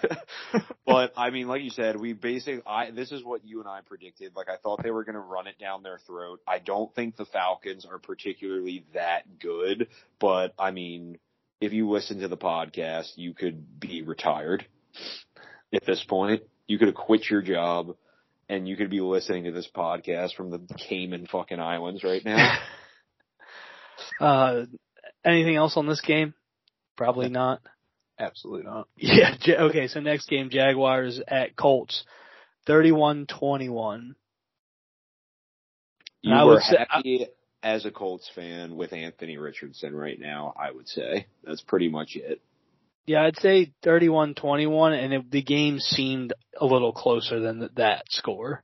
but 0.86 1.12
I 1.16 1.30
mean, 1.30 1.48
like 1.48 1.62
you 1.62 1.70
said, 1.70 2.00
we 2.00 2.12
basically, 2.12 2.62
I, 2.66 2.92
this 2.92 3.10
is 3.10 3.24
what 3.24 3.44
you 3.44 3.58
and 3.58 3.68
I 3.68 3.80
predicted. 3.84 4.36
Like 4.36 4.48
I 4.48 4.56
thought 4.56 4.82
they 4.82 4.92
were 4.92 5.02
going 5.02 5.14
to 5.16 5.20
run 5.20 5.48
it 5.48 5.58
down 5.58 5.82
their 5.82 5.98
throat. 6.06 6.40
I 6.46 6.60
don't 6.60 6.94
think 6.94 7.16
the 7.16 7.24
Falcons 7.24 7.84
are 7.84 7.98
particularly 7.98 8.84
that 8.94 9.40
good, 9.40 9.88
but 10.20 10.54
I 10.56 10.70
mean, 10.70 11.18
if 11.60 11.72
you 11.72 11.90
listen 11.90 12.20
to 12.20 12.28
the 12.28 12.36
podcast, 12.36 13.12
you 13.16 13.34
could 13.34 13.80
be 13.80 14.02
retired 14.02 14.66
at 15.72 15.84
this 15.84 16.04
point. 16.04 16.42
You 16.68 16.78
could 16.78 16.88
have 16.88 16.96
quit 16.96 17.28
your 17.28 17.42
job 17.42 17.96
and 18.48 18.68
you 18.68 18.76
could 18.76 18.90
be 18.90 19.00
listening 19.00 19.44
to 19.44 19.52
this 19.52 19.68
podcast 19.74 20.34
from 20.34 20.50
the 20.50 20.60
Cayman 20.76 21.26
fucking 21.26 21.60
Islands 21.60 22.04
right 22.04 22.24
now. 22.24 22.58
Uh, 24.22 24.66
anything 25.24 25.56
else 25.56 25.76
on 25.76 25.86
this 25.86 26.00
game? 26.00 26.34
Probably 26.96 27.28
not. 27.28 27.60
Absolutely 28.18 28.64
not. 28.64 28.88
Yeah. 28.96 29.34
Ja- 29.44 29.64
Okay. 29.64 29.88
So 29.88 30.00
next 30.00 30.28
game, 30.28 30.50
Jaguars 30.50 31.20
at 31.26 31.56
Colts, 31.56 32.04
thirty-one-twenty-one. 32.66 34.14
You 36.22 36.34
I 36.34 36.44
were 36.44 36.60
say- 36.60 36.86
happy 36.88 37.26
as 37.64 37.84
a 37.84 37.90
Colts 37.90 38.30
fan 38.34 38.76
with 38.76 38.92
Anthony 38.92 39.38
Richardson 39.38 39.94
right 39.94 40.18
now, 40.18 40.52
I 40.56 40.70
would 40.70 40.88
say. 40.88 41.26
That's 41.44 41.62
pretty 41.62 41.88
much 41.88 42.16
it. 42.16 42.40
Yeah, 43.06 43.24
I'd 43.24 43.38
say 43.40 43.72
31-21, 43.84 45.04
and 45.04 45.12
it, 45.12 45.30
the 45.30 45.42
game 45.42 45.78
seemed 45.80 46.32
a 46.60 46.64
little 46.64 46.92
closer 46.92 47.40
than 47.40 47.58
th- 47.60 47.70
that 47.74 48.04
score. 48.10 48.62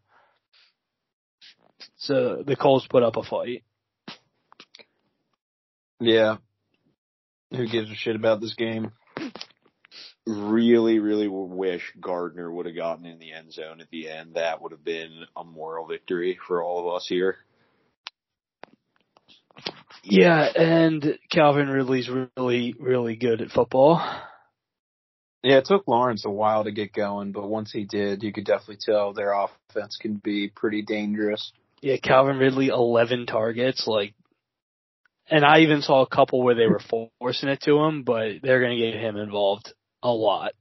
So 1.97 2.43
the 2.47 2.55
Colts 2.57 2.87
put 2.89 3.03
up 3.03 3.17
a 3.17 3.23
fight. 3.25 3.65
Yeah. 6.01 6.37
Who 7.51 7.67
gives 7.67 7.91
a 7.91 7.95
shit 7.95 8.17
about 8.17 8.41
this 8.41 8.55
game? 8.55 8.93
Really, 10.27 10.99
really 10.99 11.29
wish 11.29 11.83
Gardner 11.99 12.51
would 12.51 12.67
have 12.67 12.77
gotten 12.77 13.07
in 13.07 13.19
the 13.19 13.33
end 13.33 13.53
zone 13.53 13.81
at 13.81 13.89
the 13.91 14.11
end. 14.11 14.35
That 14.35 14.61
would 14.61 14.73
have 14.73 14.85
been 14.85 15.25
a 15.35 15.45
moral 15.45 15.87
victory 15.87 16.39
for 16.47 16.63
all 16.63 16.81
of 16.81 16.95
us 16.95 17.07
here. 17.09 17.37
Yeah, 20.05 20.43
and 20.55 21.19
Calvin 21.31 21.69
Ridley's 21.69 22.11
really, 22.37 22.75
really 22.79 23.17
good 23.17 23.41
at 23.41 23.51
football. 23.51 24.01
Yeah, 25.43 25.59
it 25.59 25.67
took 25.67 25.87
Lawrence 25.87 26.25
a 26.25 26.31
while 26.31 26.65
to 26.65 26.73
get 26.73 26.93
going, 26.93 27.33
but 27.33 27.49
once 27.49 27.73
he 27.73 27.85
did, 27.85 28.23
you 28.23 28.33
could 28.33 28.45
definitely 28.45 28.79
tell 28.85 29.13
their 29.13 29.33
offense 29.33 29.97
can 30.01 30.17
be 30.17 30.49
pretty 30.49 30.83
dangerous. 30.83 31.53
Yeah, 31.81 31.97
Calvin 32.03 32.39
Ridley, 32.39 32.69
11 32.69 33.27
targets, 33.27 33.87
like, 33.87 34.15
and 35.31 35.45
I 35.45 35.61
even 35.61 35.83
saw 35.83 36.03
a 36.03 36.07
couple 36.07 36.43
where 36.43 36.55
they 36.55 36.67
were 36.67 36.81
forcing 37.21 37.49
it 37.49 37.63
to 37.63 37.79
him, 37.85 38.03
but 38.03 38.43
they're 38.43 38.61
going 38.61 38.79
to 38.79 38.85
get 38.85 39.01
him 39.01 39.17
involved 39.17 39.73
a 40.03 40.11
lot 40.11 40.53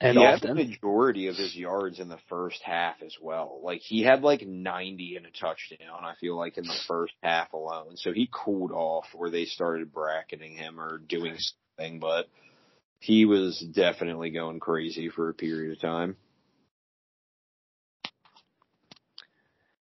and 0.00 0.16
he 0.16 0.22
had 0.22 0.40
the 0.40 0.50
often. 0.50 0.68
majority 0.68 1.26
of 1.26 1.36
his 1.36 1.56
yards 1.56 1.98
in 1.98 2.08
the 2.08 2.18
first 2.28 2.60
half 2.62 3.02
as 3.04 3.16
well. 3.20 3.60
Like 3.62 3.80
he 3.80 4.02
had 4.02 4.22
like 4.22 4.46
90 4.46 5.16
and 5.16 5.26
a 5.26 5.30
touchdown, 5.30 6.04
I 6.04 6.14
feel 6.20 6.36
like 6.36 6.56
in 6.56 6.64
the 6.64 6.78
first 6.86 7.14
half 7.22 7.52
alone. 7.52 7.96
So 7.96 8.12
he 8.12 8.28
cooled 8.32 8.70
off 8.70 9.06
where 9.12 9.30
they 9.30 9.44
started 9.44 9.92
bracketing 9.92 10.54
him 10.54 10.80
or 10.80 10.98
doing 10.98 11.36
something, 11.76 11.98
but 11.98 12.26
he 13.00 13.24
was 13.24 13.58
definitely 13.58 14.30
going 14.30 14.60
crazy 14.60 15.08
for 15.08 15.28
a 15.28 15.34
period 15.34 15.72
of 15.72 15.80
time. 15.80 16.16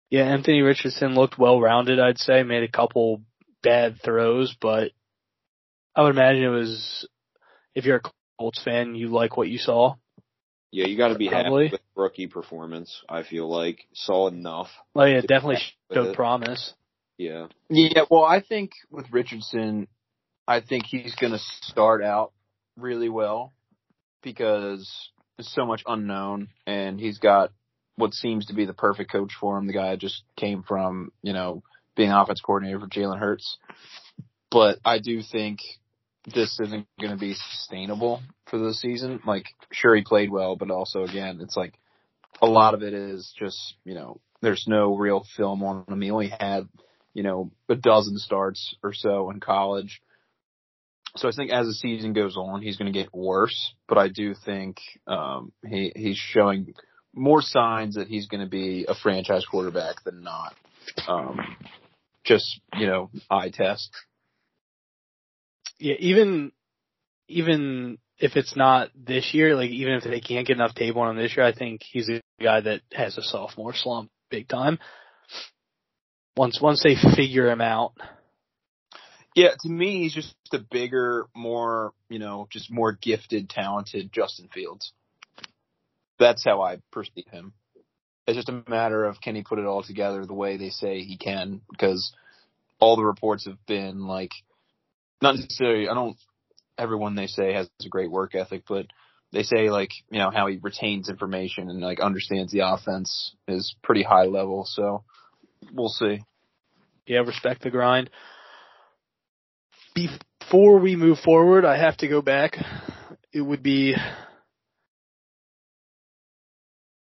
Yeah, 0.09 0.23
Anthony 0.23 0.63
Richardson 0.63 1.17
looked 1.17 1.37
well 1.37 1.61
rounded, 1.61 1.99
I'd 1.99 2.19
say, 2.19 2.45
made 2.45 2.63
a 2.63 2.71
couple 2.71 3.23
bad 3.63 3.97
throws, 4.03 4.57
but 4.61 4.91
I 5.95 6.03
would 6.03 6.11
imagine 6.15 6.45
it 6.45 6.49
was, 6.49 7.09
if 7.75 7.85
you're 7.85 7.97
a 7.97 8.11
Colts 8.39 8.63
fan, 8.63 8.95
you 8.95 9.09
like 9.09 9.37
what 9.37 9.49
you 9.49 9.59
saw. 9.59 9.95
Yeah, 10.71 10.87
you 10.87 10.97
got 10.97 11.09
to 11.09 11.15
be 11.15 11.29
Probably. 11.29 11.67
happy 11.67 11.73
with 11.77 11.81
rookie 11.95 12.27
performance. 12.27 13.03
I 13.09 13.23
feel 13.23 13.49
like 13.49 13.87
saw 13.95 14.29
enough. 14.29 14.69
Oh, 14.95 15.01
like, 15.01 15.25
it 15.25 15.27
definitely 15.27 15.59
showed 15.93 16.09
it. 16.09 16.17
promise. 16.17 16.75
Yeah, 17.19 17.47
Yeah, 17.71 18.03
well, 18.11 18.25
I 18.25 18.43
think 18.43 18.73
with 18.91 19.07
Richardson, 19.11 19.89
I 20.47 20.61
think 20.61 20.85
he's 20.85 21.15
going 21.15 21.33
to 21.33 21.39
start 21.63 22.05
out 22.05 22.33
really 22.77 23.09
well 23.09 23.55
because 24.23 25.11
there's 25.37 25.51
so 25.55 25.65
much 25.65 25.83
unknown, 25.87 26.49
and 26.67 27.01
he's 27.01 27.19
got 27.19 27.53
what 27.97 28.13
seems 28.13 28.47
to 28.47 28.55
be 28.55 28.67
the 28.67 28.75
perfect 28.75 29.11
coach 29.11 29.33
for 29.41 29.57
him. 29.57 29.67
The 29.67 29.73
guy 29.73 29.97
just 29.97 30.23
came 30.37 30.63
from, 30.63 31.11
you 31.23 31.33
know, 31.33 31.63
being 31.97 32.11
offense 32.11 32.41
coordinator 32.41 32.81
for 32.81 32.89
Jalen 32.89 33.19
Hurts. 33.19 33.59
But 34.51 34.79
I 34.85 34.99
do 34.99 35.23
think 35.23 35.61
this 36.33 36.59
isn't 36.61 36.87
going 37.01 37.13
to 37.13 37.19
be 37.19 37.35
sustainable 37.35 38.23
for 38.47 38.59
the 38.59 38.75
season. 38.75 39.21
Like, 39.27 39.47
sure, 39.73 39.95
he 39.95 40.03
played 40.03 40.31
well, 40.31 40.57
but 40.57 40.71
also, 40.71 41.03
again, 41.03 41.41
it's 41.41 41.57
like 41.57 41.75
a 42.41 42.47
lot 42.47 42.75
of 42.75 42.83
it 42.83 42.95
is 42.95 43.33
just, 43.39 43.75
you 43.85 43.95
know, 43.95 44.21
there's 44.43 44.65
no 44.69 44.97
real 44.97 45.25
film 45.37 45.63
on 45.65 45.85
him. 45.89 46.01
He 46.01 46.11
only 46.11 46.29
had 46.29 46.69
you 47.17 47.23
know, 47.23 47.51
a 47.71 47.75
dozen 47.75 48.19
starts 48.19 48.77
or 48.83 48.93
so 48.93 49.31
in 49.31 49.41
college. 49.41 50.03
So 51.17 51.29
I 51.29 51.33
think 51.35 51.51
as 51.51 51.67
the 51.67 51.73
season 51.73 52.13
goes 52.13 52.37
on, 52.37 52.61
he's 52.61 52.77
going 52.77 52.93
to 52.93 52.99
get 52.99 53.15
worse. 53.15 53.73
But 53.89 53.97
I 53.97 54.09
do 54.09 54.35
think 54.35 54.77
um, 55.07 55.51
he 55.67 55.93
he's 55.97 56.19
showing 56.19 56.75
more 57.15 57.41
signs 57.41 57.95
that 57.95 58.09
he's 58.09 58.27
going 58.27 58.43
to 58.43 58.51
be 58.51 58.85
a 58.87 58.95
franchise 58.95 59.47
quarterback 59.51 60.05
than 60.05 60.23
not. 60.23 60.55
Um, 61.09 61.57
just 62.27 62.61
you 62.77 62.87
know, 62.87 63.11
eye 63.31 63.51
test. 63.51 63.91
Yeah, 65.79 65.95
even, 65.99 66.53
even 67.29 67.99
if 68.19 68.37
it's 68.37 68.57
not 68.57 68.91
this 68.95 69.33
year, 69.33 69.55
like 69.55 69.71
even 69.71 69.95
if 69.95 70.05
they 70.05 70.21
can't 70.21 70.47
get 70.47 70.57
enough 70.57 70.75
tape 70.75 70.97
on 70.97 71.11
him 71.11 71.23
this 71.23 71.37
year, 71.37 71.47
I 71.47 71.55
think 71.55 71.83
he's 71.83 72.09
a 72.09 72.21
guy 72.43 72.61
that 72.61 72.81
has 72.93 73.17
a 73.17 73.23
sophomore 73.23 73.75
slump 73.75 74.11
big 74.31 74.49
time. 74.49 74.79
Once, 76.37 76.61
once 76.61 76.83
they 76.83 76.97
figure 77.15 77.51
him 77.51 77.61
out. 77.61 77.93
Yeah, 79.35 79.51
to 79.61 79.69
me, 79.69 80.03
he's 80.03 80.15
just 80.15 80.35
a 80.53 80.59
bigger, 80.59 81.27
more 81.35 81.93
you 82.09 82.19
know, 82.19 82.49
just 82.51 82.71
more 82.71 82.93
gifted, 82.93 83.51
talented 83.51 84.11
Justin 84.13 84.49
Fields. 84.53 84.93
That's 86.19 86.43
how 86.45 86.63
I 86.63 86.79
perceive 86.91 87.27
him. 87.31 87.53
It's 88.27 88.37
just 88.37 88.49
a 88.49 88.65
matter 88.69 89.05
of 89.05 89.21
can 89.21 89.37
he 89.37 89.43
put 89.43 89.59
it 89.59 89.67
all 89.67 89.83
together 89.83 90.27
the 90.27 90.35
way 90.35 90.57
they 90.57 90.71
say 90.71 91.03
he 91.03 91.17
can, 91.17 91.61
because 91.71 92.13
all 92.81 92.97
the 92.97 93.05
reports 93.05 93.47
have 93.47 93.65
been 93.67 94.07
like, 94.07 94.33
not 95.23 95.37
necessarily. 95.37 95.89
I 95.89 95.95
don't 95.95 96.17
everyone 96.79 97.15
they 97.15 97.27
say 97.27 97.53
has 97.55 97.69
a 97.85 97.89
great 97.89 98.11
work 98.11 98.35
ethic, 98.35 98.65
but 98.69 98.87
they 99.33 99.43
say 99.43 99.71
like 99.71 99.91
you 100.11 100.19
know 100.19 100.31
how 100.31 100.47
he 100.47 100.57
retains 100.57 101.09
information 101.09 101.71
and 101.71 101.81
like 101.81 102.01
understands 102.01 102.53
the 102.53 102.61
offense 102.61 103.35
is 103.49 103.75
pretty 103.83 104.03
high 104.03 104.27
level. 104.27 104.65
So 104.67 105.05
we'll 105.73 105.89
see. 105.89 106.23
Yeah, 107.07 107.21
respect 107.21 107.63
the 107.63 107.71
grind. 107.71 108.11
Before 109.95 110.79
we 110.79 110.97
move 110.97 111.19
forward, 111.21 111.65
I 111.65 111.79
have 111.79 111.97
to 111.99 112.09
go 112.09 112.21
back. 112.21 112.57
It 113.33 113.41
would 113.41 113.63
be 113.63 113.95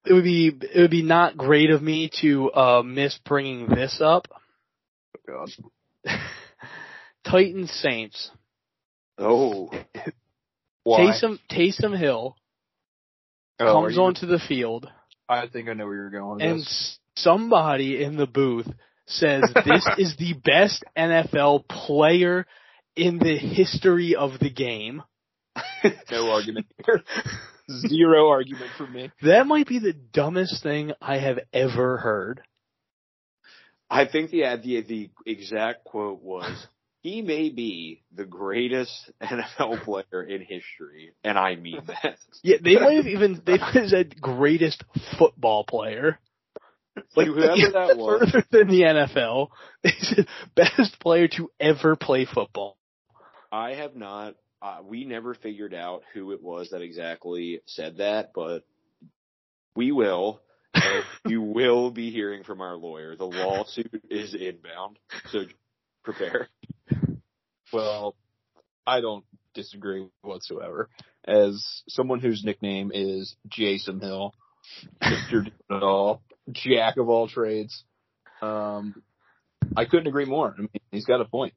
it 0.06 0.12
would 0.12 0.24
be 0.24 0.48
it 0.48 0.80
would 0.80 0.90
be 0.90 1.02
not 1.02 1.36
great 1.36 1.70
of 1.70 1.82
me 1.82 2.10
to 2.20 2.50
uh, 2.52 2.82
miss 2.82 3.18
bringing 3.24 3.66
this 3.68 4.00
up. 4.02 4.26
Oh 5.16 5.20
God. 5.26 5.50
Titans 7.24 7.70
Saints. 7.70 8.30
Oh, 9.18 9.70
Why? 10.84 11.00
Taysom 11.00 11.38
Taysom 11.50 11.98
Hill 11.98 12.36
Oh, 13.60 13.82
comes 13.82 13.96
you- 13.96 14.02
onto 14.02 14.26
the 14.26 14.38
field 14.38 14.88
I 15.28 15.46
think 15.48 15.68
I 15.68 15.74
know 15.74 15.84
where 15.86 15.94
you're 15.96 16.10
going 16.10 16.40
and 16.40 16.60
this. 16.60 16.98
somebody 17.16 18.02
in 18.02 18.16
the 18.16 18.26
booth 18.26 18.66
says 19.06 19.42
this 19.64 19.86
is 19.98 20.16
the 20.16 20.32
best 20.42 20.84
NFL 20.96 21.68
player 21.68 22.46
in 22.96 23.18
the 23.18 23.36
history 23.36 24.14
of 24.16 24.38
the 24.38 24.48
game. 24.50 25.02
No 26.10 26.30
argument 26.30 26.66
here. 26.86 27.02
Zero 27.70 28.28
argument 28.28 28.70
for 28.76 28.86
me. 28.86 29.10
That 29.22 29.46
might 29.46 29.66
be 29.66 29.78
the 29.78 29.92
dumbest 29.92 30.62
thing 30.62 30.92
I 31.00 31.18
have 31.18 31.38
ever 31.52 31.98
heard. 31.98 32.42
I 33.90 34.06
think 34.06 34.30
the 34.30 34.42
the 34.62 34.80
the 34.82 35.10
exact 35.26 35.84
quote 35.84 36.22
was, 36.22 36.66
"He 37.00 37.22
may 37.22 37.48
be 37.50 38.02
the 38.14 38.24
greatest 38.24 39.10
NFL 39.22 39.82
player 39.84 40.22
in 40.22 40.40
history," 40.40 41.12
and 41.24 41.38
I 41.38 41.56
mean 41.56 41.82
that. 41.86 42.16
Yeah, 42.42 42.56
they 42.62 42.76
might 42.76 42.96
have 42.96 43.06
even 43.06 43.42
they 43.44 43.58
might 43.58 43.74
have 43.74 43.88
said 43.88 44.20
greatest 44.20 44.84
football 45.18 45.64
player. 45.64 46.18
Like 47.14 47.28
Whoever 47.28 47.70
that 47.74 47.96
was. 47.96 48.28
further 48.28 48.44
than 48.50 48.66
the 48.66 48.80
NFL. 48.80 49.50
They 49.84 49.92
said 50.00 50.26
best 50.56 50.98
player 50.98 51.28
to 51.36 51.48
ever 51.60 51.94
play 51.94 52.24
football. 52.24 52.76
I 53.52 53.74
have 53.74 53.94
not. 53.94 54.34
Uh, 54.60 54.78
we 54.84 55.04
never 55.04 55.34
figured 55.34 55.72
out 55.72 56.02
who 56.14 56.32
it 56.32 56.42
was 56.42 56.70
that 56.70 56.82
exactly 56.82 57.60
said 57.66 57.98
that, 57.98 58.32
but 58.34 58.64
we 59.76 59.92
will. 59.92 60.40
You 61.26 61.42
will 61.42 61.90
be 61.90 62.10
hearing 62.10 62.44
from 62.44 62.60
our 62.62 62.76
lawyer. 62.76 63.14
The 63.14 63.26
lawsuit 63.26 64.02
is 64.08 64.34
inbound, 64.34 64.98
so 65.30 65.40
prepare. 66.02 66.48
Well, 67.72 68.14
I 68.86 69.00
don't 69.02 69.24
disagree 69.54 70.06
whatsoever. 70.22 70.88
As 71.26 71.82
someone 71.88 72.20
whose 72.20 72.42
nickname 72.44 72.90
is 72.94 73.36
Jason 73.48 74.00
Hill, 74.00 74.32
Mr. 75.02 75.50
All, 75.70 76.22
Jack 76.50 76.96
of 76.96 77.08
all 77.10 77.28
trades, 77.28 77.84
um, 78.40 79.02
I 79.76 79.84
couldn't 79.84 80.06
agree 80.06 80.24
more. 80.24 80.54
I 80.56 80.60
mean, 80.60 80.70
he's 80.90 81.04
got 81.04 81.20
a 81.20 81.26
point. 81.26 81.52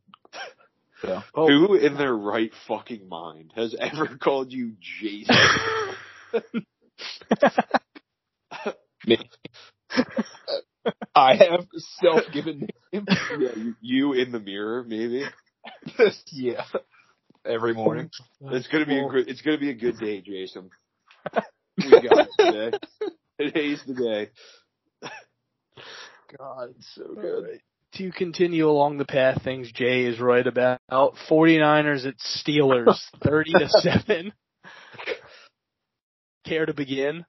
So, 1.01 1.21
Who 1.35 1.69
oh. 1.69 1.73
in 1.73 1.97
their 1.97 2.15
right 2.15 2.51
fucking 2.67 3.09
mind 3.09 3.53
has 3.55 3.75
ever 3.77 4.17
called 4.21 4.51
you 4.51 4.73
Jason? 4.79 5.35
me. 9.05 9.17
I 11.15 11.35
have 11.35 11.65
self-given 12.01 12.67
nickname. 12.93 13.17
yeah, 13.39 13.49
you, 13.55 13.75
you 13.81 14.13
in 14.13 14.31
the 14.31 14.39
mirror, 14.39 14.83
maybe. 14.83 15.23
yeah. 16.31 16.63
Every 17.45 17.73
morning. 17.73 18.11
It's 18.41 18.67
gonna 18.67 18.85
be 18.85 18.99
a 18.99 19.07
good. 19.07 19.27
It's 19.27 19.41
gonna 19.41 19.57
be 19.57 19.71
a 19.71 19.75
good 19.75 19.97
day, 19.97 20.21
Jason. 20.21 20.69
We 21.77 21.89
got 21.89 22.19
it 22.19 22.29
today. 22.37 22.77
Today's 23.39 23.83
the 23.87 23.95
day. 23.95 24.29
God, 26.37 26.75
it's 26.77 26.95
so 26.95 27.15
All 27.17 27.41
right. 27.41 27.59
To 27.95 28.11
continue 28.11 28.69
along 28.69 28.97
the 28.97 29.05
path 29.05 29.43
things 29.43 29.71
Jay 29.71 30.05
is 30.05 30.19
right 30.19 30.45
about. 30.45 30.79
49ers 30.89 32.05
at 32.05 32.15
Steelers, 32.19 32.97
30 33.23 33.51
to 33.53 33.69
7. 33.69 34.33
Care 36.45 36.65
to 36.65 36.73
begin? 36.73 37.25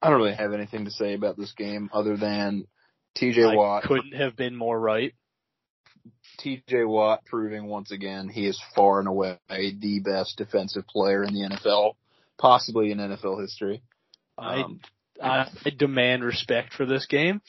I 0.00 0.10
don't 0.10 0.18
really 0.18 0.34
have 0.34 0.52
anything 0.52 0.84
to 0.84 0.90
say 0.90 1.14
about 1.14 1.36
this 1.36 1.52
game 1.52 1.90
other 1.92 2.16
than 2.16 2.66
TJ 3.18 3.52
I 3.52 3.56
Watt. 3.56 3.82
couldn't 3.84 4.14
have 4.14 4.36
been 4.36 4.54
more 4.54 4.78
right. 4.78 5.14
TJ 6.40 6.86
Watt 6.86 7.24
proving 7.24 7.66
once 7.66 7.90
again 7.90 8.28
he 8.28 8.46
is 8.46 8.60
far 8.74 8.98
and 8.98 9.08
away 9.08 9.38
the 9.48 10.00
best 10.04 10.36
defensive 10.36 10.86
player 10.86 11.24
in 11.24 11.32
the 11.32 11.48
NFL, 11.48 11.94
possibly 12.38 12.90
in 12.90 12.98
NFL 12.98 13.40
history. 13.40 13.82
Um, 14.36 14.80
I, 14.84 14.88
I 15.22 15.48
demand 15.76 16.24
respect 16.24 16.74
for 16.74 16.86
this 16.86 17.06
game. 17.06 17.40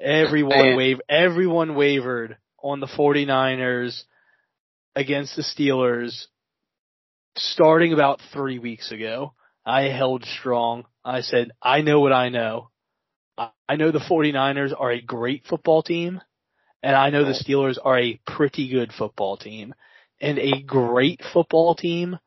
Everyone 0.00 0.58
And- 0.58 0.78
wav- 0.78 1.00
everyone 1.08 1.74
wavered 1.74 2.36
on 2.62 2.80
the 2.80 2.86
49ers 2.86 4.04
against 4.94 5.36
the 5.36 5.42
Steelers 5.42 6.26
starting 7.36 7.92
about 7.92 8.20
3 8.32 8.58
weeks 8.58 8.90
ago. 8.92 9.34
I 9.66 9.82
held 9.88 10.24
strong. 10.24 10.84
I 11.04 11.22
said, 11.22 11.50
I 11.62 11.80
know 11.80 12.00
what 12.00 12.12
I 12.12 12.28
know. 12.28 12.70
I 13.38 13.50
I 13.68 13.76
know 13.76 13.90
the 13.90 13.98
49ers 13.98 14.72
are 14.78 14.92
a 14.92 15.00
great 15.00 15.46
football 15.46 15.82
team 15.82 16.20
and 16.82 16.94
I 16.94 17.08
know 17.10 17.24
the 17.24 17.32
Steelers 17.32 17.78
are 17.82 17.98
a 17.98 18.20
pretty 18.26 18.68
good 18.68 18.92
football 18.92 19.36
team 19.38 19.74
and 20.20 20.38
a 20.38 20.60
great 20.62 21.22
football 21.32 21.74
team 21.74 22.18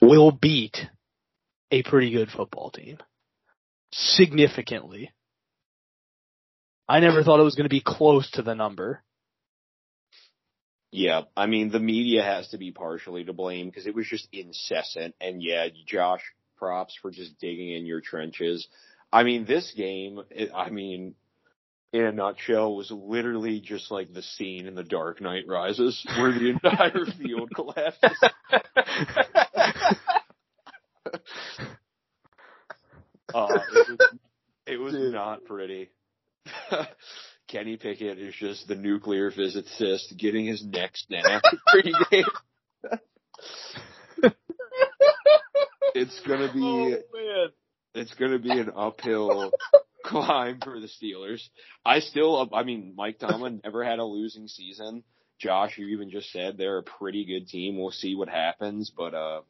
will 0.00 0.32
beat 0.32 0.78
a 1.70 1.82
pretty 1.82 2.10
good 2.10 2.30
football 2.30 2.70
team 2.70 2.98
significantly. 3.92 5.10
I 6.88 7.00
never 7.00 7.22
thought 7.22 7.40
it 7.40 7.44
was 7.44 7.54
going 7.54 7.68
to 7.68 7.70
be 7.70 7.82
close 7.84 8.30
to 8.32 8.42
the 8.42 8.54
number. 8.54 9.02
Yeah, 10.92 11.22
I 11.36 11.46
mean 11.46 11.70
the 11.70 11.78
media 11.78 12.22
has 12.22 12.48
to 12.48 12.58
be 12.58 12.72
partially 12.72 13.24
to 13.24 13.32
blame 13.32 13.66
because 13.66 13.86
it 13.86 13.94
was 13.94 14.08
just 14.08 14.28
incessant. 14.32 15.14
And 15.20 15.40
yeah, 15.40 15.68
Josh, 15.86 16.22
props 16.56 16.96
for 17.00 17.10
just 17.10 17.38
digging 17.38 17.72
in 17.72 17.86
your 17.86 18.00
trenches. 18.00 18.66
I 19.12 19.24
mean, 19.24 19.44
this 19.44 19.72
game, 19.76 20.20
it, 20.30 20.50
I 20.54 20.70
mean, 20.70 21.14
in 21.92 22.02
a 22.04 22.12
nutshell, 22.12 22.76
was 22.76 22.90
literally 22.90 23.60
just 23.60 23.90
like 23.90 24.12
the 24.12 24.22
scene 24.22 24.66
in 24.66 24.74
The 24.76 24.84
Dark 24.84 25.20
Knight 25.20 25.44
Rises, 25.48 26.04
where 26.16 26.32
the 26.32 26.50
entire 26.50 27.04
field 27.18 27.50
collapses. 27.54 28.20
Uh, 33.34 33.58
it 33.72 33.88
was, 33.88 34.08
it 34.66 34.76
was 34.76 34.94
not 35.12 35.44
pretty. 35.44 35.90
Kenny 37.48 37.76
Pickett 37.76 38.18
is 38.18 38.34
just 38.34 38.68
the 38.68 38.76
nuclear 38.76 39.30
physicist 39.30 40.14
getting 40.16 40.46
his 40.46 40.64
next 40.64 41.10
neck 41.10 41.26
snapped 41.42 41.56
pregame. 41.74 42.24
it's 45.94 46.20
gonna 46.26 46.52
be 46.52 46.60
man. 46.60 47.48
it's 47.94 48.14
gonna 48.14 48.38
be 48.38 48.50
an 48.50 48.70
uphill 48.76 49.50
climb 50.04 50.60
for 50.62 50.78
the 50.80 50.88
Steelers. 50.88 51.42
I 51.84 52.00
still, 52.00 52.48
I 52.52 52.62
mean, 52.62 52.94
Mike 52.96 53.18
Tomlin 53.18 53.60
never 53.64 53.84
had 53.84 53.98
a 53.98 54.04
losing 54.04 54.48
season. 54.48 55.02
Josh, 55.38 55.78
you 55.78 55.88
even 55.88 56.10
just 56.10 56.30
said 56.32 56.56
they're 56.56 56.78
a 56.78 56.82
pretty 56.82 57.24
good 57.24 57.48
team. 57.48 57.78
We'll 57.78 57.90
see 57.90 58.14
what 58.14 58.28
happens, 58.28 58.92
but 58.94 59.14
uh, 59.14 59.40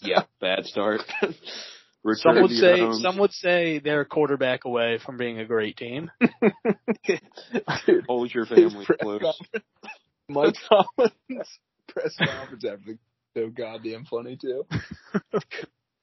yeah, 0.00 0.24
bad 0.40 0.66
start. 0.66 1.00
Return 2.04 2.34
Some 2.34 2.42
would 2.42 2.50
say 2.50 2.80
homes. 2.80 3.00
some 3.02 3.18
would 3.18 3.32
say 3.32 3.78
they're 3.78 4.02
a 4.02 4.06
quarterback 4.06 4.66
away 4.66 4.98
from 5.04 5.16
being 5.16 5.40
a 5.40 5.46
great 5.46 5.78
team. 5.78 6.10
hold 8.06 8.32
your 8.34 8.44
family 8.44 8.84
close. 9.00 9.22
conference. 9.22 9.64
Mike 10.28 10.54
Tomlin's 10.68 11.48
press 11.88 12.14
conference 12.18 12.64
after 12.64 12.92
the 12.92 12.98
so 13.34 13.48
goddamn 13.48 14.04
funny 14.04 14.36
too. 14.36 14.66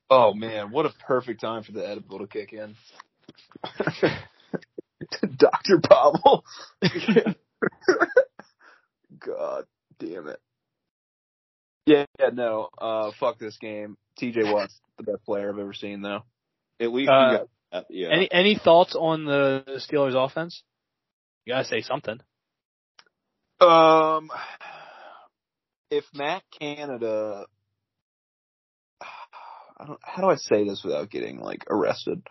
oh 0.10 0.34
man, 0.34 0.72
what 0.72 0.88
a 0.88 0.93
perfect 1.06 1.39
time 1.41 1.62
for 1.64 1.72
the 1.72 1.88
edible 1.88 2.18
to 2.20 2.28
kick 2.28 2.52
in. 2.52 2.76
Dr. 5.38 5.80
Pavel. 5.88 6.43
God 9.20 9.66
damn 9.99 10.28
it. 10.28 10.39
Yeah, 11.86 12.05
yeah, 12.19 12.29
no, 12.34 12.69
uh, 12.77 13.11
fuck 13.19 13.39
this 13.39 13.57
game. 13.57 13.97
TJ 14.19 14.53
Watt's 14.53 14.79
the 14.97 15.03
best 15.03 15.25
player 15.25 15.49
I've 15.49 15.57
ever 15.59 15.73
seen 15.73 16.01
though. 16.01 16.23
At 16.79 16.93
least 16.93 17.09
Uh, 17.09 17.38
got 17.38 17.47
that. 17.71 17.86
Yeah. 17.89 18.09
Any 18.11 18.32
any 18.32 18.55
thoughts 18.55 18.95
on 18.95 19.25
the 19.25 19.63
Steelers 19.89 20.13
offense? 20.15 20.63
You 21.45 21.53
gotta 21.53 21.65
say 21.65 21.82
something. 21.82 22.19
Um, 23.59 24.29
if 25.89 26.05
Matt 26.13 26.43
Canada, 26.59 27.45
I 29.01 29.86
don't. 29.86 29.99
How 30.03 30.21
do 30.21 30.29
I 30.29 30.36
say 30.36 30.67
this 30.67 30.84
without 30.84 31.09
getting 31.09 31.39
like 31.39 31.65
arrested? 31.69 32.21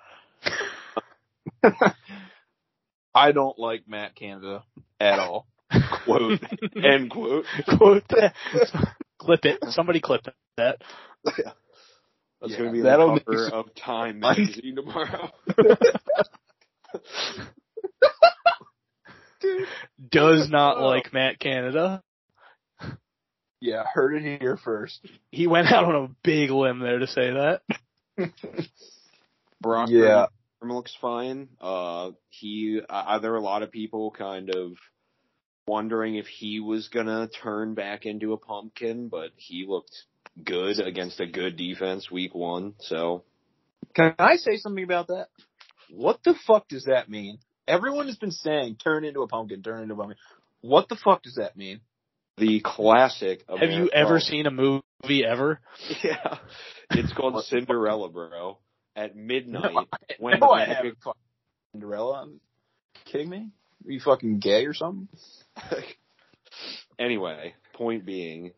I 3.14 3.32
don't 3.32 3.58
like 3.58 3.88
Matt 3.88 4.14
Canada 4.14 4.62
at 5.00 5.18
all. 5.18 5.46
quote 6.04 6.40
end 6.76 7.10
quote. 7.10 7.44
Quote 7.78 8.04
that. 8.10 8.34
Clip 9.20 9.44
it. 9.44 9.58
Somebody 9.70 10.00
clip 10.00 10.22
that. 10.56 10.80
Yeah. 11.26 11.52
That's 12.40 12.52
Yeah, 12.52 12.58
going 12.58 12.70
to 12.70 12.72
be 12.72 12.80
that'll 12.80 13.08
the 13.08 13.14
make 13.14 13.26
cover 13.26 13.48
some- 13.50 13.58
of 13.58 13.74
Time 13.74 14.18
magazine 14.20 14.76
tomorrow. 14.76 15.30
Does 20.10 20.48
not 20.50 20.78
Oh. 20.78 20.86
like 20.86 21.12
Matt 21.12 21.38
Canada. 21.38 22.02
Yeah, 23.62 23.84
heard 23.92 24.14
it 24.16 24.40
here 24.40 24.56
first. 24.56 25.04
He 25.30 25.46
went 25.46 25.70
out 25.70 25.84
on 25.84 25.94
a 26.04 26.08
big 26.24 26.50
limb 26.50 26.78
there 26.80 26.98
to 26.98 27.06
say 27.06 27.30
that. 27.32 27.60
Brock 29.60 29.90
Yeah. 29.90 30.26
Purdy 30.60 30.74
looks 30.74 30.96
fine. 31.00 31.48
Uh, 31.60 32.12
he, 32.30 32.80
uh, 32.88 33.18
there 33.18 33.32
were 33.32 33.36
a 33.36 33.42
lot 33.42 33.62
of 33.62 33.70
people 33.70 34.12
kind 34.16 34.48
of 34.54 34.72
wondering 35.70 36.16
if 36.16 36.26
he 36.26 36.60
was 36.60 36.88
gonna 36.88 37.28
turn 37.42 37.74
back 37.74 38.04
into 38.06 38.32
a 38.32 38.36
pumpkin, 38.36 39.08
but 39.08 39.30
he 39.36 39.64
looked 39.66 39.94
good 40.44 40.80
against 40.80 41.20
a 41.20 41.26
good 41.26 41.56
defense 41.56 42.10
week 42.10 42.34
one. 42.34 42.74
So 42.80 43.22
Can 43.94 44.14
I 44.18 44.36
say 44.36 44.56
something 44.56 44.84
about 44.84 45.08
that? 45.08 45.28
What 45.90 46.20
the 46.24 46.34
fuck 46.46 46.68
does 46.68 46.84
that 46.84 47.08
mean? 47.08 47.38
Everyone 47.68 48.06
has 48.06 48.16
been 48.16 48.32
saying 48.32 48.76
turn 48.76 49.04
into 49.04 49.22
a 49.22 49.28
pumpkin, 49.28 49.62
turn 49.62 49.82
into 49.82 49.94
a 49.94 49.96
pumpkin. 49.96 50.18
What 50.60 50.88
the 50.88 50.96
fuck 50.96 51.22
does 51.22 51.36
that 51.36 51.56
mean? 51.56 51.80
the 52.40 52.60
classic. 52.60 53.44
Have 53.48 53.70
you 53.70 53.88
ever 53.92 54.14
well, 54.14 54.20
seen 54.20 54.46
a 54.46 54.50
movie 54.50 55.24
ever? 55.24 55.60
Yeah, 56.02 56.38
it's 56.90 57.12
called 57.12 57.44
Cinderella, 57.44 58.08
bro. 58.08 58.58
At 58.96 59.14
midnight, 59.14 59.72
No, 59.72 59.84
when 60.18 60.40
no, 60.40 60.46
the 60.48 60.52
I 60.52 60.66
magic 60.66 60.76
haven't 60.76 61.16
Cinderella. 61.72 62.22
I'm 62.22 62.40
kidding 63.04 63.28
me? 63.28 63.50
Are 63.86 63.90
you 63.90 64.00
fucking 64.00 64.38
gay 64.40 64.66
or 64.66 64.74
something? 64.74 65.08
anyway, 66.98 67.54
point 67.74 68.04
being, 68.04 68.52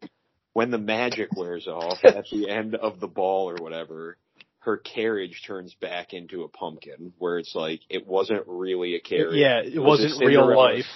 when 0.52 0.70
the 0.70 0.78
magic 0.78 1.28
wears 1.36 1.66
off 1.66 1.98
at 2.04 2.24
the 2.30 2.48
end 2.48 2.74
of 2.74 3.00
the 3.00 3.08
ball 3.08 3.50
or 3.50 3.56
whatever, 3.62 4.16
her 4.60 4.76
carriage 4.76 5.42
turns 5.46 5.74
back 5.74 6.12
into 6.12 6.44
a 6.44 6.48
pumpkin, 6.48 7.12
where 7.18 7.38
it's 7.38 7.54
like 7.54 7.80
it 7.88 8.06
wasn't 8.06 8.44
really 8.46 8.94
a 8.94 9.00
carriage. 9.00 9.36
Yeah, 9.36 9.60
it 9.60 9.78
was 9.78 10.00
wasn't 10.00 10.26
real 10.26 10.56
life. 10.56 10.86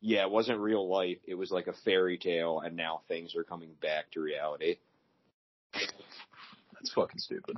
Yeah, 0.00 0.22
it 0.22 0.30
wasn't 0.30 0.60
real 0.60 0.88
life. 0.88 1.18
It 1.26 1.34
was 1.34 1.50
like 1.50 1.66
a 1.66 1.72
fairy 1.84 2.18
tale, 2.18 2.60
and 2.60 2.76
now 2.76 3.00
things 3.08 3.34
are 3.34 3.42
coming 3.42 3.70
back 3.80 4.10
to 4.12 4.20
reality. 4.20 4.76
That's 5.72 6.92
fucking 6.94 7.18
stupid. 7.18 7.56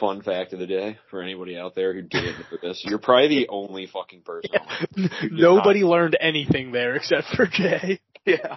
Fun 0.00 0.22
fact 0.22 0.52
of 0.52 0.58
the 0.58 0.66
day 0.66 0.98
for 1.10 1.22
anybody 1.22 1.56
out 1.56 1.74
there 1.74 1.94
who 1.94 2.02
didn't 2.02 2.38
know 2.38 2.58
this. 2.62 2.82
You're 2.84 2.98
probably 2.98 3.28
the 3.28 3.48
only 3.48 3.86
fucking 3.86 4.22
person. 4.22 4.50
on 4.58 5.10
Nobody 5.30 5.84
learned 5.84 6.16
anything 6.20 6.72
there 6.72 6.96
except 6.96 7.28
for 7.34 7.46
Jay. 7.46 8.00
Yeah. 8.26 8.56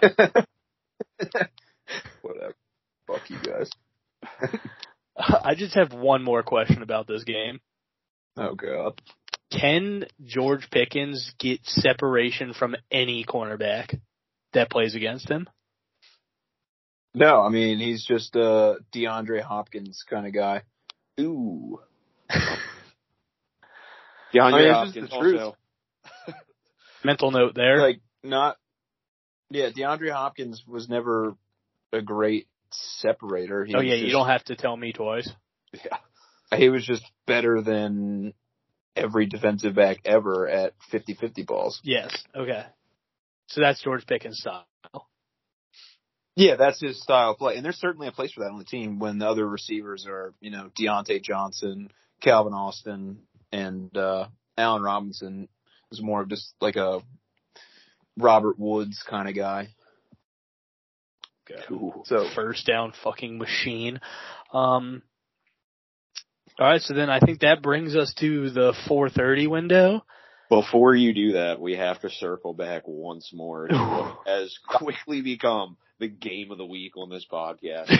Whatever. 2.22 2.54
Fuck 3.06 3.30
you 3.30 3.38
guys. 3.40 3.70
I 5.16 5.54
just 5.54 5.76
have 5.76 5.92
one 5.92 6.24
more 6.24 6.42
question 6.42 6.82
about 6.82 7.06
this 7.06 7.22
game. 7.22 7.60
Oh 8.36 8.56
god. 8.56 9.00
Can 9.52 10.06
George 10.24 10.68
Pickens 10.70 11.32
get 11.38 11.60
separation 11.64 12.52
from 12.52 12.74
any 12.90 13.24
cornerback 13.24 13.96
that 14.54 14.70
plays 14.70 14.96
against 14.96 15.28
him? 15.28 15.48
No, 17.14 17.42
I 17.42 17.48
mean 17.48 17.78
he's 17.78 18.04
just 18.04 18.34
a 18.34 18.78
DeAndre 18.92 19.40
Hopkins 19.40 20.04
kind 20.10 20.26
of 20.26 20.34
guy. 20.34 20.62
Ooh. 21.20 21.80
I 22.30 22.56
DeAndre 24.32 24.52
mean, 24.52 24.62
it's 24.62 24.72
Hopkins 24.72 25.10
the 25.10 25.18
truth. 25.18 25.40
also. 25.40 25.56
Mental 27.04 27.30
note 27.30 27.54
there. 27.54 27.78
Like 27.78 28.00
not. 28.22 28.56
Yeah, 29.50 29.70
DeAndre 29.70 30.12
Hopkins 30.12 30.62
was 30.66 30.88
never 30.88 31.34
a 31.92 32.00
great 32.00 32.46
separator. 32.70 33.64
He 33.64 33.74
oh 33.74 33.80
yeah, 33.80 33.94
you 33.94 34.12
don't 34.12 34.28
have 34.28 34.44
to 34.44 34.56
tell 34.56 34.76
me 34.76 34.92
twice. 34.92 35.28
Yeah. 35.72 35.98
He 36.56 36.68
was 36.68 36.84
just 36.84 37.04
better 37.26 37.62
than 37.62 38.32
every 38.96 39.26
defensive 39.26 39.74
back 39.74 39.98
ever 40.04 40.48
at 40.48 40.74
50-50 40.92 41.46
balls. 41.46 41.80
Yes. 41.84 42.12
Okay. 42.34 42.64
So 43.46 43.60
that's 43.60 43.82
George 43.82 44.06
Pickens 44.06 44.38
style. 44.38 44.66
Yeah, 46.36 46.56
that's 46.56 46.80
his 46.80 47.02
style 47.02 47.32
of 47.32 47.38
play, 47.38 47.56
and 47.56 47.64
there's 47.64 47.76
certainly 47.78 48.08
a 48.08 48.12
place 48.12 48.32
for 48.32 48.40
that 48.40 48.50
on 48.50 48.58
the 48.58 48.64
team 48.64 48.98
when 48.98 49.18
the 49.18 49.28
other 49.28 49.46
receivers 49.46 50.06
are, 50.08 50.32
you 50.40 50.50
know, 50.50 50.70
Diontae 50.78 51.22
Johnson, 51.22 51.90
Calvin 52.22 52.54
Austin, 52.54 53.18
and 53.52 53.94
uh 53.96 54.26
Allen 54.56 54.82
Robinson 54.82 55.48
is 55.90 56.00
more 56.02 56.22
of 56.22 56.28
just 56.28 56.54
like 56.60 56.76
a 56.76 57.00
Robert 58.16 58.58
Woods 58.58 59.02
kind 59.08 59.28
of 59.28 59.34
guy. 59.34 59.68
Ooh. 61.70 62.02
So 62.06 62.28
First 62.34 62.66
down 62.66 62.92
fucking 63.02 63.38
machine. 63.38 64.00
Um 64.52 65.02
all 66.58 66.66
right, 66.66 66.80
so 66.82 66.92
then 66.94 67.08
I 67.08 67.20
think 67.20 67.40
that 67.40 67.62
brings 67.62 67.96
us 67.96 68.12
to 68.20 68.50
the 68.50 68.74
4:30 68.86 69.48
window. 69.48 70.04
Before 70.50 70.94
you 70.94 71.14
do 71.14 71.32
that, 71.32 71.60
we 71.60 71.76
have 71.76 72.00
to 72.00 72.10
circle 72.10 72.52
back 72.52 72.82
once 72.84 73.30
more 73.32 73.68
to 73.68 73.74
what 73.76 74.26
has 74.26 74.58
quickly 74.68 75.22
become 75.22 75.76
the 76.00 76.08
game 76.08 76.50
of 76.50 76.58
the 76.58 76.66
week 76.66 76.96
on 76.96 77.08
this 77.08 77.26
podcast. 77.30 77.88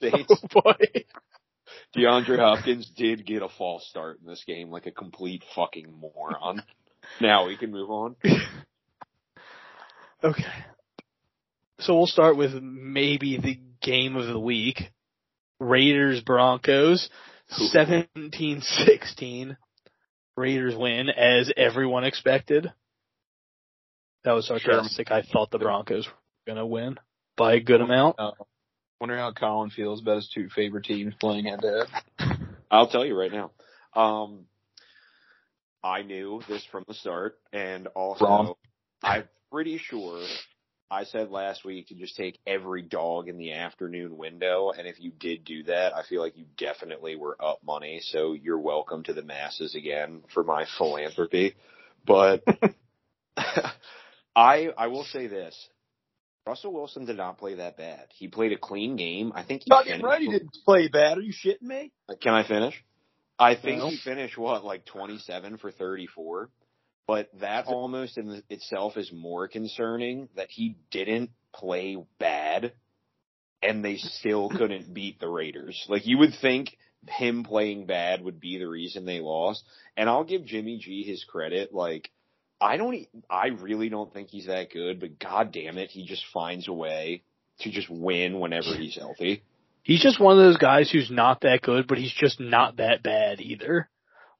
Like, 0.00 0.24
Oh 0.30 0.62
boy. 0.62 1.02
DeAndre 1.96 2.38
Hopkins 2.38 2.88
did 2.96 3.26
get 3.26 3.42
a 3.42 3.48
false 3.48 3.84
start 3.90 4.20
in 4.20 4.28
this 4.28 4.44
game 4.46 4.70
like 4.70 4.86
a 4.86 4.92
complete 4.92 5.42
fucking 5.56 5.92
moron. 6.00 6.62
Now 7.20 7.46
we 7.46 7.56
can 7.56 7.72
move 7.72 7.90
on. 7.90 8.16
Okay. 10.22 10.42
So 11.78 11.96
we'll 11.96 12.08
start 12.08 12.36
with 12.36 12.52
maybe 12.60 13.38
the 13.38 13.60
game 13.80 14.16
of 14.16 14.26
the 14.26 14.40
week. 14.40 14.90
Raiders 15.60 16.20
Broncos 16.22 17.08
17-16. 17.72 19.56
Raiders 20.38 20.76
win 20.76 21.08
as 21.10 21.52
everyone 21.56 22.04
expected. 22.04 22.72
That 24.24 24.32
was 24.32 24.46
sarcastic. 24.46 25.10
I 25.10 25.22
thought 25.22 25.50
the 25.50 25.58
Broncos 25.58 26.06
were 26.06 26.12
going 26.46 26.58
to 26.58 26.66
win 26.66 26.98
by 27.36 27.54
a 27.54 27.60
good 27.60 27.80
amount. 27.80 28.16
uh, 28.18 28.32
wonder 29.00 29.16
how 29.16 29.32
Colin 29.32 29.70
feels 29.70 30.00
about 30.00 30.16
his 30.16 30.30
two 30.34 30.48
favorite 30.48 30.84
teams 30.84 31.14
playing 31.20 31.44
head 31.46 31.60
to 31.62 31.86
head. 32.18 32.38
I'll 32.70 32.88
tell 32.88 33.04
you 33.04 33.18
right 33.18 33.32
now. 33.32 33.50
Um, 33.94 34.44
I 35.82 36.02
knew 36.02 36.42
this 36.48 36.64
from 36.70 36.84
the 36.86 36.94
start, 36.94 37.38
and 37.52 37.86
also 37.88 38.24
Wrong. 38.24 38.54
I'm 39.02 39.24
pretty 39.50 39.78
sure 39.78 40.22
I 40.90 41.04
said 41.04 41.30
last 41.30 41.64
week 41.66 41.88
to 41.88 41.94
just 41.94 42.16
take 42.16 42.38
every 42.46 42.80
dog 42.82 43.28
in 43.28 43.36
the 43.36 43.52
afternoon 43.52 44.16
window, 44.16 44.70
and 44.70 44.86
if 44.88 44.98
you 45.00 45.10
did 45.10 45.44
do 45.44 45.64
that, 45.64 45.94
I 45.94 46.02
feel 46.08 46.22
like 46.22 46.36
you 46.38 46.46
definitely 46.56 47.14
were 47.16 47.36
up 47.42 47.58
money. 47.62 48.00
So 48.02 48.32
you're 48.32 48.58
welcome 48.58 49.02
to 49.04 49.12
the 49.12 49.22
masses 49.22 49.74
again 49.74 50.22
for 50.32 50.42
my 50.44 50.64
philanthropy. 50.78 51.56
But 52.06 52.42
I 54.34 54.68
I 54.76 54.86
will 54.88 55.04
say 55.04 55.26
this. 55.26 55.54
Russell 56.46 56.72
Wilson 56.72 57.04
did 57.04 57.18
not 57.18 57.36
play 57.36 57.56
that 57.56 57.76
bad. 57.76 58.06
He 58.14 58.28
played 58.28 58.52
a 58.52 58.56
clean 58.58 58.96
game. 58.96 59.32
I 59.34 59.42
think 59.44 59.62
he 59.64 59.70
Fucking 59.70 59.90
finished- 59.92 60.04
right, 60.04 60.22
he 60.22 60.30
didn't 60.30 60.56
play 60.64 60.88
bad. 60.88 61.18
Are 61.18 61.20
you 61.20 61.32
shitting 61.34 61.62
me? 61.62 61.92
can 62.22 62.32
I 62.32 62.46
finish? 62.48 62.82
I 63.38 63.54
think 63.54 63.78
No. 63.80 63.90
he 63.90 63.98
finished 63.98 64.38
what, 64.38 64.64
like 64.64 64.86
27 64.86 65.58
for 65.58 65.70
34? 65.70 66.48
But 67.08 67.30
that 67.40 67.66
almost 67.66 68.18
in 68.18 68.42
itself 68.50 68.98
is 68.98 69.10
more 69.10 69.48
concerning 69.48 70.28
that 70.36 70.50
he 70.50 70.76
didn't 70.90 71.30
play 71.54 71.96
bad 72.20 72.74
and 73.62 73.82
they 73.82 73.96
still 73.96 74.48
couldn't 74.56 74.92
beat 74.92 75.18
the 75.18 75.28
Raiders. 75.28 75.86
Like 75.88 76.06
you 76.06 76.18
would 76.18 76.34
think 76.40 76.76
him 77.08 77.44
playing 77.44 77.86
bad 77.86 78.22
would 78.22 78.38
be 78.38 78.58
the 78.58 78.68
reason 78.68 79.06
they 79.06 79.20
lost. 79.20 79.64
And 79.96 80.08
I'll 80.08 80.22
give 80.22 80.44
Jimmy 80.44 80.76
G 80.76 81.02
his 81.02 81.24
credit. 81.24 81.72
Like 81.72 82.10
I 82.60 82.76
don't, 82.76 82.94
e- 82.94 83.08
I 83.30 83.48
really 83.48 83.88
don't 83.88 84.12
think 84.12 84.28
he's 84.28 84.46
that 84.46 84.70
good, 84.70 85.00
but 85.00 85.18
god 85.18 85.50
damn 85.50 85.78
it, 85.78 85.88
he 85.88 86.04
just 86.04 86.24
finds 86.34 86.68
a 86.68 86.74
way 86.74 87.22
to 87.60 87.70
just 87.70 87.88
win 87.88 88.38
whenever 88.38 88.76
he's 88.76 88.96
healthy. 88.96 89.42
He's 89.82 90.02
just 90.02 90.20
one 90.20 90.36
of 90.36 90.44
those 90.44 90.58
guys 90.58 90.90
who's 90.90 91.10
not 91.10 91.40
that 91.40 91.62
good, 91.62 91.86
but 91.86 91.96
he's 91.96 92.12
just 92.12 92.38
not 92.38 92.76
that 92.76 93.02
bad 93.02 93.40
either. 93.40 93.88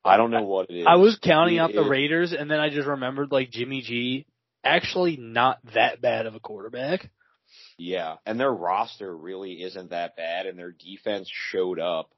I 0.08 0.16
don't 0.16 0.30
know 0.30 0.42
what 0.42 0.70
it 0.70 0.80
is. 0.80 0.86
I 0.88 0.96
was 0.96 1.18
counting 1.22 1.54
He 1.54 1.60
out 1.60 1.72
the 1.72 1.82
is- 1.82 1.88
Raiders 1.88 2.32
and 2.32 2.50
then 2.50 2.60
I 2.60 2.70
just 2.70 2.88
remembered 2.88 3.30
like 3.32 3.50
Jimmy 3.50 3.82
G 3.82 4.26
actually 4.64 5.16
not 5.16 5.58
that 5.74 6.00
bad 6.00 6.26
of 6.26 6.34
a 6.34 6.40
quarterback. 6.40 7.10
Yeah, 7.78 8.16
and 8.26 8.38
their 8.38 8.52
roster 8.52 9.16
really 9.16 9.62
isn't 9.62 9.90
that 9.90 10.16
bad, 10.16 10.46
and 10.46 10.58
their 10.58 10.72
defense 10.72 11.30
showed 11.32 11.78
up. 11.78 12.10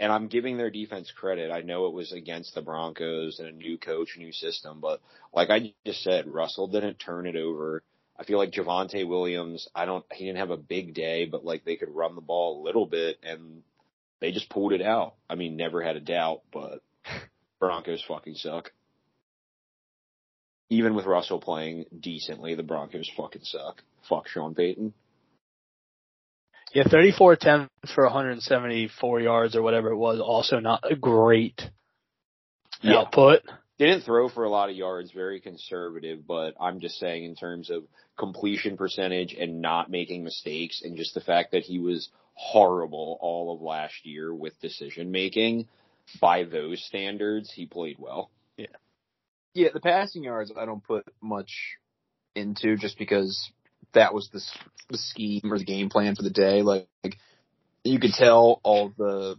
And 0.00 0.12
I'm 0.12 0.28
giving 0.28 0.56
their 0.56 0.70
defense 0.70 1.10
credit. 1.10 1.50
I 1.50 1.62
know 1.62 1.86
it 1.86 1.92
was 1.94 2.12
against 2.12 2.54
the 2.54 2.62
Broncos 2.62 3.40
and 3.40 3.48
a 3.48 3.52
new 3.52 3.78
coach, 3.78 4.16
new 4.16 4.32
system, 4.32 4.80
but 4.80 5.00
like 5.32 5.50
I 5.50 5.72
just 5.84 6.04
said, 6.04 6.28
Russell 6.28 6.68
didn't 6.68 7.00
turn 7.00 7.26
it 7.26 7.34
over. 7.34 7.82
I 8.16 8.24
feel 8.24 8.38
like 8.38 8.52
Javonte 8.52 9.08
Williams, 9.08 9.66
I 9.74 9.86
don't, 9.86 10.04
he 10.12 10.26
didn't 10.26 10.38
have 10.38 10.50
a 10.50 10.56
big 10.56 10.94
day, 10.94 11.24
but 11.24 11.44
like 11.44 11.64
they 11.64 11.76
could 11.76 11.90
run 11.90 12.14
the 12.14 12.20
ball 12.20 12.60
a 12.60 12.64
little 12.64 12.86
bit, 12.86 13.18
and 13.24 13.62
they 14.20 14.30
just 14.30 14.50
pulled 14.50 14.72
it 14.72 14.82
out. 14.82 15.14
I 15.28 15.34
mean, 15.34 15.56
never 15.56 15.82
had 15.82 15.96
a 15.96 16.00
doubt, 16.00 16.42
but 16.52 16.80
Broncos 17.60 18.02
fucking 18.06 18.34
suck. 18.34 18.72
Even 20.70 20.94
with 20.94 21.06
Russell 21.06 21.40
playing 21.40 21.86
decently, 21.98 22.54
the 22.54 22.62
Broncos 22.62 23.10
fucking 23.16 23.44
suck. 23.44 23.82
Fuck 24.08 24.28
Sean 24.28 24.54
Payton. 24.54 24.92
Yeah, 26.74 26.84
34 26.84 27.32
attempts 27.32 27.92
for 27.94 28.04
174 28.04 29.20
yards 29.20 29.56
or 29.56 29.62
whatever 29.62 29.90
it 29.90 29.96
was. 29.96 30.20
Also 30.20 30.60
not 30.60 30.90
a 30.90 30.94
great 30.94 31.70
Yeah. 32.82 32.98
output. 32.98 33.42
Didn't 33.78 34.02
throw 34.02 34.28
for 34.28 34.44
a 34.44 34.50
lot 34.50 34.68
of 34.68 34.76
yards, 34.76 35.12
very 35.12 35.40
conservative, 35.40 36.26
but 36.26 36.54
I'm 36.60 36.80
just 36.80 36.98
saying 36.98 37.24
in 37.24 37.36
terms 37.36 37.70
of 37.70 37.84
completion 38.16 38.76
percentage 38.76 39.32
and 39.34 39.62
not 39.62 39.90
making 39.90 40.24
mistakes 40.24 40.82
and 40.82 40.96
just 40.96 41.14
the 41.14 41.20
fact 41.20 41.52
that 41.52 41.62
he 41.62 41.78
was 41.78 42.10
horrible 42.34 43.18
all 43.20 43.54
of 43.54 43.62
last 43.62 44.04
year 44.04 44.34
with 44.34 44.60
decision 44.60 45.10
making, 45.10 45.68
by 46.20 46.44
those 46.44 46.84
standards, 46.84 47.52
he 47.52 47.66
played 47.66 47.96
well. 47.98 48.30
Yeah, 48.56 48.66
Yeah, 49.54 49.68
the 49.72 49.80
passing 49.80 50.24
yards 50.24 50.52
I 50.56 50.66
don't 50.66 50.84
put 50.84 51.04
much 51.20 51.76
into 52.34 52.76
just 52.76 52.98
because 52.98 53.50
that 53.92 54.14
was 54.14 54.28
the, 54.32 54.42
the 54.90 54.98
scheme 54.98 55.52
or 55.52 55.58
the 55.58 55.64
game 55.64 55.88
plan 55.88 56.14
for 56.14 56.22
the 56.22 56.30
day. 56.30 56.62
Like, 56.62 56.86
you 57.84 57.98
could 57.98 58.12
tell 58.12 58.60
all 58.62 58.92
the 58.96 59.36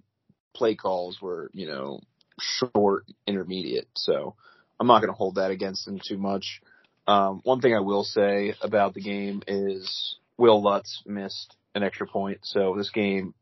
play 0.56 0.76
calls 0.76 1.22
were, 1.22 1.50
you 1.54 1.68
know, 1.68 2.02
short, 2.40 3.06
intermediate. 3.28 3.88
So 3.96 4.36
I'm 4.80 4.88
not 4.88 5.00
going 5.00 5.12
to 5.12 5.18
hold 5.18 5.36
that 5.36 5.52
against 5.52 5.88
him 5.88 6.00
too 6.06 6.18
much. 6.18 6.62
Um, 7.08 7.42
one 7.44 7.62
thing 7.62 7.76
I 7.76 7.80
will 7.80 8.04
say 8.04 8.56
about 8.62 8.94
the 8.94 9.02
game 9.02 9.42
is 9.48 10.18
Wil 10.38 10.62
Lutz 10.62 11.04
missed 11.06 11.56
an 11.76 11.84
extra 11.84 12.08
point. 12.08 12.40
So 12.44 12.76
this 12.78 12.90
game 12.90 13.34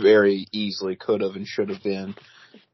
very 0.00 0.46
easily 0.52 0.96
could 0.96 1.20
have 1.20 1.36
and 1.36 1.46
should 1.46 1.68
have 1.68 1.82
been 1.82 2.14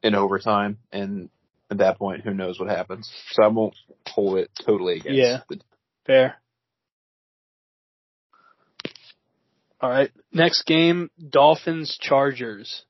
in 0.03 0.15
overtime. 0.15 0.79
And 0.93 1.29
at 1.71 1.79
that 1.79 1.99
point, 1.99 2.23
who 2.23 2.33
knows 2.35 2.59
what 2.59 2.69
happens. 2.69 3.11
So 3.33 3.43
I 3.43 3.49
won't 3.49 3.75
hold 4.07 4.39
it 4.39 4.51
totally 4.65 4.95
against 4.97 5.17
Yeah. 5.17 5.41
the 5.49 5.61
Fair. 6.07 6.37
All 9.81 9.91
right. 9.91 10.11
Next 10.33 10.63
game, 10.65 11.11
Dolphins 11.31 11.99
Chargers. 12.01 12.85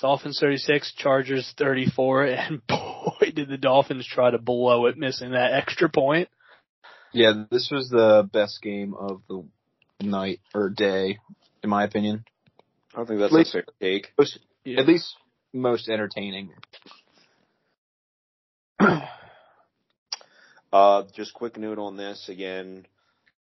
Dolphins 0.00 0.38
36, 0.40 0.92
Chargers 0.96 1.54
34, 1.56 2.24
and 2.26 2.66
boy 2.66 3.32
did 3.34 3.48
the 3.48 3.56
Dolphins 3.56 4.06
try 4.06 4.30
to 4.30 4.38
blow 4.38 4.86
it, 4.86 4.98
missing 4.98 5.30
that 5.30 5.54
extra 5.54 5.88
point. 5.88 6.28
Yeah, 7.12 7.44
this 7.50 7.70
was 7.70 7.88
the 7.88 8.28
best 8.30 8.60
game 8.60 8.92
of 8.92 9.22
the 9.28 9.44
night 10.02 10.40
or 10.54 10.68
day, 10.68 11.18
in 11.62 11.70
my 11.70 11.84
opinion. 11.84 12.24
I 12.96 13.00
don't 13.00 13.06
think 13.08 13.20
that's 13.20 13.32
At 13.32 13.36
least- 13.36 13.50
a 13.50 13.52
fair 13.52 13.64
take. 13.80 14.12
Most, 14.18 14.38
Yeah. 14.64 14.80
At 14.80 14.86
least 14.88 15.14
most 15.52 15.88
entertaining. 15.88 16.50
Uh, 20.72 21.04
just 21.14 21.32
quick 21.32 21.56
note 21.56 21.78
on 21.78 21.96
this 21.96 22.28
again. 22.28 22.84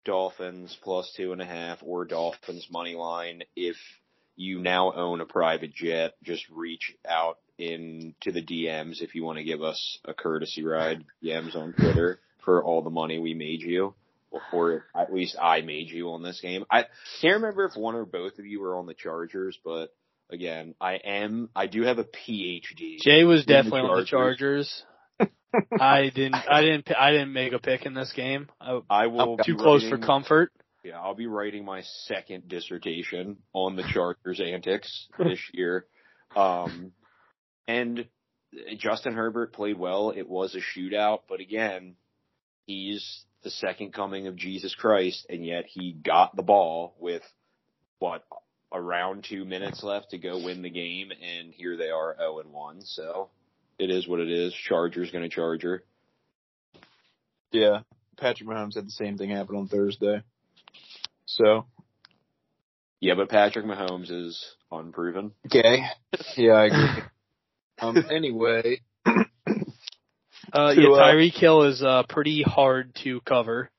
Dolphins 0.04 0.76
plus 0.82 1.14
two 1.16 1.32
and 1.32 1.42
a 1.42 1.46
half 1.46 1.78
or 1.82 2.04
Dolphins 2.04 2.68
money 2.70 2.96
line. 2.96 3.44
If 3.56 3.78
you 4.36 4.60
now 4.60 4.92
own 4.92 5.22
a 5.22 5.26
private 5.26 5.74
jet, 5.74 6.16
just 6.24 6.44
reach 6.50 6.94
out 7.08 7.38
into 7.58 8.32
the 8.34 8.42
DMs 8.44 9.02
if 9.02 9.16
you 9.16 9.24
want 9.24 9.38
to 9.38 9.44
give 9.46 9.62
us 9.62 10.00
a 10.04 10.14
courtesy 10.14 10.66
ride. 10.66 11.06
DMs 11.24 11.56
on 11.56 11.72
Twitter 11.74 12.20
for 12.44 12.62
all 12.64 12.82
the 12.82 12.90
money 12.90 13.20
we 13.20 13.34
made 13.36 13.62
you, 13.62 13.94
or 14.52 14.86
at 14.96 15.14
least 15.14 15.38
I 15.42 15.62
made 15.62 15.90
you 15.90 16.12
on 16.12 16.24
this 16.24 16.40
game. 16.42 16.66
I 16.72 16.86
can't 17.22 17.36
remember 17.36 17.66
if 17.66 17.76
one 17.76 17.96
or 17.96 18.06
both 18.06 18.40
of 18.40 18.46
you 18.46 18.62
were 18.62 18.78
on 18.78 18.86
the 18.86 18.94
Chargers, 18.94 19.58
but 19.64 19.88
again, 20.32 20.76
I 20.82 20.96
am. 20.96 21.50
I 21.56 21.68
do 21.68 21.84
have 21.84 22.00
a 22.00 22.04
PhD. 22.04 22.98
Jay 23.00 23.24
was 23.24 23.46
the 23.46 23.54
definitely 23.54 23.82
on 23.82 24.00
the 24.00 24.06
Chargers. 24.06 24.84
I 25.80 26.10
didn't. 26.14 26.36
I 26.36 26.62
didn't. 26.62 26.92
I 26.98 27.12
didn't 27.12 27.34
make 27.34 27.54
a 27.54 27.60
pick 27.60 27.86
in 27.86 27.94
this 27.94 28.12
game. 28.14 28.50
I, 28.60 28.80
I 28.90 29.08
will 29.08 29.38
too 29.38 29.56
be 29.56 29.62
close 29.62 29.88
for 29.88 29.98
comfort. 29.98 30.52
Yeah, 30.84 31.00
I'll 31.00 31.16
be 31.16 31.28
writing 31.28 31.64
my 31.64 31.82
second 32.08 32.50
dissertation 32.50 33.38
on 33.54 33.76
the 33.76 33.84
Chargers 33.84 34.42
antics 34.42 35.08
this 35.18 35.40
year. 35.54 35.86
Um, 36.36 36.92
and 37.68 38.06
Justin 38.78 39.14
Herbert 39.14 39.54
played 39.54 39.78
well. 39.78 40.12
It 40.12 40.28
was 40.28 40.56
a 40.56 40.60
shootout, 40.60 41.22
but 41.30 41.40
again, 41.40 41.96
he's 42.66 43.24
the 43.44 43.50
second 43.50 43.94
coming 43.94 44.28
of 44.28 44.36
Jesus 44.36 44.74
Christ, 44.76 45.26
and 45.30 45.46
yet 45.46 45.66
he 45.68 45.94
got 45.94 46.36
the 46.36 46.44
ball 46.44 46.96
with 47.00 47.24
what 48.00 48.24
around 48.72 49.26
two 49.30 49.46
minutes 49.46 49.84
left 49.84 50.10
to 50.12 50.18
go 50.18 50.44
win 50.44 50.62
the 50.62 50.70
game, 50.70 51.12
and 51.12 51.54
here 51.54 51.78
they 51.78 51.90
are, 51.90 52.16
zero 52.18 52.40
and 52.40 52.52
one. 52.52 52.82
So 52.82 53.30
it 53.78 53.90
is 53.90 54.08
what 54.08 54.20
it 54.20 54.30
is. 54.32 54.54
Chargers 54.54 55.12
going 55.12 55.24
to 55.24 55.34
Charger. 55.34 55.84
Yeah, 57.52 57.82
Patrick 58.18 58.50
Mahomes 58.50 58.76
had 58.76 58.88
the 58.88 58.92
same 58.92 59.18
thing 59.18 59.30
happen 59.30 59.56
on 59.56 59.68
Thursday. 59.68 60.24
So, 61.26 61.66
Yeah, 63.00 63.14
but 63.16 63.30
Patrick 63.30 63.66
Mahomes 63.66 64.10
is 64.12 64.44
unproven. 64.72 65.32
okay. 65.46 65.84
Yeah, 66.36 66.54
I 66.54 66.66
agree. 66.66 67.04
um, 67.80 67.98
anyway, 68.10 68.82
Uh, 70.54 70.76
To, 70.76 70.82
yeah, 70.82 70.90
uh, 70.90 71.14
Tyreek 71.14 71.34
Hill 71.34 71.64
is 71.64 71.82
uh, 71.82 72.04
pretty 72.08 72.44
hard 72.44 72.96
to 73.04 73.22
cover. 73.22 73.72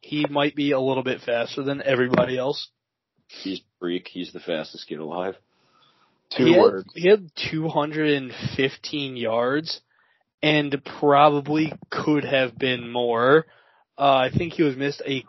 He 0.00 0.26
might 0.28 0.56
be 0.56 0.72
a 0.72 0.80
little 0.80 1.04
bit 1.04 1.20
faster 1.20 1.62
than 1.62 1.82
everybody 1.82 2.36
else. 2.36 2.68
He's 3.28 3.62
freak. 3.78 4.08
He's 4.08 4.32
the 4.32 4.40
fastest 4.40 4.88
kid 4.88 4.98
alive. 4.98 5.36
two 6.36 6.46
he 6.46 6.52
had, 6.54 6.60
words. 6.60 6.88
He 6.94 7.08
had 7.08 7.30
215 7.52 9.16
yards, 9.16 9.80
and 10.42 10.82
probably 10.98 11.72
could 11.90 12.24
have 12.24 12.58
been 12.58 12.90
more. 12.90 13.46
Uh, 13.96 14.16
I 14.16 14.30
think 14.36 14.54
he 14.54 14.64
was 14.64 14.76
missed 14.76 15.02
a 15.06 15.24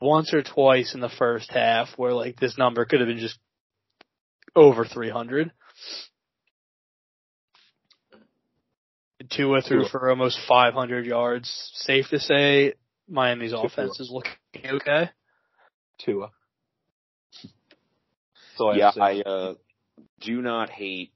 once 0.00 0.32
or 0.32 0.42
twice 0.42 0.94
in 0.94 1.00
the 1.00 1.10
first 1.10 1.50
half, 1.50 1.88
where 1.96 2.12
like 2.12 2.40
this 2.40 2.56
number 2.56 2.86
could 2.86 3.00
have 3.00 3.08
been 3.08 3.18
just 3.18 3.38
over 4.54 4.86
300. 4.86 5.52
Tua 9.30 9.62
threw 9.62 9.80
Tua. 9.80 9.88
for 9.88 10.10
almost 10.10 10.38
500 10.48 11.06
yards. 11.06 11.70
Safe 11.74 12.08
to 12.10 12.18
say, 12.18 12.74
Miami's 13.08 13.52
offense 13.52 14.00
is 14.00 14.10
looking 14.10 14.32
okay. 14.64 15.10
Tua. 15.98 16.30
That's 17.42 18.60
all 18.60 18.72
I 18.72 18.76
yeah, 18.76 18.84
have 18.86 18.94
to 18.94 19.00
say. 19.00 19.22
I 19.24 19.30
uh, 19.30 19.54
do 20.20 20.42
not 20.42 20.70
hate 20.70 21.12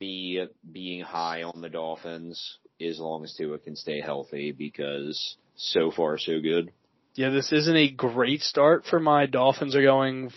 the 0.00 0.48
being 0.70 1.02
high 1.02 1.42
on 1.42 1.60
the 1.60 1.68
Dolphins 1.68 2.58
as 2.80 2.98
long 2.98 3.22
as 3.22 3.34
Tua 3.34 3.58
can 3.58 3.76
stay 3.76 4.00
healthy 4.00 4.52
because 4.52 5.36
so 5.56 5.90
far 5.90 6.18
so 6.18 6.40
good. 6.40 6.72
Yeah, 7.14 7.30
this 7.30 7.52
isn't 7.52 7.76
a 7.76 7.90
great 7.90 8.40
start 8.40 8.84
for 8.84 8.98
my 8.98 9.26
Dolphins 9.26 9.76
are 9.76 9.82
going 9.82 10.30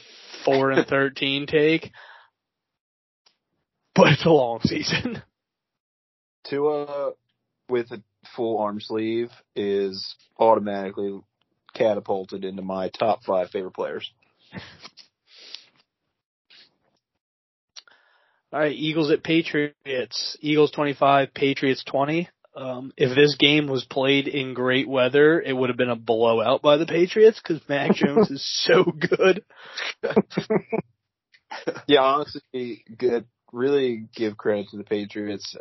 four 0.43 0.71
and 0.71 0.85
thirteen 0.87 1.47
take, 1.47 1.91
but 3.95 4.09
it's 4.09 4.25
a 4.25 4.29
long 4.29 4.59
season. 4.61 5.23
Tua 6.49 7.11
with 7.69 7.91
a 7.91 8.01
full 8.35 8.59
arm 8.59 8.79
sleeve 8.79 9.31
is 9.55 10.15
automatically 10.39 11.19
catapulted 11.73 12.45
into 12.45 12.61
my 12.61 12.89
top 12.89 13.23
five 13.23 13.49
favorite 13.49 13.73
players. 13.73 14.09
All 18.53 18.59
right, 18.61 18.71
Eagles 18.75 19.11
at 19.11 19.23
Patriots. 19.23 20.37
Eagles 20.39 20.71
twenty 20.71 20.93
five, 20.93 21.33
Patriots 21.33 21.83
twenty. 21.83 22.29
Um, 22.55 22.93
if 22.95 23.13
this 23.13 23.35
game 23.35 23.67
was 23.67 23.83
played 23.83 24.29
in 24.29 24.53
great 24.53 24.87
weather, 24.87 25.41
it 25.41 25.51
would 25.51 25.69
have 25.69 25.77
been 25.77 25.89
a 25.89 25.97
blowout 25.97 26.61
by 26.61 26.77
the 26.77 26.85
Patriots 26.85 27.41
because 27.41 27.61
Mac 27.67 27.91
Jones 27.95 28.31
is 28.31 28.45
so 28.63 28.83
good. 28.85 29.43
Yeah, 31.87 32.01
honestly, 32.01 32.83
good. 32.97 33.25
Really 33.53 34.07
give 34.13 34.35
credit 34.35 34.67
to 34.71 34.77
the 34.77 34.83
Patriots. 34.83 35.55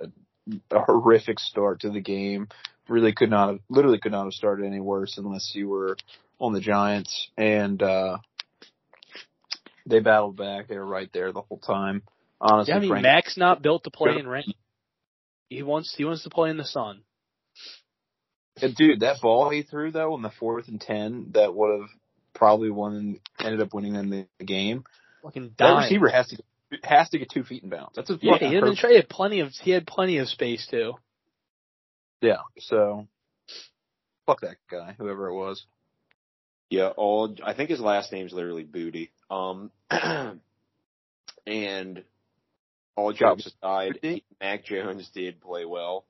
A, 0.71 0.81
horrific 0.81 1.41
start 1.41 1.81
to 1.81 1.91
the 1.91 2.01
game. 2.01 2.49
Really 2.89 3.13
could 3.13 3.31
not 3.31 3.49
have, 3.49 3.61
literally 3.69 3.99
could 3.99 4.13
not 4.13 4.25
have 4.25 4.35
started 4.35 4.67
any 4.67 4.81
worse 4.81 5.17
unless 5.17 5.53
you 5.55 5.69
were 5.69 5.97
on 6.39 6.53
the 6.53 6.61
Giants. 6.61 7.29
And, 7.37 7.83
uh, 7.83 8.19
they 9.87 10.01
battled 10.01 10.37
back. 10.37 10.69
They 10.69 10.79
were 10.79 10.87
right 10.87 11.11
there 11.13 11.33
the 11.33 11.43
whole 11.43 11.59
time. 11.59 12.03
Honestly, 12.41 12.73
Yeah, 12.73 12.77
I 12.77 12.81
mean, 12.81 12.91
Frank, 12.91 13.03
Mac's 13.03 13.37
not 13.37 13.63
built 13.63 13.85
to 13.85 13.91
play 13.91 14.19
in 14.19 14.27
rain. 14.27 14.55
He 15.49 15.63
wants 15.63 15.95
he 15.95 16.05
wants 16.05 16.25
to 16.25 16.31
play 16.31 16.51
in 16.51 16.57
the 16.57 16.65
sun. 16.65 17.03
And 18.61 18.75
dude, 18.75 19.01
that 19.01 19.21
ball 19.21 19.51
he 19.51 19.63
threw 19.63 19.91
though 19.91 20.15
on 20.15 20.23
the 20.23 20.31
fourth 20.31 20.69
and 20.69 20.81
ten 20.81 21.31
that 21.33 21.55
would 21.55 21.81
have 21.81 21.91
probably 22.35 22.71
won, 22.71 23.21
ended 23.39 23.61
up 23.61 23.73
winning 23.73 23.93
them 23.95 24.11
the, 24.11 24.45
game. 24.45 24.85
Fucking 25.23 25.55
That 25.59 25.83
receiver 25.83 26.09
has 26.09 26.29
to 26.29 26.43
has 26.83 27.09
to 27.11 27.19
get 27.19 27.31
two 27.31 27.45
feet 27.45 27.63
in 27.63 27.69
bounds. 27.71 27.93
That's 27.95 28.11
a 28.11 28.19
Yeah, 28.21 28.33
fucking 28.33 28.49
he 28.49 28.55
had, 28.55 28.63
perfect- 28.65 28.87
he 28.87 28.97
had 28.97 29.09
plenty 29.09 29.41
of 29.41 29.51
he 29.53 29.71
had 29.71 29.87
plenty 29.87 30.19
of 30.19 30.29
space 30.29 30.67
too. 30.71 30.95
yeah. 32.21 32.39
So 32.59 33.07
fuck 34.27 34.41
that 34.41 34.57
guy, 34.71 34.95
whoever 34.99 35.29
it 35.29 35.35
was. 35.35 35.65
Yeah, 36.71 36.89
all 36.89 37.37
I 37.45 37.55
think 37.55 37.71
his 37.71 37.81
last 37.81 38.11
name's 38.13 38.33
literally 38.33 38.65
Booty. 38.65 39.13
Um, 39.31 39.71
and 41.47 42.03
all 42.97 43.13
jokes 43.13 43.47
aside, 43.47 43.99
Booty? 44.03 44.25
Mac 44.41 44.65
Jones 44.65 45.09
did 45.15 45.41
play 45.41 45.65
well, 45.67 46.05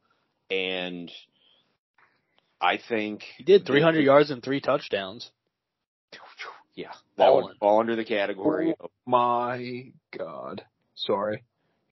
and 0.51 1.11
I 2.61 2.79
think 2.79 3.25
He 3.37 3.45
did 3.45 3.67
300 3.67 4.01
yards 4.05 4.31
and 4.31 4.43
three 4.43 4.61
touchdowns. 4.61 5.31
Yeah, 6.77 6.93
That 7.16 7.29
all, 7.29 7.53
all 7.61 7.81
under 7.81 7.95
the 7.95 8.05
category 8.05 8.75
oh 8.81 8.87
of 8.87 8.91
My 9.07 9.93
God. 10.16 10.64
Sorry. 10.95 11.45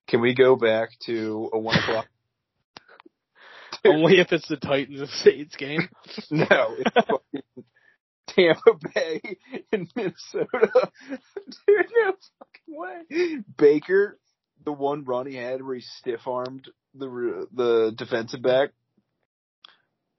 Can 0.09 0.21
we 0.21 0.35
go 0.35 0.57
back 0.57 0.91
to 1.07 1.51
a 1.53 1.59
one 1.59 1.77
o'clock? 1.77 2.07
Only 3.85 4.21
if 4.21 4.33
it's 4.33 4.49
the 4.49 4.57
Titans 4.57 5.01
and 5.01 5.11
Saints 5.11 5.57
game. 5.57 5.89
no, 6.31 6.77
it's 6.79 6.95
fucking 6.95 7.65
Tampa 8.29 8.79
Bay 8.95 9.21
and 9.73 9.89
Minnesota. 9.95 10.47
Dude, 11.67 11.87
no 11.97 12.15
fucking 12.39 12.69
way. 12.69 13.37
Baker, 13.57 14.19
the 14.65 14.73
one 14.73 15.05
run 15.05 15.27
he 15.27 15.37
had 15.37 15.63
where 15.63 15.77
he 15.77 15.81
stiff 15.81 16.27
armed 16.27 16.69
the 16.95 17.47
the 17.55 17.93
defensive 17.97 18.43
back, 18.43 18.71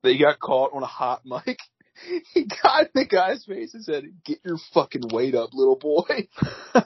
that 0.03 0.11
he 0.11 0.19
got 0.19 0.39
caught 0.39 0.73
on 0.73 0.83
a 0.83 0.87
hot 0.87 1.21
mic. 1.25 1.59
He 2.33 2.45
got 2.45 2.83
in 2.83 2.89
the 2.95 3.05
guy's 3.05 3.45
face 3.45 3.73
and 3.73 3.83
said, 3.83 4.05
"Get 4.25 4.39
your 4.43 4.57
fucking 4.73 5.09
weight 5.11 5.35
up, 5.35 5.51
little 5.53 5.77
boy." 5.77 6.27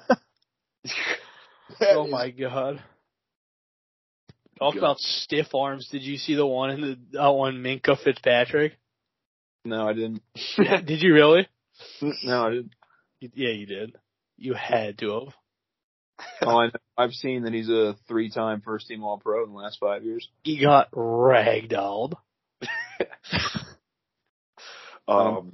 Oh 1.82 2.08
my 2.08 2.32
god. 2.32 2.82
Talk 4.58 4.74
God. 4.74 4.80
about 4.80 4.99
stiff 4.99 5.53
arms. 5.53 5.88
Did 5.91 6.01
you 6.01 6.18
see 6.18 6.36
the 6.36 6.45
one 6.45 6.72
in 6.72 6.82
the 6.82 7.20
uh, 7.20 7.32
on 7.32 7.58
Minkah 7.58 8.01
Fitzpatrick? 8.01 8.74
No, 9.66 9.88
I 9.88 9.93
didn't. 9.93 10.22
Did 10.58 11.01
you 11.01 11.14
really? 11.14 11.47
No, 12.24 12.47
I 12.47 12.49
didn't. 12.51 12.72
Yeah, 13.20 13.49
you 13.49 13.66
did. 13.66 13.95
You 14.38 14.53
had 14.53 14.97
to 14.99 15.14
have. 15.14 15.34
Oh, 16.41 16.58
I 16.58 16.66
know. 16.68 16.72
I've 16.97 17.12
seen 17.12 17.43
that 17.43 17.53
he's 17.53 17.70
a 17.70 17.95
three-time 18.08 18.62
first-team 18.62 19.03
All-Pro 19.03 19.43
in 19.43 19.51
the 19.51 19.58
last 19.58 19.78
five 19.80 20.03
years. 20.03 20.28
He 20.43 20.60
got 20.60 20.89
ragdolled. 20.91 22.14
Um, 25.08 25.53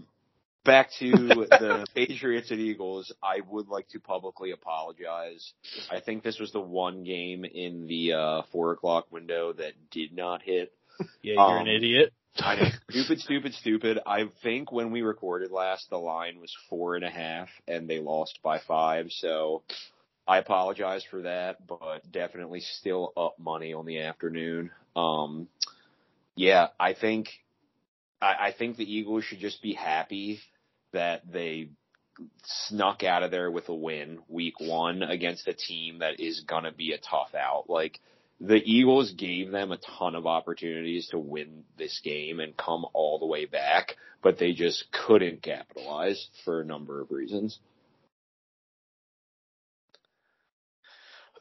back 0.65 0.89
to 0.99 1.11
the 1.11 1.85
Patriots 1.95 2.51
and 2.51 2.59
Eagles, 2.59 3.11
I 3.21 3.39
would 3.49 3.67
like 3.67 3.87
to 3.89 3.99
publicly 3.99 4.51
apologize. 4.51 5.53
I 5.91 5.99
think 5.99 6.23
this 6.23 6.39
was 6.39 6.51
the 6.51 6.61
one 6.61 7.03
game 7.03 7.45
in 7.45 7.87
the 7.87 8.13
uh, 8.13 8.41
four 8.51 8.71
o'clock 8.71 9.11
window 9.11 9.53
that 9.53 9.73
did 9.91 10.15
not 10.15 10.41
hit. 10.41 10.71
Yeah, 11.23 11.33
you're 11.33 11.57
an 11.57 11.61
Um, 11.63 11.67
idiot. 11.67 12.13
I 12.37 12.71
stupid, 12.89 13.19
stupid, 13.19 13.53
stupid. 13.55 13.99
I 14.05 14.25
think 14.41 14.71
when 14.71 14.91
we 14.91 15.01
recorded 15.01 15.51
last, 15.51 15.89
the 15.89 15.97
line 15.97 16.39
was 16.39 16.55
four 16.69 16.95
and 16.95 17.03
a 17.03 17.09
half, 17.09 17.49
and 17.67 17.87
they 17.87 17.99
lost 17.99 18.39
by 18.43 18.59
five. 18.59 19.07
So 19.11 19.63
I 20.27 20.37
apologize 20.37 21.03
for 21.09 21.23
that, 21.23 21.65
but 21.67 22.09
definitely 22.11 22.61
still 22.61 23.11
up 23.17 23.37
money 23.39 23.73
on 23.73 23.85
the 23.85 23.99
afternoon. 23.99 24.71
Um, 24.95 25.47
yeah, 26.35 26.67
I 26.79 26.93
think 26.93 27.29
I, 28.23 28.47
I 28.47 28.53
think 28.57 28.77
the 28.77 28.91
Eagles 28.91 29.25
should 29.25 29.39
just 29.39 29.61
be 29.61 29.73
happy 29.73 30.39
that 30.93 31.21
they 31.31 31.69
snuck 32.45 33.03
out 33.03 33.23
of 33.23 33.31
there 33.31 33.51
with 33.51 33.69
a 33.69 33.75
win 33.75 34.19
week 34.29 34.59
one 34.59 35.01
against 35.01 35.47
a 35.47 35.53
team 35.53 35.99
that 35.99 36.19
is 36.19 36.41
gonna 36.47 36.71
be 36.71 36.93
a 36.93 36.97
tough 36.97 37.35
out. 37.35 37.65
Like 37.69 37.99
the 38.39 38.61
Eagles 38.63 39.11
gave 39.11 39.51
them 39.51 39.71
a 39.71 39.79
ton 39.97 40.15
of 40.15 40.25
opportunities 40.25 41.07
to 41.09 41.19
win 41.19 41.63
this 41.77 41.99
game 42.03 42.39
and 42.39 42.55
come 42.55 42.85
all 42.93 43.19
the 43.19 43.25
way 43.25 43.45
back, 43.45 43.95
but 44.21 44.37
they 44.37 44.53
just 44.53 44.85
couldn't 44.91 45.41
capitalize 45.41 46.27
for 46.45 46.61
a 46.61 46.65
number 46.65 47.01
of 47.01 47.11
reasons. 47.11 47.59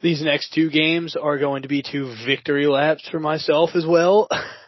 These 0.01 0.23
next 0.23 0.53
two 0.53 0.69
games 0.69 1.15
are 1.15 1.39
going 1.39 1.63
to 1.63 1.69
be 1.69 1.83
two 1.83 2.13
victory 2.27 2.67
laps 2.67 3.09
for 3.09 3.21
myself 3.21 3.71
as 3.75 3.87
well. 3.87 4.29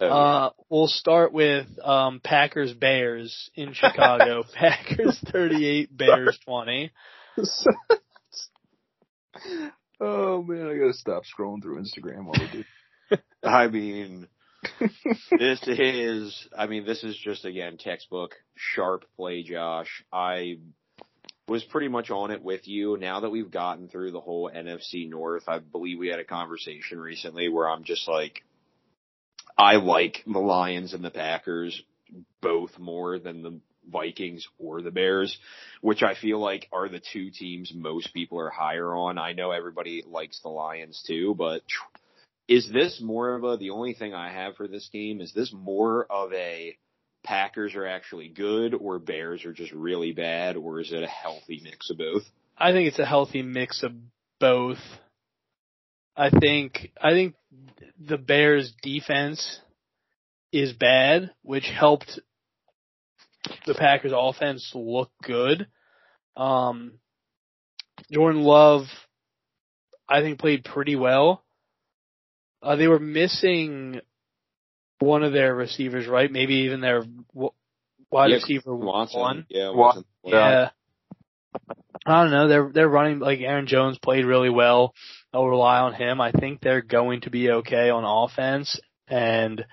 So, 0.00 0.06
Uh, 0.06 0.50
we'll 0.70 0.86
start 0.88 1.32
with 1.32 1.66
um, 1.84 2.20
Packers 2.24 2.72
Bears 2.72 3.50
in 3.54 3.72
Chicago. 3.74 4.42
Packers 4.54 5.18
38, 5.32 5.94
Bears 5.94 6.38
20. 6.46 6.90
oh 10.00 10.42
man, 10.42 10.66
I 10.68 10.78
gotta 10.78 10.94
stop 10.94 11.24
scrolling 11.24 11.62
through 11.62 11.82
Instagram 11.82 12.24
while 12.24 12.34
we 12.40 12.48
do. 12.50 12.64
I 13.42 13.68
mean, 13.68 14.26
this 15.30 15.60
is, 15.66 16.48
I 16.56 16.66
mean, 16.66 16.86
this 16.86 17.04
is 17.04 17.16
just 17.16 17.44
again 17.44 17.76
textbook 17.78 18.34
sharp 18.56 19.04
play, 19.16 19.42
Josh. 19.42 20.02
I 20.12 20.58
was 21.46 21.62
pretty 21.64 21.88
much 21.88 22.10
on 22.10 22.30
it 22.30 22.42
with 22.42 22.66
you. 22.68 22.96
Now 22.96 23.20
that 23.20 23.30
we've 23.30 23.50
gotten 23.50 23.88
through 23.88 24.12
the 24.12 24.20
whole 24.20 24.50
NFC 24.50 25.08
North, 25.08 25.44
I 25.48 25.58
believe 25.58 25.98
we 25.98 26.08
had 26.08 26.20
a 26.20 26.24
conversation 26.24 26.98
recently 27.00 27.48
where 27.48 27.68
I'm 27.68 27.84
just 27.84 28.08
like, 28.08 28.42
I 29.60 29.76
like 29.76 30.22
the 30.26 30.38
Lions 30.38 30.94
and 30.94 31.04
the 31.04 31.10
Packers 31.10 31.82
both 32.40 32.78
more 32.78 33.18
than 33.18 33.42
the 33.42 33.60
Vikings 33.90 34.48
or 34.58 34.80
the 34.80 34.90
Bears, 34.90 35.36
which 35.82 36.02
I 36.02 36.14
feel 36.14 36.38
like 36.38 36.66
are 36.72 36.88
the 36.88 37.02
two 37.12 37.30
teams 37.30 37.70
most 37.74 38.14
people 38.14 38.40
are 38.40 38.48
higher 38.48 38.94
on. 38.94 39.18
I 39.18 39.34
know 39.34 39.50
everybody 39.50 40.02
likes 40.06 40.40
the 40.40 40.48
Lions 40.48 41.04
too, 41.06 41.34
but 41.36 41.60
is 42.48 42.70
this 42.72 43.02
more 43.02 43.34
of 43.34 43.44
a 43.44 43.58
the 43.58 43.70
only 43.70 43.92
thing 43.92 44.14
I 44.14 44.32
have 44.32 44.56
for 44.56 44.66
this 44.66 44.88
game 44.94 45.20
is 45.20 45.34
this 45.34 45.52
more 45.52 46.06
of 46.08 46.32
a 46.32 46.78
Packers 47.22 47.74
are 47.74 47.86
actually 47.86 48.28
good 48.28 48.72
or 48.72 48.98
Bears 48.98 49.44
are 49.44 49.52
just 49.52 49.72
really 49.72 50.12
bad 50.12 50.56
or 50.56 50.80
is 50.80 50.90
it 50.90 51.02
a 51.02 51.06
healthy 51.06 51.60
mix 51.62 51.90
of 51.90 51.98
both? 51.98 52.22
I 52.56 52.72
think 52.72 52.88
it's 52.88 52.98
a 52.98 53.04
healthy 53.04 53.42
mix 53.42 53.82
of 53.82 53.92
both. 54.38 54.78
I 56.20 56.28
think 56.28 56.92
I 57.00 57.12
think 57.12 57.34
the 57.98 58.18
Bears 58.18 58.72
defense 58.82 59.58
is 60.52 60.74
bad, 60.74 61.30
which 61.42 61.64
helped 61.64 62.20
the 63.66 63.74
Packers 63.74 64.12
offense 64.14 64.70
look 64.74 65.10
good. 65.22 65.66
Um 66.36 66.98
Jordan 68.12 68.42
Love 68.42 68.82
I 70.08 70.20
think 70.20 70.38
played 70.40 70.64
pretty 70.64 70.96
well. 70.96 71.42
Uh, 72.62 72.76
they 72.76 72.88
were 72.88 72.98
missing 72.98 74.00
one 74.98 75.22
of 75.22 75.32
their 75.32 75.54
receivers, 75.54 76.06
right? 76.06 76.30
Maybe 76.30 76.56
even 76.66 76.80
their 76.80 77.02
w- 77.32 77.52
wide 78.10 78.30
Yeah, 78.30 78.36
receiver 78.36 78.74
Watson, 78.76 79.20
one. 79.20 79.46
yeah, 79.48 79.70
Wa- 79.70 79.76
Watson. 79.76 80.04
Yeah. 80.24 80.70
I 82.06 82.22
don't 82.22 82.30
know. 82.32 82.48
They're 82.48 82.70
they're 82.74 82.88
running 82.88 83.20
like 83.20 83.40
Aaron 83.40 83.66
Jones 83.66 83.98
played 83.98 84.24
really 84.26 84.50
well. 84.50 84.94
I'll 85.32 85.46
rely 85.46 85.78
on 85.80 85.94
him. 85.94 86.20
I 86.20 86.32
think 86.32 86.60
they're 86.60 86.82
going 86.82 87.22
to 87.22 87.30
be 87.30 87.50
okay 87.50 87.90
on 87.90 88.04
offense. 88.04 88.80
And 89.08 89.64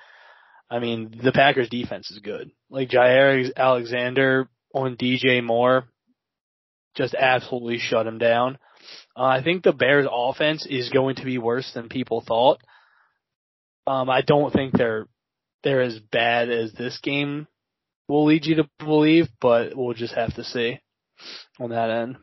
I 0.69 0.79
mean, 0.79 1.13
the 1.23 1.31
Packers 1.31 1.69
defense 1.69 2.11
is 2.11 2.19
good. 2.19 2.51
Like 2.69 2.89
Jaire 2.89 3.49
Alexander 3.55 4.49
on 4.73 4.97
DJ 4.97 5.43
Moore 5.43 5.87
just 6.95 7.15
absolutely 7.15 7.79
shut 7.79 8.07
him 8.07 8.17
down. 8.17 8.57
Uh, 9.15 9.23
I 9.23 9.43
think 9.43 9.63
the 9.63 9.73
Bears 9.73 10.07
offense 10.11 10.65
is 10.69 10.89
going 10.89 11.15
to 11.15 11.25
be 11.25 11.37
worse 11.37 11.71
than 11.73 11.89
people 11.89 12.23
thought. 12.25 12.59
Um, 13.85 14.09
I 14.09 14.21
don't 14.21 14.51
think 14.51 14.73
they're 14.73 15.07
they're 15.63 15.81
as 15.81 15.99
bad 15.99 16.49
as 16.49 16.73
this 16.73 16.99
game 17.01 17.47
will 18.07 18.25
lead 18.25 18.45
you 18.45 18.55
to 18.55 18.69
believe, 18.79 19.27
but 19.41 19.75
we'll 19.75 19.93
just 19.93 20.13
have 20.13 20.35
to 20.35 20.43
see 20.43 20.79
on 21.59 21.71
that 21.71 21.89
end. 21.89 22.17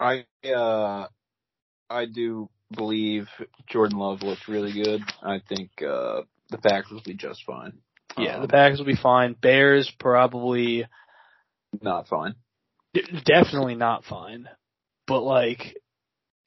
I 0.00 0.24
uh, 0.48 1.08
I 1.90 2.06
do 2.06 2.48
believe 2.74 3.28
Jordan 3.68 3.98
Love 3.98 4.22
looked 4.22 4.48
really 4.48 4.72
good. 4.72 5.02
I 5.22 5.40
think 5.48 5.70
uh, 5.82 6.22
the 6.50 6.58
Packers 6.58 6.90
will 6.90 7.02
be 7.04 7.14
just 7.14 7.42
fine. 7.46 7.72
Yeah, 8.16 8.36
Um, 8.36 8.42
the 8.42 8.48
Packers 8.48 8.78
will 8.78 8.86
be 8.86 8.96
fine. 8.96 9.34
Bears 9.34 9.90
probably 9.98 10.86
not 11.82 12.08
fine. 12.08 12.34
d- 12.94 13.04
definitely 13.24 13.74
not 13.74 14.04
fine, 14.04 14.48
but 15.06 15.20
like 15.22 15.76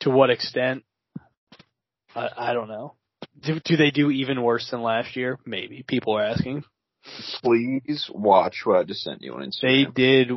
to 0.01 0.09
what 0.09 0.29
extent? 0.29 0.83
I, 2.15 2.29
I 2.37 2.53
don't 2.53 2.67
know. 2.67 2.95
Do, 3.39 3.59
do 3.63 3.77
they 3.77 3.91
do 3.91 4.11
even 4.11 4.41
worse 4.43 4.69
than 4.69 4.81
last 4.81 5.15
year? 5.15 5.39
Maybe 5.45 5.83
people 5.87 6.17
are 6.17 6.23
asking. 6.23 6.63
Please 7.43 8.09
watch 8.13 8.61
what 8.63 8.77
I 8.77 8.83
just 8.83 9.01
sent 9.01 9.21
you 9.21 9.33
on 9.33 9.41
Instagram. 9.41 9.61
They 9.61 10.01
did 10.25 10.31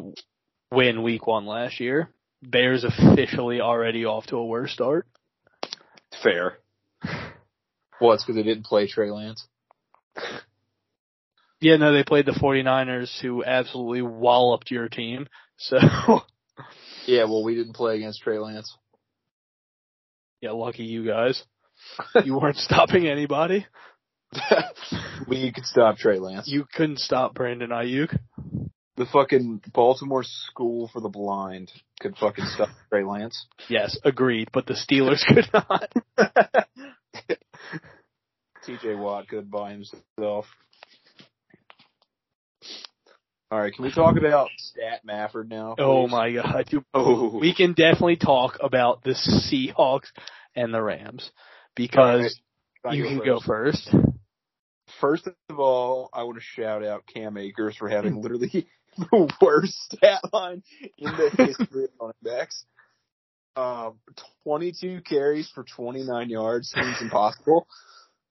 win 0.71 1.03
week 1.03 1.27
one 1.27 1.47
last 1.47 1.81
year. 1.81 2.09
Bears 2.51 2.85
officially 2.85 3.61
already 3.61 4.05
off 4.05 4.27
to 4.27 4.37
a 4.37 4.45
worse 4.45 4.73
start. 4.73 5.07
Fair. 6.23 6.59
well, 8.01 8.13
it's 8.13 8.25
because 8.25 8.37
they 8.37 8.43
didn't 8.43 8.65
play 8.67 8.87
Trey 8.89 9.11
Lance. 9.11 9.47
Yeah, 11.61 11.77
no, 11.77 11.93
they 11.93 12.05
played 12.05 12.27
the 12.27 12.33
49ers 12.33 13.21
who 13.21 13.43
absolutely 13.45 14.03
walloped 14.03 14.71
your 14.71 14.89
team. 14.89 15.27
So, 15.57 15.79
Yeah, 17.07 17.25
well, 17.25 17.43
we 17.45 17.55
didn't 17.55 17.75
play 17.75 17.97
against 17.97 18.23
Trey 18.23 18.39
Lance. 18.39 18.77
yeah, 20.41 20.51
lucky 20.53 20.85
you 20.85 21.07
guys. 21.07 21.43
You 22.25 22.39
weren't 22.39 22.57
stopping 22.57 23.07
anybody. 23.09 23.67
we 25.29 25.53
could 25.53 25.65
stop 25.67 25.97
Trey 25.97 26.19
Lance. 26.19 26.49
You 26.49 26.65
couldn't 26.73 26.99
stop 27.01 27.35
Brandon 27.35 27.71
Aiyuk. 27.71 28.17
The 28.97 29.07
fucking 29.07 29.63
Baltimore 29.73 30.23
School 30.25 30.89
for 30.93 31.01
the 31.01 31.09
Blind 31.09 31.73
could 32.01 32.17
fucking 32.17 32.45
stop 32.47 32.69
Trey 32.91 33.05
Lance. 33.05 33.47
Yes, 33.69 33.99
agreed, 34.05 34.49
but 34.53 34.67
the 34.67 34.75
Steelers 34.75 35.25
could 35.27 35.49
not. 35.53 35.93
TJ 38.67 38.99
Watt 38.99 39.29
could 39.29 39.51
by 39.51 39.73
himself. 39.73 40.47
All 43.51 43.61
right, 43.61 43.73
can 43.73 43.85
we 43.85 43.93
talk 43.93 44.17
about 44.17 44.49
Stat 44.59 45.03
Mafford 45.07 45.49
now? 45.49 45.77
Oh 45.79 46.09
my 46.09 46.33
god. 46.33 46.67
You- 46.71 46.85
Oh, 46.95 47.39
We 47.39 47.55
can 47.55 47.75
definitely 47.75 48.17
talk 48.17 48.59
about 48.61 49.05
the 49.05 49.11
Seahawks 49.13 50.09
and 50.57 50.73
the 50.73 50.83
Rams 50.83 51.31
because 51.77 52.41
right, 52.85 52.95
you 52.97 53.05
can 53.05 53.19
go 53.19 53.41
first. 53.41 53.89
first. 53.91 54.07
First 55.01 55.29
of 55.49 55.59
all, 55.59 56.09
I 56.13 56.23
want 56.25 56.39
to 56.39 56.43
shout 56.43 56.85
out 56.85 57.05
Cam 57.13 57.37
Akers 57.37 57.77
for 57.77 57.89
having 57.89 58.21
literally 58.23 58.67
the 59.11 59.33
worst 59.41 59.75
stat 59.93 60.21
line 60.33 60.63
in 60.99 61.11
the 61.13 61.31
history 61.37 61.85
of 61.85 61.91
running 62.01 62.15
backs. 62.23 62.65
Um, 63.57 63.99
22 64.43 65.03
carries 65.03 65.49
for 65.55 65.65
29 65.65 66.29
yards 66.29 66.71
seems 66.71 67.01
impossible, 67.01 67.69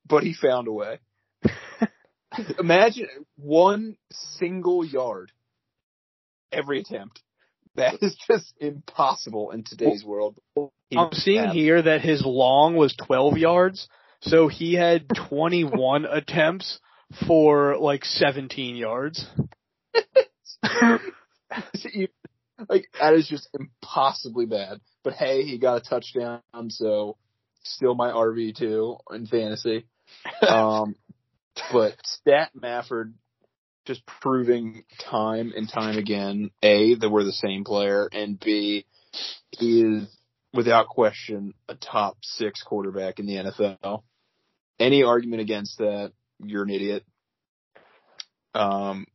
but 0.06 0.24
he 0.24 0.34
found 0.34 0.68
a 0.68 0.74
way. 0.74 1.00
Imagine 2.60 3.08
one 3.38 3.96
single 4.12 4.84
yard 4.84 5.32
every 6.52 6.82
attempt. 6.82 7.22
That 7.76 7.96
is 8.02 8.16
just 8.28 8.54
impossible 8.60 9.52
in 9.52 9.64
today's 9.64 10.04
world. 10.04 10.38
I'm 10.96 11.14
seeing 11.14 11.50
here 11.50 11.82
that 11.82 12.02
his 12.02 12.24
long 12.24 12.76
was 12.76 12.96
12 13.08 13.38
yards, 13.38 13.88
so 14.22 14.48
he 14.48 14.76
had 14.76 15.08
21 15.30 16.06
attempts 16.06 16.80
for 17.28 17.78
like 17.78 18.06
17 18.06 18.76
yards. 18.76 19.26
Like 22.70 22.86
that 23.00 23.14
is 23.14 23.28
just 23.28 23.50
impossibly 23.54 24.46
bad. 24.46 24.80
But 25.04 25.14
hey, 25.14 25.44
he 25.44 25.58
got 25.58 25.78
a 25.78 25.82
touchdown, 25.82 26.42
so 26.70 27.18
still 27.64 27.96
my 27.96 28.10
RB 28.10 28.56
two 28.56 28.98
in 29.12 29.26
fantasy. 29.26 29.86
Um, 30.48 30.96
but 31.72 31.96
Stat 32.04 32.52
Mafford 32.56 33.14
just 33.86 34.06
proving 34.06 34.84
time 35.10 35.52
and 35.56 35.70
time 35.70 35.98
again, 35.98 36.52
a 36.62 36.96
that 36.96 37.10
we're 37.10 37.24
the 37.24 37.34
same 37.34 37.64
player, 37.64 38.08
and 38.12 38.40
b 38.40 38.86
he 39.52 39.82
is 39.82 40.18
without 40.54 40.88
question 40.88 41.54
a 41.68 41.76
top 41.76 42.18
six 42.22 42.62
quarterback 42.64 43.20
in 43.20 43.26
the 43.26 43.36
NFL. 43.36 44.04
Any 44.80 45.04
argument 45.04 45.42
against 45.42 45.78
that, 45.80 46.12
you're 46.40 46.64
an 46.64 46.70
idiot. 46.70 47.04
Um, 48.56 49.06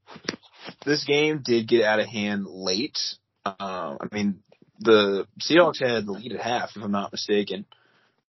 this 0.84 1.04
game 1.04 1.42
did 1.44 1.68
get 1.68 1.84
out 1.84 2.00
of 2.00 2.06
hand 2.06 2.46
late. 2.46 2.98
Um, 3.44 3.98
I 4.00 4.08
mean, 4.12 4.42
the 4.80 5.26
Seahawks 5.40 5.80
had 5.80 6.06
the 6.06 6.12
lead 6.12 6.32
at 6.32 6.40
half, 6.40 6.70
if 6.76 6.82
I'm 6.82 6.92
not 6.92 7.12
mistaken, 7.12 7.64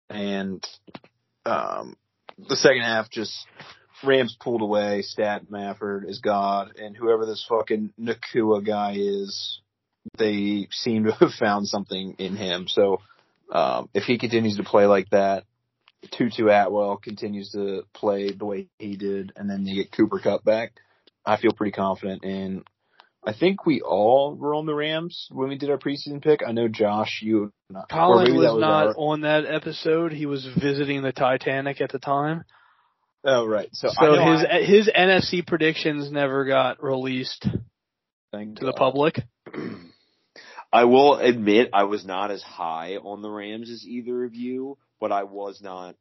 and 0.09 0.65
um, 1.45 1.97
the 2.49 2.57
second 2.57 2.83
half 2.83 3.11
just 3.11 3.35
Rams 4.05 4.37
pulled 4.39 4.63
away. 4.63 5.03
Stat 5.03 5.51
Mafford 5.51 6.09
is 6.09 6.21
God, 6.21 6.77
and 6.77 6.97
whoever 6.97 7.27
this 7.27 7.45
fucking 7.49 7.93
Nacua 8.01 8.65
guy 8.65 8.95
is, 8.97 9.61
they 10.17 10.69
seem 10.71 11.05
to 11.05 11.13
have 11.21 11.33
found 11.33 11.67
something 11.67 12.15
in 12.19 12.37
him. 12.37 12.67
So 12.69 13.01
um, 13.51 13.89
if 13.95 14.05
he 14.05 14.19
continues 14.19 14.57
to 14.57 14.65
play 14.65 14.87
like 14.87 15.11
that, 15.11 15.45
Tutu 16.13 16.49
Atwell 16.49 16.97
continues 16.99 17.51
to 17.53 17.83
play 17.93 18.31
the 18.31 18.45
way 18.45 18.69
he 18.79 18.97
did, 18.97 19.33
and 19.37 19.51
then 19.51 19.67
you 19.67 19.83
get 19.83 19.93
Cooper 19.93 20.21
Kupp 20.21 20.45
back. 20.45 20.73
I 21.25 21.37
feel 21.37 21.53
pretty 21.53 21.73
confident 21.73 22.25
in. 22.25 22.65
I 23.27 23.33
think 23.35 23.67
we 23.67 23.81
all 23.81 24.35
were 24.35 24.55
on 24.55 24.65
the 24.65 24.75
Rams 24.75 25.29
when 25.31 25.49
we 25.49 25.59
did 25.59 25.71
our 25.71 25.77
preseason 25.77 26.23
pick. 26.23 26.41
I 26.47 26.53
know 26.53 26.69
Josh, 26.69 27.21
you, 27.21 27.53
not, 27.69 27.89
Colin 27.91 28.35
was, 28.37 28.53
was 28.53 28.61
not 28.61 28.87
our- 28.89 28.95
on 28.97 29.21
that 29.23 29.45
episode. 29.45 30.13
He 30.13 30.25
was 30.25 30.47
visiting 30.47 31.03
the 31.03 31.13
Titanic 31.13 31.81
at 31.81 31.91
the 31.91 31.99
time. 31.99 32.45
oh, 33.25 33.45
right. 33.47 33.69
So, 33.73 33.89
So 33.91 34.15
know 34.15 34.33
his 34.33 34.47
I- 34.51 34.63
his 34.63 34.89
NFC 34.89 35.47
predictions 35.47 36.11
never 36.11 36.45
got 36.45 36.83
released 36.83 37.47
thank 38.33 38.61
to 38.61 38.67
the 38.67 38.73
public. 38.73 39.19
I 40.73 40.85
will 40.85 41.15
admit 41.17 41.71
I 41.73 41.85
was 41.85 42.05
not 42.05 42.31
as 42.31 42.43
high 42.43 42.97
on 42.97 43.23
the 43.23 43.31
Rams 43.31 43.71
as 43.71 43.85
either 43.87 44.25
of 44.25 44.35
you, 44.35 44.77
but 45.01 45.13
I 45.13 45.25
was 45.25 45.61
not 45.63 45.97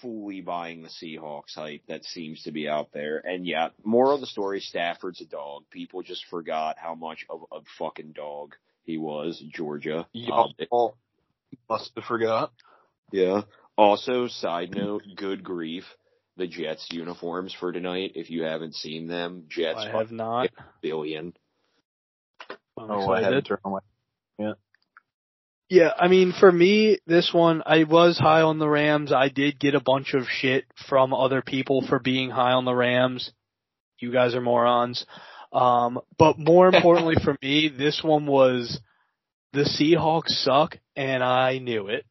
fully 0.00 0.40
buying 0.40 0.82
the 0.82 0.88
Seahawks 0.88 1.54
hype 1.54 1.82
that 1.88 2.04
seems 2.04 2.42
to 2.42 2.52
be 2.52 2.68
out 2.68 2.88
there. 2.92 3.18
And 3.18 3.46
yeah, 3.46 3.68
moral 3.84 4.14
of 4.16 4.20
the 4.20 4.26
story, 4.26 4.60
Stafford's 4.60 5.20
a 5.20 5.26
dog. 5.26 5.64
People 5.70 6.02
just 6.02 6.24
forgot 6.30 6.76
how 6.78 6.94
much 6.94 7.26
of 7.30 7.42
a 7.52 7.60
fucking 7.78 8.12
dog 8.12 8.54
he 8.84 8.98
was, 8.98 9.42
Georgia. 9.52 9.98
Um, 10.00 10.06
Y'all 10.12 10.96
must 11.68 11.92
have 11.96 12.04
forgot. 12.04 12.52
yeah. 13.12 13.42
Also, 13.76 14.26
side 14.26 14.74
note, 14.74 15.02
good 15.16 15.44
grief, 15.44 15.84
the 16.36 16.46
Jets 16.48 16.88
uniforms 16.90 17.54
for 17.58 17.70
tonight. 17.70 18.12
If 18.16 18.28
you 18.30 18.42
haven't 18.42 18.74
seen 18.74 19.06
them, 19.06 19.44
Jets 19.48 19.78
I 19.78 19.90
have 19.90 20.10
not. 20.10 20.50
billion. 20.82 21.32
I'm 22.76 22.90
Oh, 22.90 22.94
I 22.94 23.18
excited. 23.18 23.24
haven't 23.24 23.44
turned 23.46 23.60
on 23.64 23.72
my. 23.72 23.78
Yeah, 24.38 24.52
I 25.70 26.08
mean, 26.08 26.32
for 26.38 26.50
me, 26.50 26.98
this 27.06 27.30
one, 27.32 27.62
I 27.66 27.84
was 27.84 28.18
high 28.18 28.40
on 28.40 28.58
the 28.58 28.68
Rams. 28.68 29.12
I 29.12 29.28
did 29.28 29.60
get 29.60 29.74
a 29.74 29.80
bunch 29.80 30.14
of 30.14 30.24
shit 30.28 30.64
from 30.88 31.12
other 31.12 31.42
people 31.42 31.84
for 31.86 31.98
being 31.98 32.30
high 32.30 32.52
on 32.52 32.64
the 32.64 32.74
Rams. 32.74 33.32
You 33.98 34.12
guys 34.12 34.34
are 34.34 34.40
morons. 34.40 35.04
Um, 35.52 36.00
but 36.18 36.38
more 36.38 36.68
importantly 36.74 37.16
for 37.22 37.36
me, 37.42 37.68
this 37.68 38.02
one 38.02 38.26
was 38.26 38.80
the 39.52 39.64
Seahawks 39.64 40.42
suck, 40.42 40.76
and 40.96 41.22
I 41.22 41.58
knew 41.58 41.88
it. 41.88 42.04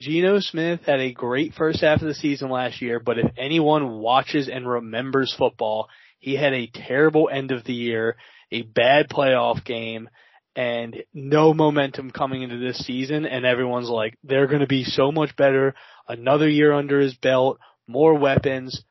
Geno 0.00 0.40
Smith 0.40 0.80
had 0.84 1.00
a 1.00 1.12
great 1.12 1.54
first 1.54 1.80
half 1.80 2.02
of 2.02 2.06
the 2.08 2.14
season 2.14 2.50
last 2.50 2.82
year, 2.82 3.00
but 3.00 3.18
if 3.18 3.30
anyone 3.38 3.98
watches 3.98 4.46
and 4.46 4.68
remembers 4.68 5.34
football, 5.38 5.88
he 6.18 6.36
had 6.36 6.52
a 6.52 6.66
terrible 6.66 7.30
end 7.32 7.50
of 7.50 7.64
the 7.64 7.72
year, 7.72 8.16
a 8.52 8.60
bad 8.60 9.08
playoff 9.08 9.64
game, 9.64 10.10
and 10.56 11.04
no 11.12 11.52
momentum 11.52 12.10
coming 12.10 12.42
into 12.42 12.56
this 12.56 12.78
season 12.78 13.26
and 13.26 13.44
everyone's 13.44 13.90
like, 13.90 14.16
they're 14.24 14.46
going 14.46 14.62
to 14.62 14.66
be 14.66 14.84
so 14.84 15.12
much 15.12 15.36
better. 15.36 15.74
Another 16.08 16.48
year 16.48 16.72
under 16.72 16.98
his 16.98 17.14
belt, 17.14 17.58
more 17.86 18.14
weapons. 18.14 18.82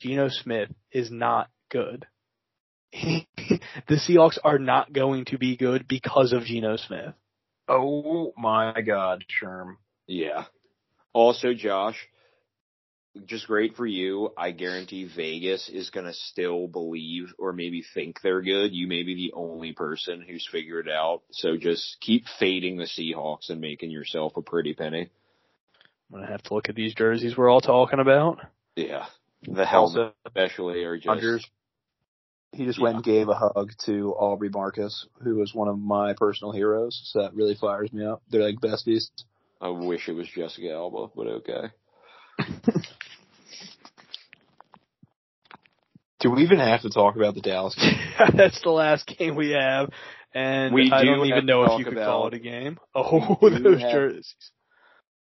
Geno 0.00 0.30
Smith 0.30 0.70
is 0.90 1.10
not 1.10 1.50
good. 1.70 2.06
the 2.92 3.26
Seahawks 3.90 4.38
are 4.42 4.58
not 4.58 4.92
going 4.92 5.26
to 5.26 5.38
be 5.38 5.56
good 5.56 5.86
because 5.86 6.32
of 6.32 6.44
Geno 6.44 6.76
Smith. 6.76 7.14
Oh 7.68 8.32
my 8.36 8.80
God, 8.80 9.24
Sherm. 9.30 9.76
Yeah. 10.06 10.44
Also, 11.12 11.52
Josh, 11.54 12.08
just 13.26 13.46
great 13.46 13.76
for 13.76 13.86
you. 13.86 14.30
I 14.38 14.52
guarantee 14.52 15.10
Vegas 15.14 15.68
is 15.68 15.90
going 15.90 16.06
to 16.06 16.14
still 16.14 16.66
believe 16.66 17.32
or 17.38 17.52
maybe 17.52 17.84
think 17.94 18.20
they're 18.22 18.40
good. 18.42 18.72
You 18.72 18.86
may 18.86 19.02
be 19.02 19.14
the 19.14 19.32
only 19.34 19.72
person 19.72 20.22
who's 20.26 20.48
figured 20.50 20.86
it 20.88 20.92
out. 20.92 21.22
So 21.30 21.56
just 21.56 21.98
keep 22.00 22.24
fading 22.38 22.78
the 22.78 22.84
Seahawks 22.84 23.50
and 23.50 23.60
making 23.60 23.90
yourself 23.90 24.36
a 24.36 24.42
pretty 24.42 24.74
penny. 24.74 25.10
I'm 26.10 26.18
going 26.18 26.26
to 26.26 26.32
have 26.32 26.42
to 26.44 26.54
look 26.54 26.68
at 26.68 26.74
these 26.74 26.94
jerseys 26.94 27.36
we're 27.36 27.50
all 27.50 27.60
talking 27.60 28.00
about. 28.00 28.38
Yeah. 28.76 29.06
The 29.42 29.66
helmet 29.66 29.98
Also, 29.98 30.12
especially 30.26 30.84
are 30.84 30.96
just 30.96 31.06
Rodgers, 31.08 31.46
he 32.52 32.64
just 32.64 32.78
Yeah. 32.78 32.84
went 32.84 32.96
and 32.96 33.04
gave 33.04 33.28
a 33.28 33.34
hug 33.34 33.72
to 33.86 34.12
Aubrey 34.12 34.48
Marcus, 34.50 35.06
who 35.22 35.36
was 35.36 35.54
one 35.54 35.68
of 35.68 35.78
my 35.78 36.14
personal 36.14 36.52
heroes. 36.52 37.00
So 37.12 37.22
that 37.22 37.34
really 37.34 37.54
fires 37.56 37.92
me 37.92 38.04
up. 38.06 38.22
They're 38.30 38.42
like 38.42 38.60
besties. 38.60 39.08
I 39.60 39.68
wish 39.68 40.08
it 40.08 40.12
was 40.12 40.28
Jessica 40.28 40.70
Alba, 40.72 41.08
but 41.14 41.26
okay. 41.26 41.70
Do 46.22 46.30
we 46.30 46.42
even 46.44 46.58
have 46.60 46.80
to 46.82 46.88
talk 46.90 47.16
about 47.16 47.34
the 47.34 47.40
Dallas 47.42 47.74
game? 47.74 47.94
That's 48.36 48.60
the 48.62 48.70
last 48.70 49.06
game 49.06 49.34
we 49.36 49.50
have. 49.50 49.90
And 50.34 50.72
We 50.72 50.90
I 50.90 51.02
do 51.02 51.08
don't 51.10 51.26
even 51.26 51.44
know 51.44 51.64
if 51.64 51.78
you 51.78 51.84
could 51.84 51.96
call 51.96 52.28
it 52.28 52.34
a 52.34 52.38
game. 52.38 52.78
Oh, 52.94 53.36
those 53.40 53.80
have- 53.82 53.90
jerseys. 53.92 54.34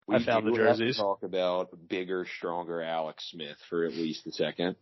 We 0.07 0.17
I 0.17 0.25
found 0.25 0.47
the 0.47 0.53
do 0.53 0.63
have 0.63 0.77
to 0.77 0.85
jerseys. 0.85 0.97
talk 0.99 1.23
about 1.23 1.69
bigger, 1.89 2.27
stronger 2.39 2.81
Alex 2.83 3.29
Smith 3.31 3.57
for 3.69 3.85
at 3.85 3.93
least 3.93 4.27
a 4.27 4.33
second. 4.33 4.77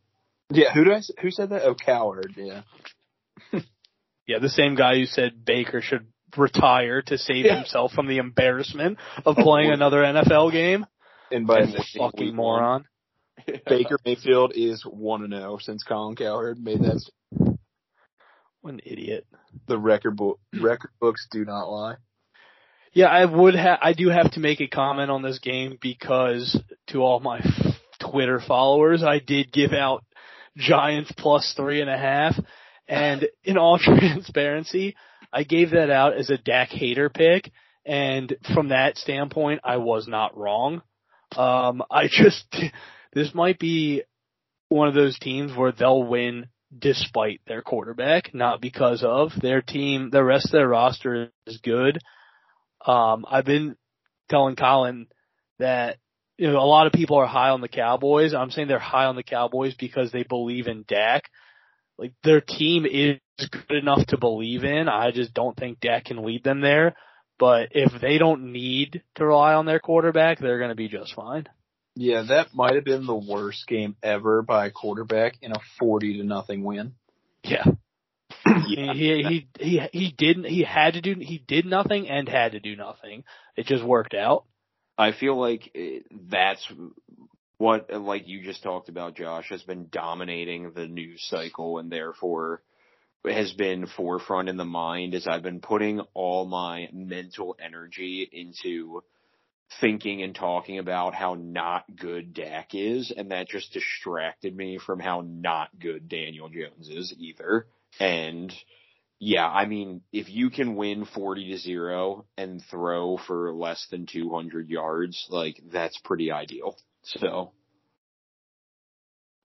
Yeah, 0.51 0.73
who 0.73 0.85
did 0.85 0.93
I? 0.95 1.01
Who 1.21 1.31
said 1.33 1.51
that? 1.51 1.63
Oh, 1.65 1.75
Cowherd. 1.75 2.33
Yeah. 2.37 2.63
Yeah, 4.27 4.39
the 4.41 4.49
same 4.49 4.75
guy 4.75 4.97
who 4.99 5.07
said 5.07 5.45
Baker 5.45 5.81
should 5.81 6.07
retire 6.37 7.03
to 7.03 7.17
save 7.19 7.45
Yeah. 7.47 7.57
himself 7.57 7.93
from 7.93 8.09
the 8.09 8.19
embarrassment 8.19 8.99
of 9.25 9.37
playing 9.37 9.71
another 9.73 9.99
NFL 10.03 10.51
game. 10.53 10.87
And 11.31 11.47
by 11.47 11.61
And 11.61 11.73
the 11.73 11.85
Fucking 11.99 12.27
week 12.27 12.35
Baker 13.67 13.99
Mayfield 14.05 14.53
is 14.55 14.83
one 14.85 15.23
and 15.25 15.33
zero 15.33 15.59
since 15.61 15.83
Colin 15.83 16.17
Cowherd 16.17 16.59
made 16.59 16.81
that. 16.81 17.01
st- 17.01 17.59
What 18.61 18.75
an 18.75 18.81
idiot. 18.85 19.27
The 19.69 19.79
record 19.79 20.17
book 20.17 20.41
record 20.61 20.91
books 21.01 21.27
do 21.31 21.45
not 21.45 21.71
lie. 21.71 21.95
Yeah, 22.93 23.07
I 23.07 23.25
would 23.25 23.55
have. 23.55 23.79
I 23.83 23.93
do 23.93 24.09
have 24.09 24.33
to 24.33 24.41
make 24.41 24.61
a 24.61 24.67
comment 24.69 25.11
on 25.11 25.23
this 25.23 25.39
game 25.39 25.79
because 25.81 26.59
to 26.89 27.03
all 27.03 27.21
my 27.21 27.39
f- 27.39 27.75
Twitter 28.01 28.41
followers, 28.41 29.03
I 29.03 29.19
did 29.19 29.53
give 29.53 29.73
out 29.73 30.05
Giants 30.57 31.13
plus 31.17 31.53
three 31.57 31.81
and 31.83 31.91
a 31.91 31.99
half, 31.99 32.35
and 32.89 33.27
in 33.45 33.59
all 33.59 33.79
transparency, 33.83 34.97
I 35.33 35.43
gave 35.43 35.71
that 35.71 35.91
out 35.91 36.17
as 36.17 36.31
a 36.31 36.39
Dak 36.39 36.71
hater 36.71 37.11
pick, 37.11 37.53
and 37.85 38.35
from 38.55 38.69
that 38.71 38.97
standpoint, 38.97 39.61
I 39.63 39.77
was 39.77 40.09
not 40.09 40.37
wrong. 40.37 40.81
Um, 41.37 41.83
I 41.91 42.09
just 42.09 42.47
this 43.17 43.35
might 43.35 43.59
be 43.59 44.03
one 44.69 44.89
of 44.89 44.95
those 44.95 45.19
teams 45.19 45.57
where 45.57 45.73
they'll 45.73 46.03
win 46.03 46.49
despite 46.79 47.41
their 47.47 47.63
quarterback, 47.63 48.35
not 48.35 48.61
because 48.61 49.03
of 49.03 49.33
their 49.41 49.63
team. 49.63 50.11
The 50.11 50.23
rest 50.23 50.47
of 50.47 50.53
their 50.53 50.69
roster 50.69 51.31
is 51.47 51.59
good. 51.63 51.99
Um, 52.85 53.25
I've 53.27 53.47
been 53.47 53.75
telling 54.29 54.55
Colin 54.55 55.07
that 55.59 55.97
you 56.37 56.53
know 56.53 56.59
a 56.59 56.69
lot 56.69 56.87
of 56.87 56.93
people 56.93 57.17
are 57.17 57.27
high 57.27 57.49
on 57.49 57.63
the 57.63 57.69
Cowboys. 57.69 58.35
I'm 58.35 58.51
saying 58.51 58.69
they're 58.69 58.79
high 58.79 59.07
on 59.07 59.17
the 59.17 59.23
Cowboys 59.23 59.75
because 59.75 60.13
they 60.13 60.23
believe 60.23 60.67
in 60.67 60.85
Dak. 60.87 61.23
Like 61.97 62.13
their 62.23 62.43
team 62.43 62.85
is 62.85 63.19
good 63.39 63.79
enough 63.79 64.09
to 64.09 64.19
believe 64.19 64.63
in. 64.63 64.91
I 64.91 65.11
just 65.11 65.33
don't 65.33 65.57
think 65.57 65.81
Dak 65.81 66.05
can 66.05 66.23
lead 66.23 66.45
them 66.45 66.61
there. 66.61 66.95
But 67.39 67.69
if 67.71 67.99
they 67.99 68.19
don't 68.19 68.53
need 68.53 69.03
to 69.15 69.25
rely 69.25 69.55
on 69.55 69.65
their 69.65 69.81
quarterback, 69.81 70.39
they're 70.39 70.59
going 70.59 70.69
to 70.69 70.77
be 70.77 70.89
just 70.89 71.15
fine. 71.15 71.47
Yeah, 71.97 72.25
that 72.29 72.55
might 72.55 72.75
have 72.75 72.85
been 72.85 73.07
the 73.07 73.17
worst 73.17 73.67
game 73.67 73.97
ever 74.03 74.43
by 74.43 74.67
a 74.67 74.71
quarterback 74.71 75.35
in 75.41 75.53
a 75.53 75.61
forty 75.79 76.19
to 76.19 76.25
nothing 76.25 76.63
win. 76.63 76.93
Yeah. 77.43 77.65
yeah. 78.69 78.93
He, 78.93 79.23
he 79.23 79.49
he 79.59 79.89
he 79.93 80.15
didn't 80.17 80.45
he 80.45 80.63
had 80.63 80.95
to 80.95 81.01
do 81.01 81.15
he 81.19 81.39
did 81.39 81.65
nothing 81.65 82.09
and 82.09 82.29
had 82.29 82.53
to 82.53 82.61
do 82.61 82.77
nothing. 82.77 83.25
It 83.57 83.67
just 83.67 83.83
worked 83.83 84.15
out. 84.15 84.45
I 84.99 85.13
feel 85.13 85.39
like 85.39 85.71
eh, 85.75 86.01
that's 86.29 86.71
what, 87.59 87.91
like 87.91 88.29
you 88.29 88.43
just 88.43 88.63
talked 88.63 88.89
about, 88.89 89.17
Josh, 89.17 89.49
has 89.51 89.63
been 89.63 89.89
dominating 89.91 90.73
the 90.73 90.87
news 90.87 91.27
cycle 91.29 91.79
and 91.79 91.91
therefore 91.91 92.63
has 93.25 93.53
been 93.53 93.87
forefront 93.87 94.49
in 94.49 94.57
the 94.57 94.65
mind 94.65 95.15
as 95.15 95.27
I've 95.27 95.43
been 95.43 95.61
putting 95.61 96.01
all 96.15 96.45
my 96.47 96.89
mental 96.93 97.57
energy 97.59 98.29
into 98.31 99.03
thinking 99.81 100.23
and 100.23 100.35
talking 100.35 100.79
about 100.79 101.15
how 101.15 101.35
not 101.35 101.85
good 101.97 102.35
Dak 102.35 102.71
is, 102.73 103.13
and 103.15 103.31
that 103.31 103.49
just 103.49 103.73
distracted 103.73 104.57
me 104.57 104.79
from 104.79 105.01
how 105.01 105.23
not 105.27 105.71
good 105.79 106.09
Daniel 106.09 106.49
Jones 106.49 106.89
is 106.89 107.15
either. 107.19 107.67
And 107.99 108.53
yeah, 109.19 109.47
I 109.47 109.67
mean, 109.67 110.03
if 110.13 110.29
you 110.29 110.51
can 110.51 110.77
win 110.77 111.05
40 111.05 111.51
to 111.53 111.59
0 111.59 112.27
and 112.37 112.63
throw 112.71 113.17
for 113.17 113.53
less 113.53 113.87
than 113.91 114.07
200 114.07 114.69
yards, 114.69 115.27
like 115.31 115.61
that's 115.73 115.99
pretty 116.05 116.31
ideal. 116.31 116.77
So, 117.03 117.53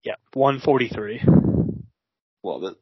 Yeah, 0.03 0.15
143. 0.33 1.21
well, 2.43 2.59
that, 2.61 2.75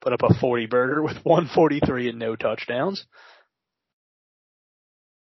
Put 0.00 0.12
up 0.12 0.22
a 0.22 0.34
40 0.34 0.66
burger 0.66 1.02
with 1.02 1.16
143 1.24 2.10
and 2.10 2.18
no 2.18 2.36
touchdowns. 2.36 3.04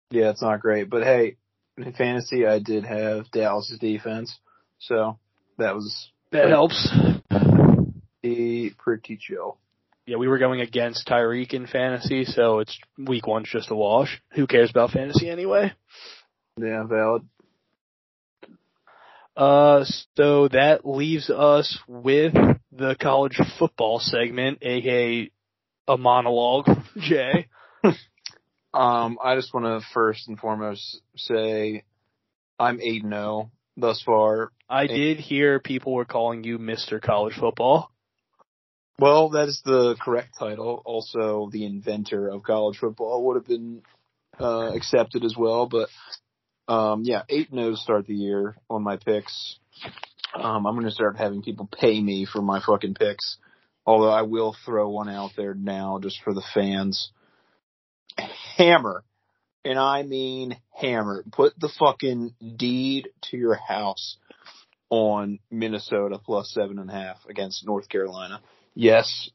Yeah, 0.09 0.29
it's 0.29 0.41
not 0.41 0.61
great, 0.61 0.89
but 0.89 1.03
hey, 1.03 1.35
in 1.77 1.93
fantasy, 1.93 2.45
I 2.45 2.59
did 2.59 2.85
have 2.85 3.29
Dallas' 3.31 3.77
defense, 3.79 4.37
so 4.79 5.19
that 5.57 5.75
was 5.75 6.11
That 6.31 6.49
helps. 6.49 6.89
pretty 8.21 8.69
pretty 8.77 9.17
chill. 9.17 9.57
Yeah, 10.05 10.15
we 10.17 10.29
were 10.29 10.37
going 10.37 10.61
against 10.61 11.07
Tyreek 11.07 11.53
in 11.53 11.67
fantasy, 11.67 12.23
so 12.23 12.59
it's 12.59 12.77
week 12.97 13.27
one's 13.27 13.49
just 13.49 13.71
a 13.71 13.75
wash. 13.75 14.21
Who 14.33 14.47
cares 14.47 14.69
about 14.69 14.91
fantasy 14.91 15.29
anyway? 15.29 15.73
Yeah, 16.57 16.83
valid. 16.83 17.27
Uh, 19.35 19.85
so 20.15 20.47
that 20.47 20.85
leaves 20.85 21.29
us 21.29 21.77
with 21.87 22.33
the 22.71 22.95
college 22.99 23.37
football 23.59 23.99
segment, 23.99 24.59
aka 24.61 25.29
a 25.89 25.97
monologue, 25.97 26.67
Jay. 26.97 27.47
Um, 28.77 29.17
I 29.23 29.35
just 29.35 29.55
want 29.55 29.65
to 29.65 29.87
first 29.91 30.27
and 30.27 30.37
foremost 30.37 31.01
say 31.15 31.83
I'm 32.59 32.79
eight 32.79 33.01
and 33.03 33.11
zero 33.11 33.49
thus 33.75 34.03
far. 34.05 34.51
I 34.69 34.85
did 34.85 35.17
hear 35.17 35.59
people 35.59 35.93
were 35.93 36.05
calling 36.05 36.43
you 36.43 36.59
Mr. 36.59 37.01
College 37.01 37.33
Football. 37.39 37.91
Well, 38.99 39.29
that 39.29 39.47
is 39.47 39.63
the 39.65 39.95
correct 39.99 40.35
title. 40.37 40.83
Also, 40.85 41.49
the 41.51 41.65
inventor 41.65 42.29
of 42.29 42.43
college 42.43 42.77
football 42.77 43.25
would 43.25 43.37
have 43.37 43.47
been 43.47 43.81
uh, 44.39 44.71
accepted 44.75 45.25
as 45.25 45.35
well. 45.35 45.67
But 45.67 45.89
um, 46.71 47.01
yeah, 47.03 47.23
eight 47.29 47.49
and 47.49 47.59
zero 47.59 47.71
to 47.71 47.77
start 47.77 48.05
the 48.05 48.13
year 48.13 48.57
on 48.69 48.83
my 48.83 48.97
picks. 48.97 49.57
Um, 50.35 50.67
I'm 50.67 50.75
going 50.75 50.85
to 50.85 50.91
start 50.91 51.17
having 51.17 51.41
people 51.41 51.67
pay 51.79 51.99
me 51.99 52.27
for 52.31 52.43
my 52.43 52.61
fucking 52.63 52.93
picks. 52.93 53.37
Although 53.87 54.11
I 54.11 54.21
will 54.21 54.55
throw 54.65 54.89
one 54.89 55.09
out 55.09 55.31
there 55.35 55.55
now 55.55 55.97
just 55.99 56.21
for 56.23 56.35
the 56.35 56.43
fans. 56.53 57.11
Hammer. 58.57 59.03
And 59.63 59.77
I 59.77 60.03
mean 60.03 60.57
hammer. 60.71 61.23
Put 61.31 61.59
the 61.59 61.69
fucking 61.79 62.33
deed 62.55 63.09
to 63.29 63.37
your 63.37 63.55
house 63.55 64.17
on 64.89 65.39
Minnesota 65.51 66.19
plus 66.23 66.51
seven 66.51 66.79
and 66.79 66.89
a 66.89 66.93
half 66.93 67.17
against 67.29 67.65
North 67.65 67.89
Carolina. 67.89 68.41
Yes, 68.73 69.29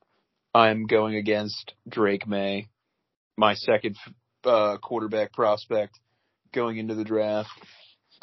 I'm 0.54 0.86
going 0.86 1.16
against 1.16 1.74
Drake 1.88 2.26
Maye, 2.26 2.68
my 3.36 3.54
second 3.54 3.96
uh, 4.44 4.78
quarterback 4.78 5.32
prospect 5.32 5.98
going 6.52 6.78
into 6.78 6.94
the 6.94 7.04
draft 7.04 7.50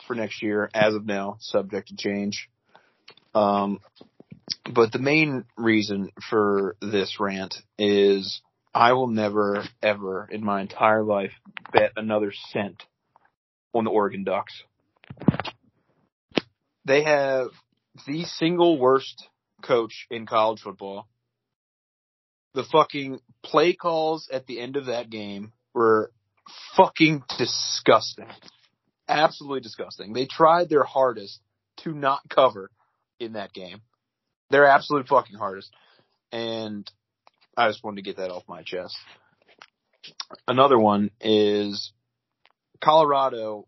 for 0.07 0.15
next 0.15 0.41
year. 0.41 0.69
As 0.73 0.95
of 0.95 1.05
now, 1.05 1.37
subject 1.39 1.89
to 1.89 1.95
change. 1.95 2.49
Um, 3.35 3.79
but 4.73 4.91
the 4.91 4.99
main 4.99 5.45
reason 5.57 6.09
for 6.29 6.75
this 6.81 7.19
rant 7.19 7.55
is 7.77 8.41
I 8.73 8.93
will 8.93 9.07
never, 9.07 9.63
ever 9.81 10.27
in 10.31 10.43
my 10.43 10.61
entire 10.61 11.03
life 11.03 11.33
bet 11.73 11.93
another 11.95 12.31
cent 12.51 12.83
on 13.73 13.83
the 13.83 13.91
Oregon 13.91 14.23
Ducks. 14.23 14.63
They 16.85 17.03
have 17.03 17.47
the 18.07 18.23
single 18.23 18.79
worst 18.79 19.27
coach 19.61 20.07
in 20.09 20.25
college 20.25 20.61
football. 20.61 21.07
The 22.53 22.63
fucking 22.63 23.19
play 23.43 23.73
calls 23.73 24.29
at 24.31 24.47
the 24.47 24.59
end 24.59 24.75
of 24.75 24.85
that 24.87 25.09
game 25.09 25.51
were 25.73 26.11
fucking 26.75 27.23
disgusting. 27.37 28.27
Absolutely 29.07 29.61
disgusting. 29.61 30.13
They 30.13 30.25
tried 30.25 30.69
their 30.69 30.83
hardest 30.83 31.39
to 31.77 31.93
not 31.93 32.21
cover 32.29 32.69
in 33.19 33.33
that 33.33 33.53
game. 33.53 33.81
Their 34.49 34.65
absolute 34.65 35.07
fucking 35.07 35.37
hardest. 35.37 35.71
And 36.31 36.89
I 37.59 37.67
just 37.67 37.83
wanted 37.83 37.97
to 37.97 38.01
get 38.03 38.17
that 38.17 38.31
off 38.31 38.43
my 38.47 38.63
chest. 38.63 38.95
Another 40.47 40.79
one 40.79 41.11
is 41.19 41.91
Colorado. 42.81 43.67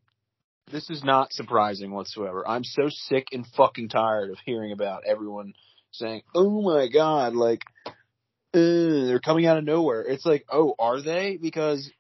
This 0.72 0.90
is 0.90 1.04
not 1.04 1.34
surprising 1.34 1.92
whatsoever. 1.92 2.48
I'm 2.48 2.64
so 2.64 2.84
sick 2.88 3.28
and 3.34 3.46
fucking 3.58 3.90
tired 3.90 4.32
of 4.32 4.38
hearing 4.46 4.72
about 4.72 5.04
everyone 5.06 5.54
saying, 5.92 6.22
"Oh 6.34 6.62
my 6.62 6.88
god, 6.88 7.34
like 7.34 7.64
uh, 7.86 7.92
they're 8.54 9.20
coming 9.20 9.46
out 9.46 9.58
of 9.58 9.66
nowhere." 9.66 10.04
It's 10.04 10.26
like, 10.26 10.46
"Oh, 10.50 10.74
are 10.80 11.02
they?" 11.02 11.38
Because 11.42 11.92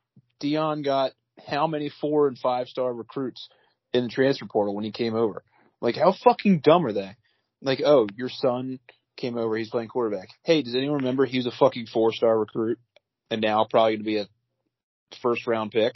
Deion 0.41 0.85
got 0.85 1.11
how 1.45 1.67
many 1.67 1.91
four 1.99 2.29
and 2.29 2.37
five 2.37 2.69
star 2.69 2.93
recruits 2.93 3.49
in 3.93 4.03
the 4.03 4.09
transfer 4.09 4.45
portal 4.45 4.73
when 4.73 4.85
he 4.85 4.93
came 4.93 5.15
over? 5.15 5.43
Like, 5.81 5.95
how 5.95 6.13
fucking 6.23 6.61
dumb 6.61 6.85
are 6.85 6.93
they? 6.93 7.17
Like, 7.61 7.81
oh, 7.85 8.07
your 8.15 8.29
son 8.29 8.79
came 9.21 9.37
over, 9.37 9.55
he's 9.55 9.69
playing 9.69 9.87
quarterback. 9.87 10.29
Hey, 10.43 10.61
does 10.61 10.75
anyone 10.75 10.97
remember 10.97 11.25
he 11.25 11.37
was 11.37 11.47
a 11.47 11.51
fucking 11.51 11.87
four 11.87 12.11
star 12.11 12.37
recruit 12.37 12.79
and 13.29 13.41
now 13.41 13.65
probably 13.69 13.93
going 13.93 13.99
to 13.99 14.05
be 14.05 14.17
a 14.17 14.27
first 15.21 15.47
round 15.47 15.71
pick? 15.71 15.93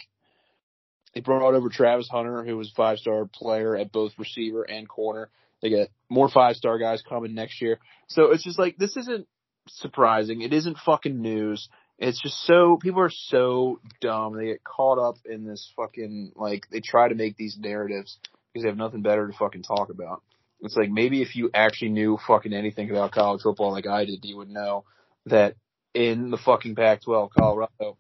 They 1.14 1.22
brought 1.22 1.53
over 1.53 1.69
Travis 1.69 2.10
Hunter, 2.10 2.43
who 2.43 2.57
was 2.57 2.72
five 2.76 2.99
star 2.99 3.26
player 3.26 3.76
at 3.76 3.91
both 3.91 4.11
receiver 4.18 4.64
and 4.64 4.88
corner. 4.88 5.30
They 5.61 5.69
get 5.69 5.89
more 6.10 6.30
five 6.30 6.56
star 6.57 6.77
guys 6.77 7.02
coming 7.07 7.34
next 7.34 7.61
year. 7.61 7.80
So 8.07 8.31
it's 8.31 8.43
just 8.43 8.60
like, 8.60 8.77
this 8.77 8.95
isn't 8.97 9.27
surprising. 9.68 10.41
It 10.41 10.53
isn't 10.53 10.77
fucking 10.85 11.19
news. 11.19 11.69
It's 11.97 12.22
just 12.22 12.45
so, 12.45 12.77
people 12.81 13.02
are 13.02 13.10
so 13.10 13.80
dumb. 14.02 14.35
They 14.35 14.47
get 14.47 14.64
caught 14.65 14.99
up 14.99 15.15
in 15.26 15.45
this 15.45 15.72
fucking, 15.77 16.34
like, 16.35 16.68
they 16.69 16.81
try 16.81 17.07
to 17.07 17.15
make 17.15 17.38
these 17.38 17.57
narratives 17.57 18.19
because 18.52 18.64
they 18.64 18.69
have 18.69 18.77
nothing 18.77 19.02
better 19.02 19.26
to 19.26 19.38
fucking 19.38 19.64
talk 19.64 19.89
about. 19.89 20.22
It's 20.65 20.75
like 20.75 20.89
maybe 20.89 21.21
if 21.21 21.35
you 21.35 21.49
actually 21.53 21.89
knew 21.89 22.17
fucking 22.27 22.53
anything 22.53 22.89
about 22.89 23.11
college 23.11 23.41
football 23.43 23.71
like 23.71 23.87
I 23.87 24.05
did, 24.05 24.25
you 24.25 24.37
would 24.37 24.49
know 24.49 24.83
that 25.27 25.55
in 25.93 26.31
the 26.31 26.37
fucking 26.37 26.75
Pac-12, 26.75 27.29
Colorado 27.31 27.97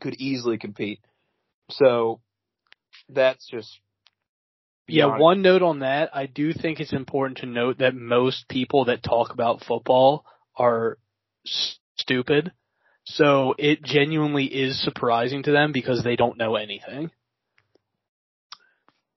could 0.00 0.14
easily 0.14 0.58
compete. 0.58 1.00
So 1.70 2.20
that's 3.08 3.46
just 3.48 3.78
Yeah, 4.88 5.06
beyond- 5.06 5.20
one 5.20 5.42
note 5.42 5.62
on 5.62 5.80
that. 5.80 6.10
I 6.14 6.26
do 6.26 6.52
think 6.52 6.80
it's 6.80 6.92
important 6.92 7.38
to 7.38 7.46
note 7.46 7.78
that 7.78 7.94
most 7.94 8.48
people 8.48 8.86
that 8.86 9.02
talk 9.02 9.32
about 9.32 9.64
football 9.64 10.24
are 10.56 10.98
s- 11.46 11.78
stupid. 11.96 12.52
So 13.04 13.54
it 13.58 13.82
genuinely 13.82 14.44
is 14.46 14.82
surprising 14.82 15.42
to 15.44 15.52
them 15.52 15.72
because 15.72 16.02
they 16.02 16.16
don't 16.16 16.38
know 16.38 16.56
anything. 16.56 17.10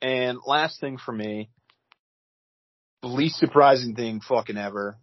And 0.01 0.39
last 0.45 0.79
thing 0.79 0.97
for 0.97 1.11
me, 1.11 1.49
least 3.07 3.37
surprising 3.37 3.95
thing 3.95 4.21
fucking 4.21 4.57
ever. 4.57 4.97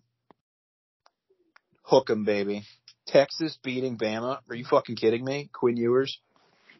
Hook 1.83 2.11
'em, 2.11 2.24
baby. 2.24 2.62
Texas 3.07 3.59
beating 3.62 3.99
Bama. 3.99 4.39
Are 4.49 4.55
you 4.55 4.65
fucking 4.65 4.97
kidding 4.97 5.24
me? 5.24 5.51
Quinn 5.53 5.77
Ewers. 5.77 6.19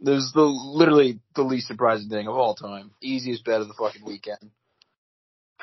This 0.01 0.25
is 0.25 0.33
the 0.35 0.43
literally 0.43 1.21
the 1.35 1.43
least 1.43 1.69
surprising 1.69 2.09
thing 2.09 2.27
of 2.27 2.35
all 2.35 2.55
time. 2.55 2.93
Easiest 3.01 3.45
bet 3.45 3.61
of 3.61 3.69
the 3.69 3.75
fucking 3.75 4.05
weekend. 4.05 4.51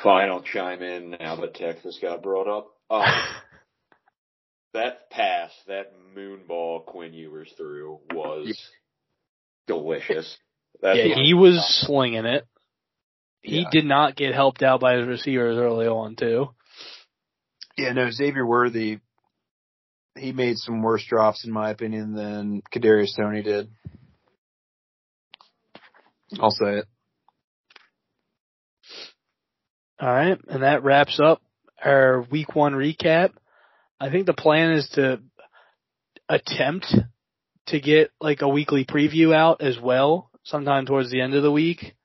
Fine, 0.01 0.29
I'll 0.29 0.41
chime 0.41 0.81
in 0.81 1.11
now 1.19 1.35
that 1.37 1.55
Texas 1.55 1.99
got 2.01 2.23
brought 2.23 2.47
up. 2.47 2.73
Um, 2.89 3.03
that 4.73 5.09
pass, 5.09 5.51
that 5.67 5.91
moonball 6.15 6.85
Quinn 6.85 7.13
Ewers 7.13 7.51
threw 7.57 7.99
was 8.13 8.57
delicious. 9.67 10.37
That's 10.81 10.99
yeah, 10.99 11.15
he 11.15 11.33
was 11.33 11.65
slinging 11.85 12.25
it. 12.25 12.45
He 13.41 13.61
Yeah. 13.61 13.69
did 13.71 13.85
not 13.85 14.15
get 14.15 14.33
helped 14.33 14.63
out 14.63 14.79
by 14.79 14.97
his 14.97 15.07
receivers 15.07 15.57
early 15.57 15.87
on 15.87 16.15
too. 16.15 16.53
Yeah, 17.77 17.93
no, 17.93 18.09
Xavier 18.11 18.45
Worthy, 18.45 18.99
he 20.17 20.33
made 20.33 20.57
some 20.57 20.81
worse 20.81 21.05
drops 21.05 21.45
in 21.45 21.51
my 21.51 21.69
opinion 21.69 22.13
than 22.13 22.61
Kadarius 22.73 23.15
Toney 23.15 23.41
did. 23.41 23.69
I'll 26.39 26.51
say 26.51 26.79
it. 26.79 26.85
All 29.99 30.07
right, 30.09 30.39
and 30.47 30.63
that 30.63 30.83
wraps 30.83 31.19
up 31.19 31.41
our 31.83 32.21
week 32.29 32.55
one 32.55 32.73
recap. 32.73 33.31
I 33.99 34.09
think 34.09 34.25
the 34.25 34.33
plan 34.33 34.71
is 34.71 34.87
to 34.89 35.21
attempt 36.29 36.93
to 37.67 37.79
get 37.79 38.11
like 38.21 38.41
a 38.41 38.47
weekly 38.47 38.85
preview 38.85 39.33
out 39.35 39.61
as 39.61 39.77
well, 39.79 40.29
sometime 40.43 40.85
towards 40.85 41.11
the 41.11 41.21
end 41.21 41.33
of 41.33 41.43
the 41.43 41.51
week. 41.51 41.95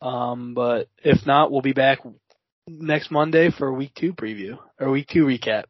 Um, 0.00 0.54
but 0.54 0.88
if 1.02 1.26
not, 1.26 1.50
we'll 1.50 1.62
be 1.62 1.72
back 1.72 2.00
next 2.68 3.10
Monday 3.10 3.50
for 3.50 3.72
week 3.72 3.92
two 3.94 4.12
preview 4.12 4.58
or 4.78 4.90
week 4.90 5.08
two 5.08 5.24
recap. 5.26 5.64